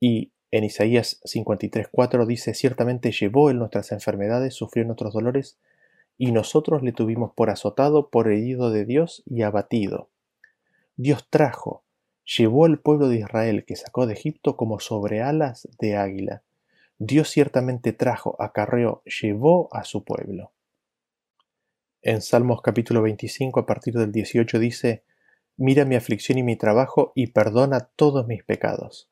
Y 0.00 0.32
en 0.50 0.64
Isaías 0.64 1.20
53:4 1.24 2.26
dice, 2.26 2.54
ciertamente 2.54 3.12
llevó 3.12 3.50
él 3.50 3.58
nuestras 3.58 3.92
enfermedades, 3.92 4.54
sufrió 4.54 4.84
nuestros 4.84 5.12
dolores, 5.12 5.58
y 6.16 6.32
nosotros 6.32 6.82
le 6.82 6.92
tuvimos 6.92 7.32
por 7.34 7.50
azotado, 7.50 8.10
por 8.10 8.28
herido 8.28 8.70
de 8.70 8.84
Dios 8.84 9.22
y 9.26 9.42
abatido. 9.42 10.10
Dios 10.96 11.28
trajo 11.30 11.84
llevó 12.36 12.66
al 12.66 12.78
pueblo 12.78 13.08
de 13.08 13.18
Israel 13.20 13.64
que 13.64 13.76
sacó 13.76 14.06
de 14.06 14.12
Egipto 14.12 14.56
como 14.56 14.80
sobre 14.80 15.22
alas 15.22 15.68
de 15.78 15.96
águila. 15.96 16.42
Dios 16.98 17.30
ciertamente 17.30 17.92
trajo, 17.92 18.36
acarreó, 18.40 19.02
llevó 19.04 19.74
a 19.74 19.84
su 19.84 20.04
pueblo. 20.04 20.52
En 22.02 22.20
Salmos 22.20 22.60
capítulo 22.60 23.02
25 23.02 23.60
a 23.60 23.66
partir 23.66 23.94
del 23.94 24.12
18 24.12 24.58
dice, 24.58 25.04
Mira 25.56 25.84
mi 25.84 25.96
aflicción 25.96 26.38
y 26.38 26.42
mi 26.42 26.56
trabajo 26.56 27.12
y 27.14 27.28
perdona 27.28 27.88
todos 27.96 28.26
mis 28.26 28.44
pecados. 28.44 29.08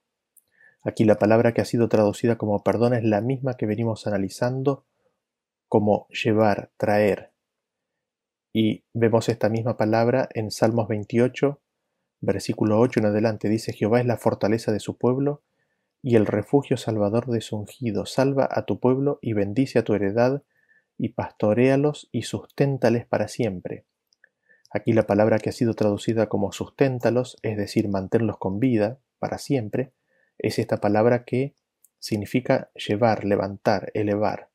Aquí 0.87 1.05
la 1.05 1.18
palabra 1.18 1.53
que 1.53 1.61
ha 1.61 1.66
sido 1.66 1.88
traducida 1.88 2.38
como 2.38 2.62
perdón 2.62 2.94
es 2.94 3.05
la 3.05 3.20
misma 3.20 3.57
que 3.59 3.66
venimos 3.66 4.07
analizando 4.07 4.85
como 5.68 6.07
llevar, 6.09 6.70
traer. 6.77 7.33
Y 8.53 8.85
vemos 8.94 9.29
esta 9.29 9.49
misma 9.49 9.77
palabra 9.77 10.29
en 10.33 10.51
Salmos 10.51 10.88
28 10.88 11.61
Versículo 12.20 12.81
8 12.81 13.01
en 13.01 13.07
adelante 13.07 13.49
dice, 13.49 13.72
Jehová 13.72 14.01
es 14.01 14.07
la 14.07 14.16
fortaleza 14.16 14.72
de 14.72 14.81
su 14.81 14.96
pueblo 14.96 15.42
y 16.03 16.16
el 16.16 16.27
refugio 16.27 16.77
salvador 16.77 17.27
de 17.27 17.40
su 17.40 17.57
ungido. 17.57 18.07
Salva 18.07 18.49
a 18.51 18.64
tu 18.64 18.81
pueblo 18.81 19.18
y 19.20 19.33
bendice 19.33 19.79
a 19.79 19.85
tu 19.85 19.94
heredad 19.94 20.42
y 20.99 21.11
pastoréalos 21.11 22.09
y 22.12 22.22
susténtales 22.22 23.07
para 23.07 23.29
siempre. 23.29 23.85
Aquí 24.72 24.92
la 24.92 25.07
palabra 25.07 25.38
que 25.38 25.51
ha 25.51 25.53
sido 25.53 25.75
traducida 25.75 26.29
como 26.29 26.53
susténtalos, 26.53 27.37
es 27.42 27.57
decir, 27.57 27.88
mantenerlos 27.88 28.38
con 28.38 28.59
vida 28.59 28.99
para 29.18 29.38
siempre, 29.38 29.92
es 30.38 30.59
esta 30.59 30.79
palabra 30.79 31.25
que 31.25 31.55
significa 31.99 32.70
llevar, 32.75 33.25
levantar, 33.25 33.90
elevar. 33.94 34.50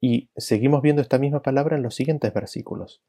Y 0.00 0.30
seguimos 0.36 0.82
viendo 0.82 1.02
esta 1.02 1.18
misma 1.18 1.42
palabra 1.42 1.76
en 1.76 1.82
los 1.82 1.94
siguientes 1.94 2.32
versículos. 2.32 3.02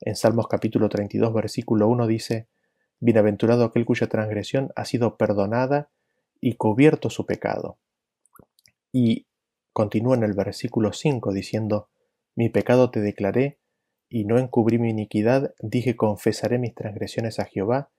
En 0.00 0.16
Salmos 0.16 0.48
capítulo 0.48 0.88
32, 0.88 1.32
versículo 1.32 1.88
1 1.88 2.06
dice, 2.06 2.48
Bienaventurado 2.98 3.64
aquel 3.64 3.84
cuya 3.84 4.08
transgresión 4.08 4.70
ha 4.76 4.84
sido 4.84 5.16
perdonada 5.16 5.90
y 6.40 6.54
cubierto 6.54 7.10
su 7.10 7.26
pecado. 7.26 7.78
Y 8.92 9.26
continúa 9.72 10.16
en 10.16 10.24
el 10.24 10.34
versículo 10.34 10.92
5 10.92 11.32
diciendo, 11.32 11.88
Mi 12.34 12.48
pecado 12.48 12.90
te 12.90 13.00
declaré, 13.00 13.58
y 14.08 14.24
no 14.24 14.38
encubrí 14.38 14.78
mi 14.78 14.90
iniquidad, 14.90 15.54
dije 15.60 15.96
confesaré 15.96 16.58
mis 16.58 16.74
transgresiones 16.74 17.38
a 17.38 17.46
Jehová, 17.46 17.90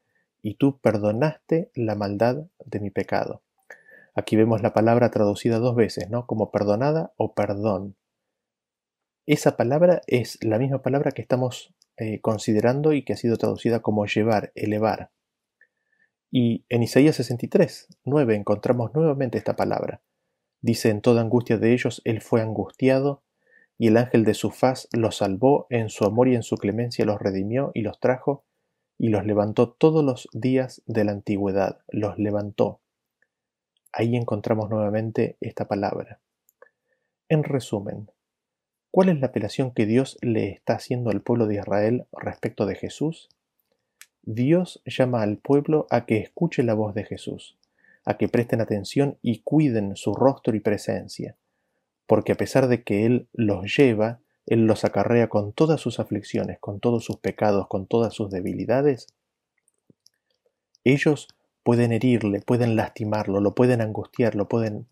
y 0.43 0.55
tú 0.55 0.79
perdonaste 0.79 1.71
la 1.73 1.95
maldad 1.95 2.45
de 2.63 2.79
mi 2.79 2.91
pecado. 2.91 3.41
Aquí 4.13 4.35
vemos 4.35 4.61
la 4.61 4.73
palabra 4.73 5.09
traducida 5.09 5.57
dos 5.57 5.75
veces, 5.75 6.09
¿no? 6.09 6.27
Como 6.27 6.51
perdonada 6.51 7.13
o 7.17 7.33
perdón. 7.33 7.95
Esa 9.25 9.57
palabra 9.57 10.01
es 10.05 10.37
la 10.43 10.59
misma 10.59 10.83
palabra 10.83 11.13
que 11.13 11.21
estamos 11.21 11.73
eh, 11.97 12.19
considerando 12.19 12.93
y 12.93 13.03
que 13.03 13.13
ha 13.13 13.17
sido 13.17 13.37
traducida 13.37 13.79
como 13.79 14.05
llevar, 14.05 14.51
elevar. 14.53 15.11
Y 16.29 16.65
en 16.69 16.83
Isaías 16.83 17.15
63, 17.15 17.87
9 18.03 18.35
encontramos 18.35 18.93
nuevamente 18.93 19.37
esta 19.37 19.55
palabra. 19.55 20.01
Dice, 20.61 20.89
en 20.89 21.01
toda 21.01 21.21
angustia 21.21 21.57
de 21.57 21.73
ellos 21.73 22.01
él 22.03 22.21
fue 22.21 22.41
angustiado, 22.41 23.23
y 23.77 23.87
el 23.87 23.97
ángel 23.97 24.23
de 24.23 24.33
su 24.33 24.51
faz 24.51 24.87
los 24.93 25.17
salvó, 25.17 25.67
en 25.69 25.89
su 25.89 26.05
amor 26.05 26.27
y 26.27 26.35
en 26.35 26.43
su 26.43 26.57
clemencia 26.57 27.05
los 27.05 27.19
redimió 27.19 27.71
y 27.73 27.81
los 27.81 27.99
trajo, 27.99 28.45
y 28.97 29.09
los 29.09 29.25
levantó 29.25 29.69
todos 29.69 30.03
los 30.03 30.27
días 30.33 30.81
de 30.85 31.03
la 31.03 31.11
antigüedad, 31.11 31.79
los 31.89 32.17
levantó. 32.17 32.79
Ahí 33.91 34.15
encontramos 34.15 34.69
nuevamente 34.69 35.37
esta 35.41 35.67
palabra. 35.67 36.19
En 37.29 37.43
resumen, 37.43 38.09
¿Cuál 38.95 39.09
es 39.09 39.19
la 39.19 39.25
apelación 39.25 39.71
que 39.71 39.87
Dios 39.87 40.19
le 40.21 40.49
está 40.49 40.75
haciendo 40.75 41.09
al 41.09 41.21
pueblo 41.21 41.47
de 41.47 41.55
Israel 41.55 42.05
respecto 42.11 42.67
de 42.67 42.75
Jesús? 42.75 43.27
Dios 44.21 44.83
llama 44.85 45.23
al 45.23 45.37
pueblo 45.37 45.87
a 45.89 46.05
que 46.05 46.19
escuche 46.19 46.61
la 46.61 46.75
voz 46.75 46.93
de 46.93 47.03
Jesús, 47.03 47.57
a 48.05 48.17
que 48.17 48.27
presten 48.27 48.61
atención 48.61 49.17
y 49.23 49.39
cuiden 49.39 49.95
su 49.95 50.13
rostro 50.13 50.55
y 50.55 50.59
presencia, 50.59 51.35
porque 52.05 52.33
a 52.33 52.35
pesar 52.35 52.67
de 52.67 52.83
que 52.83 53.07
Él 53.07 53.27
los 53.33 53.75
lleva, 53.75 54.19
Él 54.45 54.65
los 54.65 54.83
acarrea 54.83 55.29
con 55.29 55.53
todas 55.53 55.79
sus 55.79 55.99
aflicciones, 55.99 56.59
con 56.59 56.79
todos 56.79 57.05
sus 57.05 57.17
pecados, 57.17 57.67
con 57.67 57.87
todas 57.87 58.13
sus 58.13 58.29
debilidades, 58.29 59.07
ellos 60.83 61.27
pueden 61.63 61.93
herirle, 61.93 62.41
pueden 62.41 62.75
lastimarlo, 62.75 63.39
lo 63.39 63.55
pueden 63.55 63.79
angustiar, 63.81 64.35
lo 64.35 64.49
pueden 64.49 64.87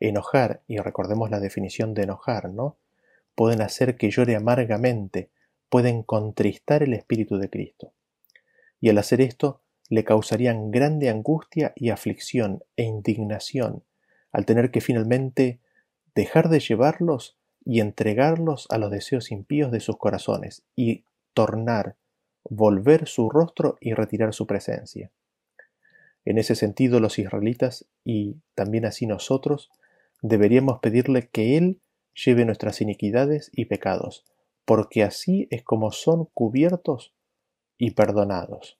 enojar, 0.00 0.62
y 0.66 0.78
recordemos 0.78 1.30
la 1.30 1.40
definición 1.40 1.94
de 1.94 2.02
enojar, 2.02 2.50
¿no? 2.50 2.78
Pueden 3.34 3.62
hacer 3.62 3.96
que 3.96 4.10
llore 4.10 4.34
amargamente, 4.34 5.30
pueden 5.68 6.02
contristar 6.02 6.82
el 6.82 6.94
Espíritu 6.94 7.38
de 7.38 7.48
Cristo. 7.48 7.92
Y 8.80 8.88
al 8.88 8.98
hacer 8.98 9.20
esto, 9.20 9.62
le 9.88 10.04
causarían 10.04 10.72
grande 10.72 11.10
angustia 11.10 11.72
y 11.76 11.90
aflicción 11.90 12.64
e 12.76 12.82
indignación 12.82 13.84
al 14.32 14.44
tener 14.46 14.70
que 14.70 14.80
finalmente 14.80 15.60
dejar 16.14 16.48
de 16.48 16.60
llevarlos 16.60 17.38
y 17.66 17.80
entregarlos 17.80 18.66
a 18.70 18.78
los 18.78 18.92
deseos 18.92 19.32
impíos 19.32 19.72
de 19.72 19.80
sus 19.80 19.98
corazones 19.98 20.62
y 20.76 21.04
tornar, 21.34 21.96
volver 22.48 23.08
su 23.08 23.28
rostro 23.28 23.76
y 23.80 23.92
retirar 23.92 24.32
su 24.32 24.46
presencia. 24.46 25.10
En 26.24 26.38
ese 26.38 26.54
sentido 26.54 27.00
los 27.00 27.18
israelitas 27.18 27.84
y 28.04 28.36
también 28.54 28.86
así 28.86 29.06
nosotros 29.06 29.68
deberíamos 30.22 30.78
pedirle 30.78 31.28
que 31.28 31.56
Él 31.56 31.80
lleve 32.14 32.44
nuestras 32.44 32.80
iniquidades 32.80 33.50
y 33.52 33.64
pecados, 33.64 34.24
porque 34.64 35.02
así 35.02 35.48
es 35.50 35.64
como 35.64 35.90
son 35.90 36.26
cubiertos 36.34 37.14
y 37.78 37.90
perdonados. 37.90 38.78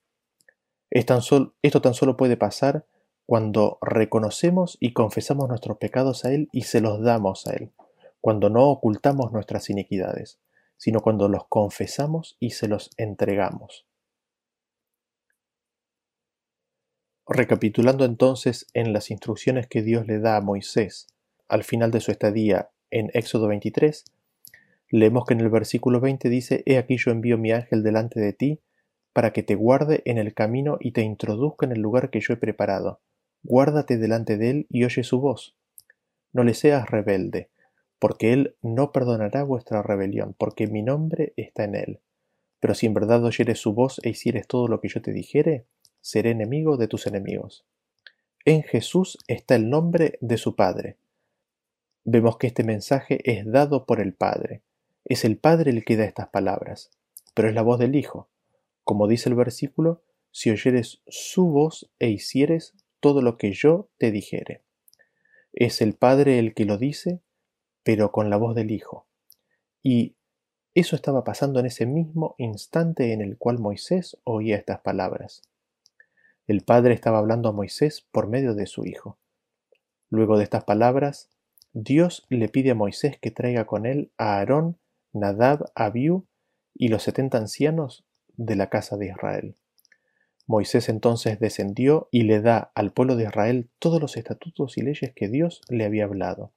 esto 0.89 1.81
tan 1.81 1.93
solo 1.93 2.17
puede 2.17 2.37
pasar 2.37 2.85
cuando 3.25 3.79
reconocemos 3.81 4.77
y 4.79 4.93
confesamos 4.93 5.49
nuestros 5.49 5.77
pecados 5.77 6.23
a 6.23 6.33
Él 6.33 6.47
y 6.53 6.63
se 6.63 6.79
los 6.79 7.01
damos 7.01 7.45
a 7.47 7.53
Él, 7.53 7.73
cuando 8.21 8.49
no 8.49 8.69
ocultamos 8.69 9.31
nuestras 9.31 9.69
iniquidades, 9.69 10.39
sino 10.77 11.01
cuando 11.01 11.27
los 11.27 11.47
confesamos 11.47 12.37
y 12.39 12.51
se 12.51 12.67
los 12.67 12.91
entregamos. 12.97 13.85
Recapitulando 17.27 18.05
entonces 18.05 18.67
en 18.73 18.93
las 18.93 19.11
instrucciones 19.11 19.67
que 19.67 19.81
Dios 19.81 20.07
le 20.07 20.19
da 20.19 20.37
a 20.37 20.41
Moisés 20.41 21.07
al 21.49 21.63
final 21.63 21.91
de 21.91 21.99
su 21.99 22.11
estadía 22.11 22.69
en 22.89 23.09
Éxodo 23.13 23.47
23, 23.47 24.05
leemos 24.89 25.25
que 25.25 25.33
en 25.33 25.41
el 25.41 25.49
versículo 25.49 25.99
20 25.99 26.29
dice, 26.29 26.63
He 26.65 26.77
aquí 26.77 26.97
yo 26.97 27.11
envío 27.11 27.37
mi 27.37 27.51
ángel 27.51 27.83
delante 27.83 28.19
de 28.19 28.33
ti, 28.33 28.61
para 29.13 29.33
que 29.33 29.43
te 29.43 29.55
guarde 29.55 30.03
en 30.05 30.19
el 30.19 30.33
camino 30.33 30.77
y 30.79 30.91
te 30.91 31.01
introduzca 31.01 31.65
en 31.65 31.71
el 31.71 31.81
lugar 31.81 32.11
que 32.11 32.19
yo 32.19 32.33
he 32.33 32.37
preparado. 32.37 33.01
Guárdate 33.43 33.97
delante 33.97 34.37
de 34.37 34.49
él 34.51 34.67
y 34.69 34.83
oye 34.83 35.03
su 35.03 35.19
voz. 35.19 35.55
No 36.33 36.43
le 36.43 36.53
seas 36.53 36.89
rebelde, 36.89 37.49
porque 37.99 38.33
él 38.33 38.55
no 38.61 38.91
perdonará 38.91 39.43
vuestra 39.43 39.81
rebelión, 39.81 40.35
porque 40.37 40.67
mi 40.67 40.81
nombre 40.81 41.33
está 41.35 41.63
en 41.63 41.75
él. 41.75 41.99
Pero 42.59 42.73
si 42.73 42.85
en 42.85 42.93
verdad 42.93 43.23
oyeres 43.23 43.59
su 43.59 43.73
voz 43.73 43.99
e 44.03 44.09
hicieres 44.09 44.47
todo 44.47 44.67
lo 44.67 44.81
que 44.81 44.89
yo 44.89 45.01
te 45.01 45.11
dijere, 45.11 45.65
seré 46.01 46.31
enemigo 46.31 46.77
de 46.77 46.87
tus 46.87 47.07
enemigos. 47.07 47.65
En 48.45 48.63
Jesús 48.63 49.17
está 49.27 49.55
el 49.55 49.69
nombre 49.69 50.17
de 50.21 50.37
su 50.37 50.55
Padre. 50.55 50.97
Vemos 52.03 52.37
que 52.37 52.47
este 52.47 52.63
mensaje 52.63 53.19
es 53.29 53.45
dado 53.45 53.85
por 53.85 53.99
el 53.99 54.13
Padre. 54.13 54.61
Es 55.03 55.25
el 55.25 55.37
Padre 55.37 55.71
el 55.71 55.83
que 55.83 55.97
da 55.97 56.05
estas 56.05 56.29
palabras, 56.29 56.91
pero 57.33 57.49
es 57.49 57.55
la 57.55 57.61
voz 57.61 57.79
del 57.79 57.95
Hijo. 57.95 58.29
Como 58.83 59.07
dice 59.07 59.27
el 59.29 59.35
versículo, 59.35 60.01
si 60.31 60.49
oyeres 60.49 61.01
su 61.07 61.47
voz 61.47 61.91
e 61.99 62.09
hicieres 62.09 62.73
todo 62.99 63.21
lo 63.21 63.37
que 63.37 63.51
yo 63.51 63.89
te 63.97 64.11
dijere. 64.11 64.63
Es 65.51 65.81
el 65.81 65.93
Padre 65.93 66.39
el 66.39 66.53
que 66.53 66.65
lo 66.65 66.77
dice, 66.77 67.21
pero 67.87 68.11
con 68.11 68.29
la 68.29 68.35
voz 68.35 68.53
del 68.53 68.71
Hijo. 68.71 69.07
Y 69.81 70.17
eso 70.73 70.97
estaba 70.97 71.23
pasando 71.23 71.61
en 71.61 71.67
ese 71.67 71.85
mismo 71.85 72.35
instante 72.37 73.13
en 73.13 73.21
el 73.21 73.37
cual 73.37 73.59
Moisés 73.59 74.17
oía 74.25 74.57
estas 74.57 74.81
palabras. 74.81 75.41
El 76.47 76.65
Padre 76.65 76.93
estaba 76.93 77.19
hablando 77.19 77.47
a 77.47 77.53
Moisés 77.53 78.05
por 78.11 78.27
medio 78.27 78.55
de 78.55 78.65
su 78.65 78.85
Hijo. 78.85 79.19
Luego 80.09 80.37
de 80.37 80.43
estas 80.43 80.65
palabras, 80.65 81.29
Dios 81.71 82.25
le 82.27 82.49
pide 82.49 82.71
a 82.71 82.75
Moisés 82.75 83.17
que 83.21 83.31
traiga 83.31 83.63
con 83.63 83.85
él 83.85 84.11
a 84.17 84.35
Aarón, 84.35 84.77
Nadab, 85.13 85.71
Abiú 85.73 86.25
y 86.73 86.89
los 86.89 87.03
setenta 87.03 87.37
ancianos 87.37 88.03
de 88.35 88.57
la 88.57 88.69
casa 88.69 88.97
de 88.97 89.07
Israel. 89.07 89.55
Moisés 90.45 90.89
entonces 90.89 91.39
descendió 91.39 92.09
y 92.11 92.23
le 92.23 92.41
da 92.41 92.69
al 92.75 92.91
pueblo 92.91 93.15
de 93.15 93.23
Israel 93.23 93.69
todos 93.79 94.01
los 94.01 94.17
estatutos 94.17 94.77
y 94.77 94.81
leyes 94.81 95.13
que 95.15 95.29
Dios 95.29 95.61
le 95.69 95.85
había 95.85 96.03
hablado. 96.03 96.51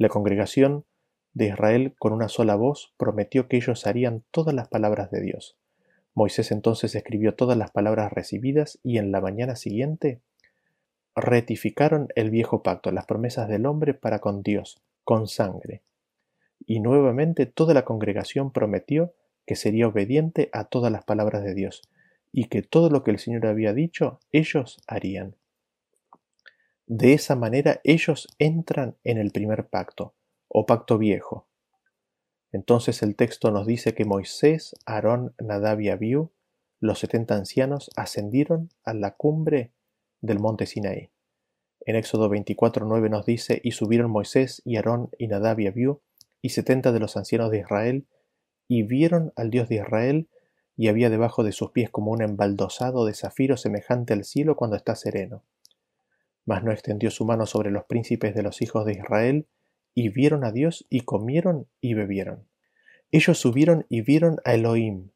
La 0.00 0.08
congregación 0.08 0.86
de 1.34 1.48
Israel 1.48 1.94
con 1.98 2.14
una 2.14 2.30
sola 2.30 2.54
voz 2.56 2.94
prometió 2.96 3.48
que 3.48 3.58
ellos 3.58 3.86
harían 3.86 4.24
todas 4.30 4.54
las 4.54 4.66
palabras 4.66 5.10
de 5.10 5.20
Dios. 5.20 5.58
Moisés 6.14 6.52
entonces 6.52 6.94
escribió 6.94 7.34
todas 7.34 7.58
las 7.58 7.70
palabras 7.70 8.10
recibidas 8.10 8.78
y 8.82 8.96
en 8.96 9.12
la 9.12 9.20
mañana 9.20 9.56
siguiente 9.56 10.22
retificaron 11.14 12.08
el 12.14 12.30
viejo 12.30 12.62
pacto, 12.62 12.90
las 12.92 13.04
promesas 13.04 13.46
del 13.50 13.66
hombre 13.66 13.92
para 13.92 14.20
con 14.20 14.42
Dios, 14.42 14.80
con 15.04 15.28
sangre. 15.28 15.82
Y 16.64 16.80
nuevamente 16.80 17.44
toda 17.44 17.74
la 17.74 17.84
congregación 17.84 18.52
prometió 18.52 19.12
que 19.44 19.54
sería 19.54 19.86
obediente 19.86 20.48
a 20.54 20.64
todas 20.64 20.90
las 20.90 21.04
palabras 21.04 21.44
de 21.44 21.52
Dios, 21.52 21.82
y 22.32 22.46
que 22.46 22.62
todo 22.62 22.88
lo 22.88 23.04
que 23.04 23.10
el 23.10 23.18
Señor 23.18 23.44
había 23.44 23.74
dicho, 23.74 24.18
ellos 24.32 24.82
harían. 24.86 25.34
De 26.92 27.12
esa 27.12 27.36
manera 27.36 27.80
ellos 27.84 28.26
entran 28.40 28.96
en 29.04 29.16
el 29.16 29.30
primer 29.30 29.68
pacto, 29.68 30.16
o 30.48 30.66
pacto 30.66 30.98
viejo, 30.98 31.46
entonces 32.50 33.04
el 33.04 33.14
texto 33.14 33.52
nos 33.52 33.64
dice 33.64 33.94
que 33.94 34.04
Moisés, 34.04 34.74
Aarón, 34.86 35.32
Nadab 35.38 35.80
y 35.82 35.90
Abiú, 35.90 36.32
los 36.80 36.98
setenta 36.98 37.36
ancianos, 37.36 37.92
ascendieron 37.94 38.70
a 38.82 38.92
la 38.92 39.12
cumbre 39.14 39.70
del 40.20 40.40
monte 40.40 40.66
Sinaí. 40.66 41.10
En 41.86 41.94
Éxodo 41.94 42.28
24:9 42.28 43.08
nos 43.08 43.24
dice, 43.24 43.60
y 43.62 43.70
subieron 43.70 44.10
Moisés 44.10 44.60
y 44.64 44.74
Aarón 44.74 45.10
y 45.16 45.28
Nadab 45.28 45.60
y 45.60 45.68
Abiú, 45.68 46.00
y 46.42 46.48
setenta 46.48 46.90
de 46.90 46.98
los 46.98 47.16
ancianos 47.16 47.52
de 47.52 47.58
Israel, 47.58 48.08
y 48.66 48.82
vieron 48.82 49.32
al 49.36 49.50
Dios 49.50 49.68
de 49.68 49.76
Israel, 49.76 50.28
y 50.76 50.88
había 50.88 51.08
debajo 51.08 51.44
de 51.44 51.52
sus 51.52 51.70
pies 51.70 51.88
como 51.88 52.10
un 52.10 52.20
embaldosado 52.20 53.04
de 53.04 53.14
zafiro 53.14 53.56
semejante 53.56 54.12
al 54.12 54.24
cielo 54.24 54.56
cuando 54.56 54.76
está 54.76 54.96
sereno. 54.96 55.44
Mas 56.46 56.64
no 56.64 56.72
extendió 56.72 57.10
su 57.10 57.24
mano 57.24 57.46
sobre 57.46 57.70
los 57.70 57.84
príncipes 57.84 58.34
de 58.34 58.42
los 58.42 58.62
hijos 58.62 58.84
de 58.84 58.92
Israel, 58.92 59.46
y 59.94 60.08
vieron 60.08 60.44
a 60.44 60.52
Dios 60.52 60.86
y 60.88 61.00
comieron 61.00 61.66
y 61.80 61.94
bebieron. 61.94 62.46
Ellos 63.10 63.38
subieron 63.38 63.86
y 63.88 64.02
vieron 64.02 64.38
a 64.44 64.54
Elohim, 64.54 65.10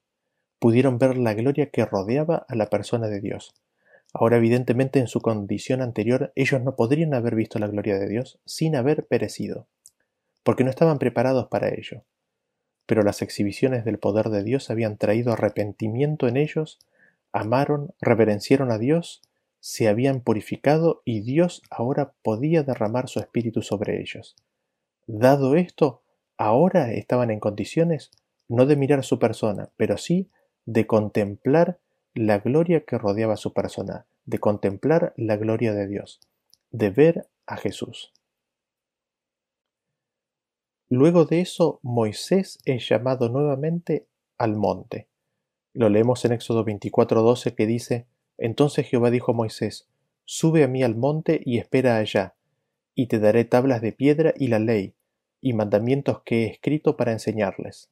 pudieron 0.58 0.98
ver 0.98 1.16
la 1.16 1.34
gloria 1.34 1.70
que 1.70 1.84
rodeaba 1.84 2.44
a 2.48 2.54
la 2.54 2.70
persona 2.70 3.08
de 3.08 3.20
Dios. 3.20 3.54
Ahora 4.12 4.36
evidentemente 4.36 4.98
en 5.00 5.08
su 5.08 5.20
condición 5.20 5.82
anterior 5.82 6.32
ellos 6.36 6.62
no 6.62 6.76
podrían 6.76 7.14
haber 7.14 7.34
visto 7.34 7.58
la 7.58 7.66
gloria 7.66 7.98
de 7.98 8.08
Dios 8.08 8.40
sin 8.44 8.76
haber 8.76 9.06
perecido, 9.06 9.66
porque 10.42 10.64
no 10.64 10.70
estaban 10.70 10.98
preparados 10.98 11.48
para 11.48 11.68
ello. 11.68 12.04
Pero 12.86 13.02
las 13.02 13.22
exhibiciones 13.22 13.84
del 13.84 13.98
poder 13.98 14.28
de 14.28 14.42
Dios 14.42 14.70
habían 14.70 14.98
traído 14.98 15.32
arrepentimiento 15.32 16.28
en 16.28 16.36
ellos, 16.36 16.78
amaron, 17.32 17.92
reverenciaron 18.00 18.70
a 18.70 18.78
Dios, 18.78 19.22
se 19.66 19.88
habían 19.88 20.20
purificado 20.20 21.00
y 21.06 21.22
Dios 21.22 21.62
ahora 21.70 22.12
podía 22.20 22.64
derramar 22.64 23.08
su 23.08 23.18
espíritu 23.18 23.62
sobre 23.62 23.98
ellos. 23.98 24.36
Dado 25.06 25.56
esto, 25.56 26.02
ahora 26.36 26.92
estaban 26.92 27.30
en 27.30 27.40
condiciones 27.40 28.10
no 28.46 28.66
de 28.66 28.76
mirar 28.76 29.04
su 29.04 29.18
persona, 29.18 29.70
pero 29.78 29.96
sí 29.96 30.30
de 30.66 30.86
contemplar 30.86 31.80
la 32.12 32.40
gloria 32.40 32.84
que 32.84 32.98
rodeaba 32.98 33.38
su 33.38 33.54
persona, 33.54 34.06
de 34.26 34.38
contemplar 34.38 35.14
la 35.16 35.38
gloria 35.38 35.72
de 35.72 35.86
Dios, 35.86 36.20
de 36.70 36.90
ver 36.90 37.30
a 37.46 37.56
Jesús. 37.56 38.12
Luego 40.90 41.24
de 41.24 41.40
eso, 41.40 41.80
Moisés 41.82 42.58
es 42.66 42.86
llamado 42.86 43.30
nuevamente 43.30 44.06
al 44.36 44.56
monte. 44.56 45.08
Lo 45.72 45.88
leemos 45.88 46.22
en 46.26 46.32
Éxodo 46.32 46.66
24:12 46.66 47.54
que 47.54 47.66
dice, 47.66 48.06
Entonces 48.38 48.86
Jehová 48.86 49.10
dijo 49.10 49.32
a 49.32 49.34
Moisés, 49.34 49.88
Sube 50.24 50.64
a 50.64 50.68
mí 50.68 50.82
al 50.82 50.96
monte 50.96 51.40
y 51.44 51.58
espera 51.58 51.96
allá, 51.96 52.34
y 52.94 53.06
te 53.08 53.18
daré 53.18 53.44
tablas 53.44 53.82
de 53.82 53.92
piedra 53.92 54.32
y 54.36 54.48
la 54.48 54.58
ley, 54.58 54.94
y 55.40 55.52
mandamientos 55.52 56.22
que 56.22 56.44
he 56.44 56.46
escrito 56.46 56.96
para 56.96 57.12
enseñarles. 57.12 57.90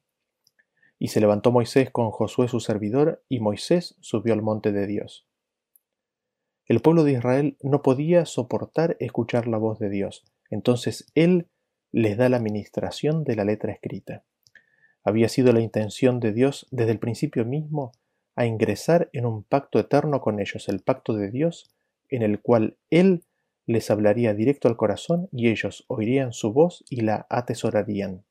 Y 0.97 1.09
se 1.09 1.19
levantó 1.19 1.51
Moisés 1.51 1.91
con 1.91 2.09
Josué 2.11 2.47
su 2.47 2.59
servidor, 2.59 3.23
y 3.29 3.39
Moisés 3.39 3.95
subió 3.99 4.33
al 4.33 4.41
monte 4.41 4.71
de 4.71 4.87
Dios. 4.87 5.27
El 6.65 6.79
pueblo 6.79 7.03
de 7.03 7.11
Israel 7.11 7.57
no 7.61 7.81
podía 7.81 8.25
soportar 8.25 8.95
escuchar 8.99 9.47
la 9.47 9.57
voz 9.57 9.79
de 9.79 9.89
Dios, 9.89 10.23
entonces 10.49 11.11
Él 11.13 11.47
les 11.91 12.17
da 12.17 12.29
la 12.29 12.37
administración 12.37 13.23
de 13.23 13.35
la 13.35 13.43
letra 13.43 13.73
escrita. 13.73 14.23
Había 15.03 15.27
sido 15.27 15.51
la 15.51 15.59
intención 15.59 16.19
de 16.19 16.31
Dios 16.31 16.67
desde 16.71 16.93
el 16.93 16.99
principio 16.99 17.45
mismo 17.45 17.91
a 18.35 18.45
ingresar 18.45 19.09
en 19.13 19.25
un 19.25 19.43
pacto 19.43 19.79
eterno 19.79 20.21
con 20.21 20.39
ellos, 20.39 20.67
el 20.69 20.79
pacto 20.79 21.13
de 21.13 21.29
Dios, 21.29 21.69
en 22.09 22.21
el 22.21 22.41
cual 22.41 22.77
Él 22.89 23.23
les 23.65 23.89
hablaría 23.91 24.33
directo 24.33 24.67
al 24.67 24.77
corazón 24.77 25.29
y 25.31 25.49
ellos 25.49 25.85
oirían 25.87 26.33
su 26.33 26.51
voz 26.51 26.83
y 26.89 27.01
la 27.01 27.25
atesorarían. 27.29 28.23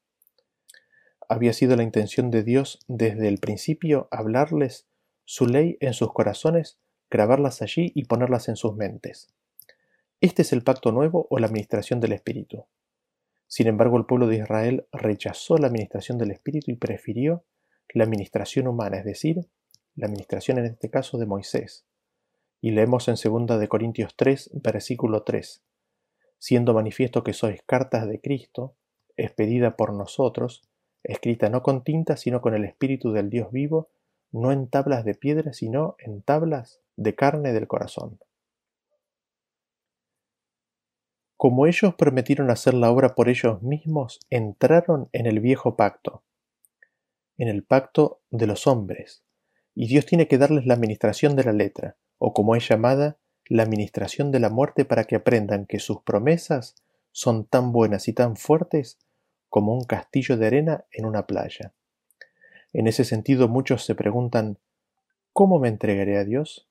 Había 1.29 1.53
sido 1.53 1.77
la 1.77 1.83
intención 1.83 2.31
de 2.31 2.43
Dios 2.43 2.81
desde 2.89 3.29
el 3.29 3.39
principio 3.39 4.09
hablarles 4.11 4.87
su 5.25 5.47
ley 5.47 5.79
en 5.81 5.95
sus 5.95 6.13
corazones, 6.13 6.79
grabarlas 7.11 7.63
allí 7.63 7.93
y 7.95 8.05
ponerlas 8.05 8.49
en 8.49 8.57
sus 8.57 8.75
mentes. 8.75 9.33
Este 10.21 10.43
es 10.43 10.53
el 10.53 10.63
pacto 10.63 10.93
nuevo 10.93 11.27
o 11.31 11.39
la 11.39 11.47
administración 11.47 12.01
del 12.01 12.13
Espíritu. 12.13 12.67
Sin 13.47 13.67
embargo, 13.67 13.97
el 13.97 14.07
pueblo 14.07 14.27
de 14.27 14.37
Israel 14.37 14.87
rechazó 14.93 15.59
la 15.59 15.67
administración 15.69 16.19
del 16.19 16.31
Espíritu 16.31 16.71
y 16.71 16.77
prefirió 16.77 17.45
la 17.95 18.05
administración 18.05 18.67
humana, 18.67 18.99
es 18.99 19.05
decir, 19.05 19.41
la 19.95 20.07
administración 20.07 20.59
en 20.59 20.67
este 20.67 20.91
caso 20.91 21.19
de 21.19 21.27
Moisés. 21.27 21.87
Y 22.61 22.71
leemos 22.71 23.09
en 23.09 23.17
2 23.17 23.59
de 23.59 23.69
Corintios 23.69 24.15
3, 24.17 24.51
versículo 24.63 25.23
3. 25.23 25.63
Siendo 26.39 26.75
manifiesto 26.75 27.25
que 27.25 27.33
sois 27.33 27.63
cartas 27.63 28.07
de 28.09 28.21
Cristo, 28.21 28.77
expedida 29.17 29.77
por 29.77 29.93
nosotros, 29.93 30.63
escrita 31.03 31.49
no 31.51 31.63
con 31.63 31.85
tinta, 31.85 32.17
sino 32.17 32.41
con 32.41 32.55
el 32.55 32.65
Espíritu 32.65 33.13
del 33.13 33.31
Dios 33.31 33.51
vivo, 33.51 33.91
no 34.31 34.53
en 34.53 34.69
tablas 34.69 35.05
de 35.05 35.15
piedra, 35.15 35.53
sino 35.53 35.97
en 35.99 36.23
tablas 36.23 36.81
de 36.97 37.15
carne 37.15 37.53
del 37.53 37.67
corazón. 37.67 38.19
Como 41.37 41.67
ellos 41.67 41.95
prometieron 41.97 42.51
hacer 42.51 42.73
la 42.73 42.91
obra 42.91 43.17
por 43.17 43.29
ellos 43.29 43.63
mismos, 43.63 44.21
entraron 44.31 45.09
en 45.13 45.27
el 45.27 45.41
viejo 45.41 45.77
pacto, 45.77 46.23
en 47.37 47.49
el 47.49 47.65
pacto 47.65 48.21
de 48.31 48.47
los 48.47 48.69
hombres, 48.69 49.25
y 49.75 49.87
Dios 49.87 50.07
tiene 50.07 50.29
que 50.29 50.39
darles 50.39 50.67
la 50.67 50.75
administración 50.75 51.37
de 51.37 51.45
la 51.45 51.53
letra, 51.53 51.97
o 52.19 52.33
como 52.33 52.57
es 52.57 52.69
llamada, 52.69 53.17
la 53.47 53.63
administración 53.63 54.31
de 54.31 54.41
la 54.41 54.51
muerte 54.51 54.85
para 54.85 55.05
que 55.05 55.17
aprendan 55.17 55.67
que 55.67 55.79
sus 55.79 56.03
promesas 56.03 56.77
son 57.11 57.45
tan 57.45 57.73
buenas 57.73 58.09
y 58.09 58.13
tan 58.13 58.37
fuertes 58.37 58.99
como 59.49 59.75
un 59.75 59.85
castillo 59.85 60.37
de 60.37 60.47
arena 60.47 60.85
en 60.93 61.05
una 61.05 61.27
playa. 61.27 61.73
En 62.73 62.87
ese 62.87 63.05
sentido 63.05 63.49
muchos 63.49 63.85
se 63.85 63.95
preguntan, 63.95 64.59
¿cómo 65.33 65.59
me 65.59 65.69
entregaré 65.69 66.17
a 66.17 66.25
Dios? 66.25 66.69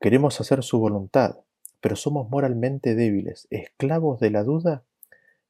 Queremos 0.00 0.40
hacer 0.40 0.62
su 0.64 0.80
voluntad, 0.80 1.38
pero 1.80 1.94
somos 1.94 2.28
moralmente 2.30 2.94
débiles, 2.94 3.46
esclavos 3.50 4.18
de 4.18 4.30
la 4.30 4.42
duda 4.42 4.82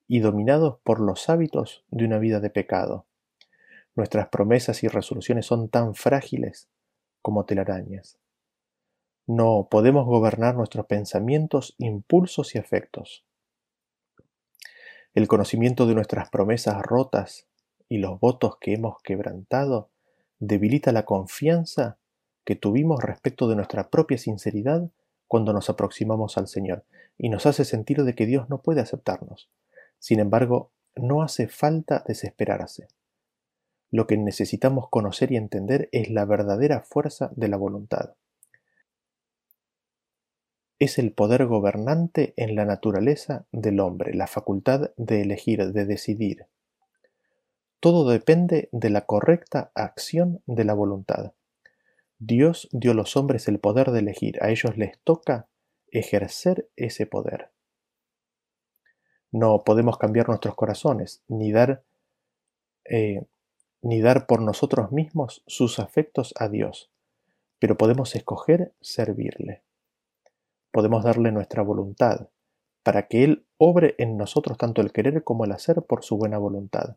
y 0.07 0.21
dominados 0.21 0.79
por 0.85 1.01
los 1.01 1.31
hábitos 1.31 1.85
de 1.91 2.05
una 2.05 2.19
vida 2.19 2.41
de 2.41 2.51
pecado. 2.51 3.07
Nuestras 3.97 4.29
promesas 4.29 4.83
y 4.83 4.89
resoluciones 4.89 5.47
son 5.47 5.69
tan 5.69 5.95
frágiles 5.95 6.69
como 7.23 7.45
telarañas. 7.45 8.19
No 9.27 9.69
podemos 9.71 10.05
gobernar 10.05 10.55
nuestros 10.57 10.87
pensamientos, 10.87 11.75
impulsos 11.79 12.55
y 12.55 12.59
afectos. 12.59 13.25
El 15.15 15.29
conocimiento 15.29 15.87
de 15.87 15.95
nuestras 15.95 16.29
promesas 16.29 16.83
rotas 16.83 17.47
y 17.89 17.99
los 17.99 18.19
votos 18.19 18.59
que 18.61 18.75
hemos 18.75 19.01
quebrantado 19.03 19.91
debilita 20.41 20.93
la 20.93 21.05
confianza 21.05 21.99
que 22.45 22.57
tuvimos 22.57 23.03
respecto 23.03 23.49
de 23.49 23.57
nuestra 23.57 23.91
propia 23.91 24.19
sinceridad 24.19 24.91
cuando 25.29 25.53
nos 25.53 25.71
aproximamos 25.71 26.37
al 26.37 26.49
Señor 26.49 26.85
y 27.17 27.29
nos 27.29 27.47
hace 27.47 27.65
sentir 27.65 28.03
de 28.03 28.15
que 28.15 28.27
Dios 28.27 28.51
no 28.51 28.61
puede 28.61 28.81
aceptarnos. 28.81 29.49
Sin 29.99 30.21
embargo, 30.21 30.73
no 30.97 31.23
hace 31.23 31.49
falta 31.49 32.05
desesperarse. 32.07 32.89
Lo 33.95 34.09
que 34.09 34.17
necesitamos 34.17 34.89
conocer 34.89 35.31
y 35.31 35.37
entender 35.37 35.89
es 35.93 36.11
la 36.11 36.25
verdadera 36.25 36.81
fuerza 36.81 37.31
de 37.37 37.47
la 37.47 37.57
voluntad. 37.57 38.17
Es 40.81 40.99
el 40.99 41.13
poder 41.13 41.47
gobernante 41.47 42.35
en 42.37 42.57
la 42.57 42.65
naturaleza 42.65 43.47
del 43.53 43.79
hombre, 43.79 44.13
la 44.13 44.27
facultad 44.27 44.91
de 44.97 45.23
elegir, 45.23 45.65
de 45.71 45.87
decidir. 45.87 46.47
Todo 47.79 48.11
depende 48.11 48.69
de 48.73 48.91
la 48.91 49.03
correcta 49.03 49.71
acción 49.77 50.43
de 50.47 50.65
la 50.65 50.75
voluntad. 50.75 51.33
Dios 52.19 52.69
dio 52.73 52.91
a 52.91 52.95
los 52.95 53.17
hombres 53.17 53.47
el 53.47 53.61
poder 53.61 53.93
de 53.93 54.01
elegir, 54.01 54.43
a 54.43 54.51
ellos 54.51 54.77
les 54.77 54.99
toca 55.05 55.47
ejercer 55.93 56.69
ese 56.75 57.07
poder. 57.07 57.53
No 59.31 59.63
podemos 59.63 59.99
cambiar 59.99 60.27
nuestros 60.27 60.57
corazones, 60.57 61.23
ni 61.29 61.53
dar 61.53 61.85
eh, 62.87 63.25
ni 63.85 64.01
dar 64.01 64.27
por 64.27 64.41
nosotros 64.41 64.93
mismos 64.93 65.43
sus 65.47 65.79
afectos 65.79 66.33
a 66.39 66.49
Dios, 66.49 66.91
pero 67.59 67.77
podemos 67.77 68.17
escoger 68.17 68.73
servirle. 68.81 69.63
Podemos 70.73 71.05
darle 71.05 71.33
nuestra 71.33 71.63
voluntad, 71.63 72.31
para 72.83 73.09
que 73.09 73.25
Él 73.25 73.47
obre 73.59 73.95
en 73.99 74.17
nosotros 74.17 74.57
tanto 74.57 74.81
el 74.81 74.91
querer 74.91 75.23
como 75.23 75.45
el 75.45 75.53
hacer 75.53 75.83
por 75.83 76.03
su 76.03 76.17
buena 76.17 76.39
voluntad. 76.39 76.97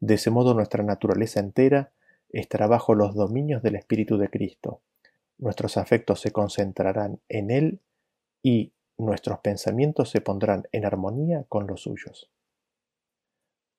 De 0.00 0.14
ese 0.14 0.30
modo 0.30 0.54
nuestra 0.54 0.82
naturaleza 0.82 1.40
entera 1.40 1.92
estará 2.30 2.66
bajo 2.66 2.94
los 2.94 3.14
dominios 3.14 3.62
del 3.62 3.76
Espíritu 3.76 4.16
de 4.16 4.30
Cristo. 4.30 4.80
Nuestros 5.36 5.76
afectos 5.76 6.20
se 6.20 6.30
concentrarán 6.30 7.20
en 7.28 7.50
Él 7.50 7.80
y 8.42 8.72
nuestros 8.96 9.40
pensamientos 9.40 10.08
se 10.08 10.22
pondrán 10.22 10.64
en 10.72 10.86
armonía 10.86 11.44
con 11.50 11.66
los 11.66 11.82
suyos. 11.82 12.30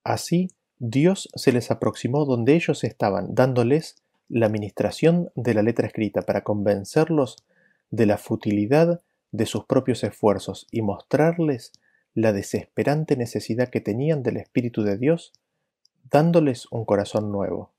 Así, 0.03 0.49
Dios 0.80 1.30
se 1.36 1.51
les 1.51 1.71
aproximó 1.71 2.23
donde 2.23 2.55
ellos 2.55 2.86
estaban, 2.86 3.36
dándoles 3.36 4.01
la 4.30 4.45
administración 4.45 5.30
de 5.36 5.53
la 5.53 5.61
letra 5.61 5.86
escrita 5.86 6.21
para 6.21 6.43
convencerlos 6.43 7.43
de 7.91 8.05
la 8.05 8.17
futilidad 8.17 9.01
de 9.32 9.45
sus 9.45 9.65
propios 9.65 10.03
esfuerzos 10.05 10.67
y 10.71 10.82
mostrarles 10.82 11.73
la 12.13 12.32
desesperante 12.32 13.17
necesidad 13.17 13.69
que 13.69 13.82
tenían 13.82 14.23
del 14.23 14.38
Espíritu 14.38 14.84
de 14.84 14.97
Dios, 14.97 15.34
dándoles 16.09 16.65
un 16.71 16.86
corazón 16.86 17.32
nuevo. 17.32 17.71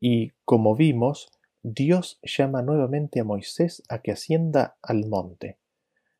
Y, 0.00 0.32
como 0.44 0.74
vimos, 0.74 1.28
Dios 1.62 2.18
llama 2.22 2.62
nuevamente 2.62 3.20
a 3.20 3.24
Moisés 3.24 3.82
a 3.88 4.00
que 4.00 4.12
ascienda 4.12 4.76
al 4.82 5.06
monte. 5.06 5.58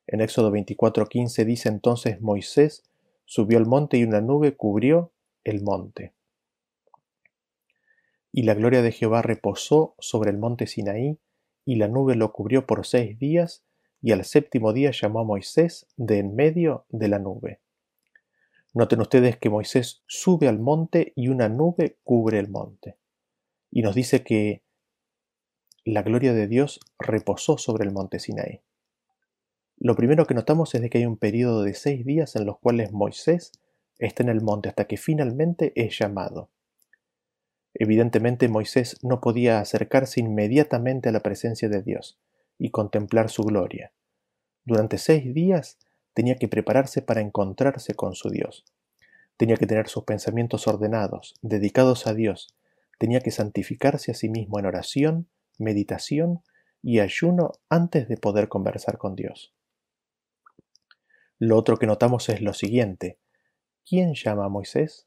En 0.06 0.20
Éxodo 0.20 0.50
24:15 0.52 1.44
dice 1.44 1.68
entonces 1.68 2.20
Moisés 2.20 2.84
subió 3.24 3.58
al 3.58 3.66
monte 3.66 3.96
y 3.96 4.04
una 4.04 4.20
nube 4.20 4.56
cubrió 4.56 5.12
el 5.50 5.62
monte. 5.62 6.14
Y 8.32 8.42
la 8.42 8.54
gloria 8.54 8.82
de 8.82 8.92
Jehová 8.92 9.22
reposó 9.22 9.94
sobre 9.98 10.30
el 10.30 10.38
monte 10.38 10.66
Sinaí, 10.66 11.18
y 11.64 11.76
la 11.76 11.88
nube 11.88 12.14
lo 12.14 12.32
cubrió 12.32 12.66
por 12.66 12.86
seis 12.86 13.18
días, 13.18 13.64
y 14.02 14.12
al 14.12 14.24
séptimo 14.24 14.72
día 14.72 14.90
llamó 14.90 15.20
a 15.20 15.24
Moisés 15.24 15.86
de 15.96 16.18
en 16.18 16.36
medio 16.36 16.84
de 16.90 17.08
la 17.08 17.18
nube. 17.18 17.60
Noten 18.74 19.00
ustedes 19.00 19.38
que 19.38 19.48
Moisés 19.48 20.02
sube 20.06 20.48
al 20.48 20.58
monte 20.58 21.14
y 21.16 21.28
una 21.28 21.48
nube 21.48 21.98
cubre 22.04 22.38
el 22.38 22.50
monte. 22.50 22.98
Y 23.70 23.80
nos 23.80 23.94
dice 23.94 24.22
que 24.22 24.62
la 25.84 26.02
gloria 26.02 26.34
de 26.34 26.46
Dios 26.46 26.80
reposó 26.98 27.56
sobre 27.56 27.86
el 27.86 27.92
monte 27.92 28.18
Sinaí. 28.18 28.60
Lo 29.78 29.94
primero 29.96 30.26
que 30.26 30.34
notamos 30.34 30.74
es 30.74 30.82
de 30.82 30.90
que 30.90 30.98
hay 30.98 31.06
un 31.06 31.16
periodo 31.16 31.62
de 31.62 31.74
seis 31.74 32.04
días 32.04 32.36
en 32.36 32.44
los 32.44 32.58
cuales 32.58 32.92
Moisés 32.92 33.52
está 33.98 34.22
en 34.22 34.28
el 34.28 34.40
monte 34.40 34.68
hasta 34.68 34.86
que 34.86 34.96
finalmente 34.96 35.72
es 35.76 35.98
llamado. 35.98 36.50
Evidentemente 37.74 38.48
Moisés 38.48 38.98
no 39.02 39.20
podía 39.20 39.60
acercarse 39.60 40.20
inmediatamente 40.20 41.10
a 41.10 41.12
la 41.12 41.20
presencia 41.20 41.68
de 41.68 41.82
Dios 41.82 42.18
y 42.58 42.70
contemplar 42.70 43.30
su 43.30 43.42
gloria. 43.42 43.92
Durante 44.64 44.98
seis 44.98 45.34
días 45.34 45.78
tenía 46.14 46.36
que 46.36 46.48
prepararse 46.48 47.02
para 47.02 47.20
encontrarse 47.20 47.94
con 47.94 48.14
su 48.14 48.30
Dios. 48.30 48.64
Tenía 49.36 49.56
que 49.56 49.66
tener 49.66 49.88
sus 49.88 50.04
pensamientos 50.04 50.66
ordenados, 50.66 51.34
dedicados 51.42 52.06
a 52.06 52.14
Dios. 52.14 52.54
Tenía 52.98 53.20
que 53.20 53.30
santificarse 53.30 54.10
a 54.10 54.14
sí 54.14 54.30
mismo 54.30 54.58
en 54.58 54.64
oración, 54.64 55.28
meditación 55.58 56.42
y 56.82 57.00
ayuno 57.00 57.52
antes 57.68 58.08
de 58.08 58.16
poder 58.16 58.48
conversar 58.48 58.96
con 58.96 59.14
Dios. 59.14 59.52
Lo 61.38 61.58
otro 61.58 61.76
que 61.76 61.86
notamos 61.86 62.30
es 62.30 62.40
lo 62.40 62.54
siguiente. 62.54 63.18
¿Quién 63.88 64.14
llama 64.14 64.46
a 64.46 64.48
Moisés? 64.48 65.06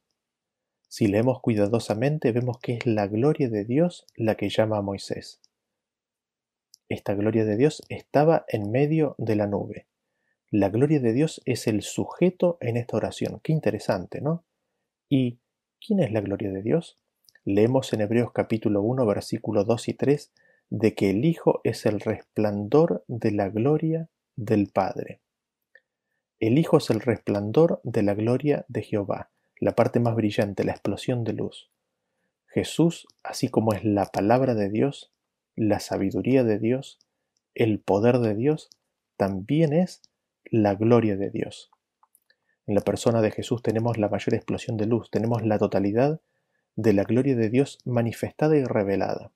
Si 0.88 1.08
leemos 1.08 1.42
cuidadosamente 1.42 2.32
vemos 2.32 2.60
que 2.60 2.76
es 2.76 2.86
la 2.86 3.08
gloria 3.08 3.50
de 3.50 3.66
Dios 3.66 4.06
la 4.16 4.36
que 4.36 4.48
llama 4.48 4.78
a 4.78 4.82
Moisés. 4.82 5.42
Esta 6.88 7.14
gloria 7.14 7.44
de 7.44 7.58
Dios 7.58 7.84
estaba 7.90 8.46
en 8.48 8.72
medio 8.72 9.16
de 9.18 9.36
la 9.36 9.48
nube. 9.48 9.88
La 10.50 10.70
gloria 10.70 11.02
de 11.02 11.12
Dios 11.12 11.42
es 11.44 11.68
el 11.68 11.82
sujeto 11.82 12.58
en 12.62 12.78
esta 12.78 12.96
oración. 12.96 13.42
Qué 13.44 13.52
interesante, 13.52 14.22
¿no? 14.22 14.46
¿Y 15.10 15.40
quién 15.86 16.00
es 16.00 16.14
la 16.14 16.22
gloria 16.22 16.50
de 16.50 16.62
Dios? 16.62 16.98
Leemos 17.44 17.92
en 17.92 18.00
Hebreos 18.00 18.32
capítulo 18.32 18.82
1 18.82 19.06
versículo 19.06 19.66
2 19.66 19.90
y 19.90 19.94
3 19.96 20.32
de 20.70 20.96
que 20.96 21.10
el 21.10 21.26
Hijo 21.26 21.60
es 21.66 21.86
el 21.86 22.00
resplandor 22.00 23.04
de 23.10 23.32
la 23.32 23.50
gloria 23.50 24.10
del 24.38 24.72
Padre. 24.72 25.20
El 26.40 26.58
Hijo 26.58 26.78
es 26.78 26.90
el 26.90 27.02
resplandor 27.02 27.82
de 27.84 28.02
la 28.02 28.14
gloria 28.14 28.64
de 28.70 28.82
Jehová, 28.82 29.30
la 29.60 29.76
parte 29.76 30.00
más 30.00 30.16
brillante, 30.16 30.64
la 30.64 30.72
explosión 30.72 31.26
de 31.26 31.34
luz. 31.34 31.70
Jesús, 32.48 33.08
así 33.24 33.50
como 33.50 33.74
es 33.74 33.84
la 33.84 34.06
palabra 34.06 34.56
de 34.56 34.70
Dios, 34.70 35.12
la 35.58 35.82
sabiduría 35.82 36.46
de 36.46 36.58
Dios, 36.58 36.98
el 37.56 37.82
poder 37.82 38.20
de 38.20 38.36
Dios, 38.36 38.70
también 39.18 39.74
es 39.74 40.02
la 40.46 40.76
gloria 40.76 41.18
de 41.18 41.30
Dios. 41.30 41.72
En 42.66 42.76
la 42.76 42.82
persona 42.82 43.22
de 43.22 43.32
Jesús 43.32 43.62
tenemos 43.62 43.98
la 43.98 44.08
mayor 44.08 44.34
explosión 44.34 44.78
de 44.78 44.86
luz, 44.86 45.12
tenemos 45.12 45.46
la 45.46 45.60
totalidad 45.60 46.22
de 46.78 46.94
la 46.94 47.04
gloria 47.04 47.36
de 47.36 47.50
Dios 47.50 47.80
manifestada 47.84 48.56
y 48.56 48.64
revelada. 48.64 49.34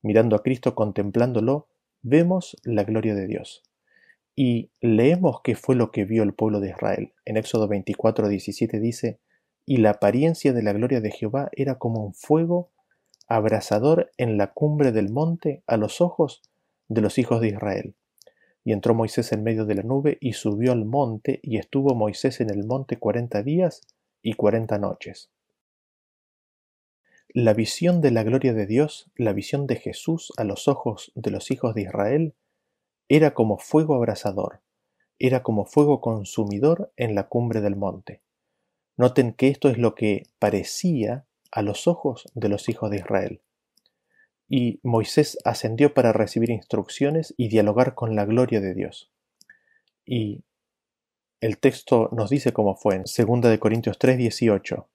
Mirando 0.00 0.36
a 0.36 0.44
Cristo, 0.44 0.76
contemplándolo, 0.76 1.66
vemos 2.02 2.56
la 2.62 2.84
gloria 2.84 3.16
de 3.16 3.26
Dios. 3.26 3.64
Y 4.36 4.72
leemos 4.80 5.40
qué 5.44 5.54
fue 5.54 5.76
lo 5.76 5.90
que 5.90 6.04
vio 6.04 6.22
el 6.22 6.34
pueblo 6.34 6.60
de 6.60 6.70
Israel. 6.70 7.12
En 7.24 7.36
Éxodo 7.36 7.68
24, 7.68 8.28
17 8.28 8.80
dice, 8.80 9.20
y 9.66 9.78
la 9.78 9.90
apariencia 9.90 10.52
de 10.52 10.62
la 10.62 10.72
gloria 10.72 11.00
de 11.00 11.10
Jehová 11.10 11.48
era 11.52 11.76
como 11.76 12.04
un 12.04 12.14
fuego 12.14 12.70
abrasador 13.28 14.10
en 14.18 14.36
la 14.36 14.52
cumbre 14.52 14.92
del 14.92 15.10
monte 15.10 15.62
a 15.66 15.76
los 15.76 16.00
ojos 16.00 16.42
de 16.88 17.00
los 17.00 17.18
hijos 17.18 17.40
de 17.40 17.48
Israel. 17.48 17.94
Y 18.64 18.72
entró 18.72 18.94
Moisés 18.94 19.32
en 19.32 19.42
medio 19.42 19.66
de 19.66 19.74
la 19.74 19.82
nube 19.82 20.18
y 20.20 20.32
subió 20.32 20.72
al 20.72 20.84
monte, 20.84 21.40
y 21.42 21.58
estuvo 21.58 21.94
Moisés 21.94 22.40
en 22.40 22.50
el 22.50 22.64
monte 22.64 22.98
cuarenta 22.98 23.42
días 23.42 23.82
y 24.22 24.34
cuarenta 24.34 24.78
noches. 24.78 25.30
La 27.28 27.52
visión 27.52 28.00
de 28.00 28.10
la 28.10 28.22
gloria 28.22 28.54
de 28.54 28.66
Dios, 28.66 29.10
la 29.16 29.32
visión 29.32 29.66
de 29.66 29.76
Jesús 29.76 30.32
a 30.36 30.44
los 30.44 30.68
ojos 30.68 31.12
de 31.14 31.30
los 31.30 31.50
hijos 31.50 31.74
de 31.74 31.82
Israel, 31.82 32.34
era 33.08 33.34
como 33.34 33.58
fuego 33.58 33.94
abrasador, 33.94 34.60
era 35.18 35.42
como 35.42 35.64
fuego 35.64 36.00
consumidor 36.00 36.92
en 36.96 37.14
la 37.14 37.28
cumbre 37.28 37.60
del 37.60 37.76
monte. 37.76 38.22
Noten 38.96 39.32
que 39.32 39.48
esto 39.48 39.68
es 39.68 39.78
lo 39.78 39.94
que 39.94 40.24
parecía 40.38 41.26
a 41.50 41.62
los 41.62 41.86
ojos 41.86 42.26
de 42.34 42.48
los 42.48 42.68
hijos 42.68 42.90
de 42.90 42.98
Israel. 42.98 43.40
Y 44.48 44.80
Moisés 44.82 45.38
ascendió 45.44 45.94
para 45.94 46.12
recibir 46.12 46.50
instrucciones 46.50 47.34
y 47.36 47.48
dialogar 47.48 47.94
con 47.94 48.14
la 48.14 48.24
gloria 48.24 48.60
de 48.60 48.74
Dios. 48.74 49.10
Y 50.04 50.44
el 51.40 51.58
texto 51.58 52.08
nos 52.12 52.30
dice 52.30 52.52
cómo 52.52 52.76
fue 52.76 52.96
en 52.96 53.04
2 53.04 53.50
de 53.50 53.58
Corintios 53.58 53.98
3:18. 53.98 54.86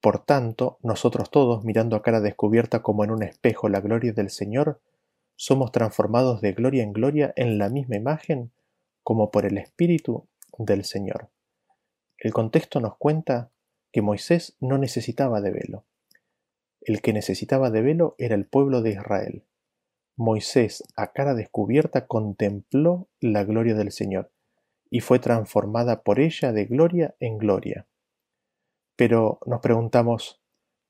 Por 0.00 0.24
tanto, 0.24 0.78
nosotros 0.82 1.30
todos, 1.30 1.64
mirando 1.64 1.96
a 1.96 2.02
cara 2.02 2.20
descubierta 2.20 2.82
como 2.82 3.04
en 3.04 3.10
un 3.10 3.22
espejo 3.22 3.68
la 3.68 3.80
gloria 3.80 4.12
del 4.12 4.30
Señor, 4.30 4.80
somos 5.36 5.72
transformados 5.72 6.40
de 6.40 6.52
gloria 6.52 6.82
en 6.82 6.92
gloria 6.92 7.32
en 7.36 7.58
la 7.58 7.68
misma 7.68 7.96
imagen 7.96 8.52
como 9.02 9.30
por 9.30 9.46
el 9.46 9.58
Espíritu 9.58 10.26
del 10.58 10.84
Señor. 10.84 11.30
El 12.18 12.32
contexto 12.32 12.80
nos 12.80 12.96
cuenta 12.96 13.50
que 13.92 14.02
Moisés 14.02 14.56
no 14.60 14.78
necesitaba 14.78 15.40
de 15.40 15.50
velo. 15.50 15.84
El 16.80 17.00
que 17.00 17.12
necesitaba 17.12 17.70
de 17.70 17.82
velo 17.82 18.14
era 18.18 18.34
el 18.34 18.46
pueblo 18.46 18.82
de 18.82 18.90
Israel. 18.90 19.44
Moisés, 20.16 20.84
a 20.96 21.12
cara 21.12 21.34
descubierta, 21.34 22.06
contempló 22.06 23.08
la 23.20 23.44
gloria 23.44 23.74
del 23.74 23.90
Señor 23.90 24.30
y 24.90 25.00
fue 25.00 25.18
transformada 25.18 26.02
por 26.02 26.20
ella 26.20 26.52
de 26.52 26.66
gloria 26.66 27.16
en 27.18 27.38
gloria. 27.38 27.86
Pero 28.96 29.40
nos 29.44 29.60
preguntamos, 29.60 30.40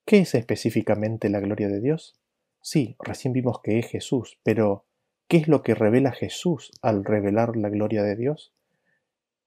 ¿qué 0.05 0.19
es 0.19 0.35
específicamente 0.35 1.31
la 1.31 1.41
gloria 1.41 1.69
de 1.69 1.81
Dios? 1.81 2.21
Sí, 2.65 2.97
recién 2.99 3.35
vimos 3.35 3.61
que 3.61 3.79
es 3.79 3.89
Jesús, 3.89 4.41
pero 4.43 4.87
¿qué 5.29 5.37
es 5.37 5.49
lo 5.49 5.63
que 5.63 5.75
revela 5.75 6.13
Jesús 6.13 6.73
al 6.81 7.05
revelar 7.05 7.59
la 7.59 7.69
gloria 7.69 8.03
de 8.03 8.17
Dios? 8.17 8.55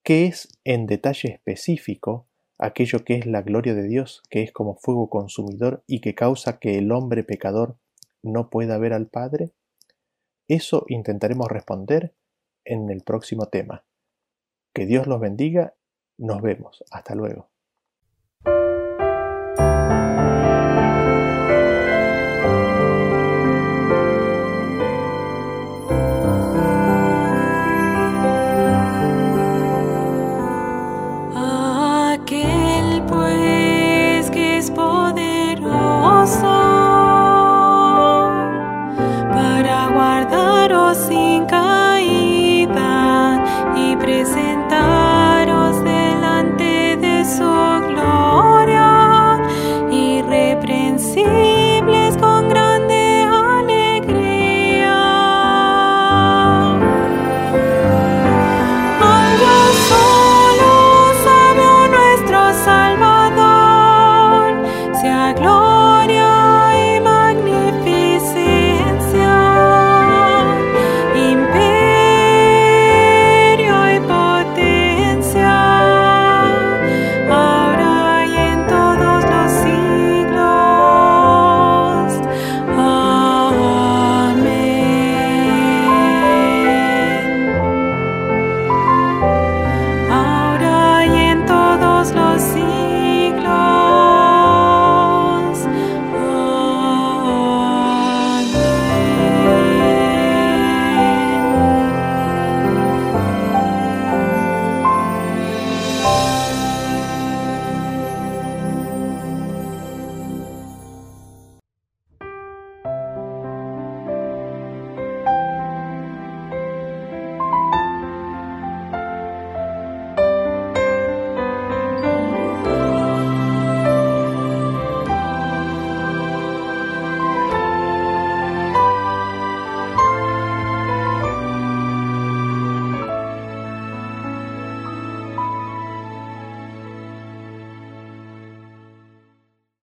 ¿Qué 0.03 0.27
es 0.27 0.59
en 0.65 0.85
detalle 0.85 1.29
específico 1.29 2.27
aquello 2.59 3.03
que 3.03 3.15
es 3.15 3.25
la 3.25 3.41
gloria 3.41 3.73
de 3.73 3.87
Dios, 3.87 4.21
que 4.29 4.43
es 4.43 4.51
como 4.51 4.75
fuego 4.75 5.09
consumidor 5.09 5.83
y 5.87 5.99
que 5.99 6.13
causa 6.13 6.59
que 6.59 6.77
el 6.77 6.91
hombre 6.91 7.23
pecador 7.23 7.79
no 8.21 8.51
pueda 8.51 8.77
ver 8.77 8.93
al 8.93 9.07
Padre? 9.07 9.51
Eso 10.47 10.85
intentaremos 10.87 11.47
responder 11.47 12.13
en 12.65 12.91
el 12.91 13.01
próximo 13.01 13.47
tema. 13.47 13.83
Que 14.75 14.85
Dios 14.85 15.07
los 15.07 15.19
bendiga. 15.19 15.73
Nos 16.19 16.43
vemos. 16.43 16.83
Hasta 16.91 17.15
luego. 17.15 17.49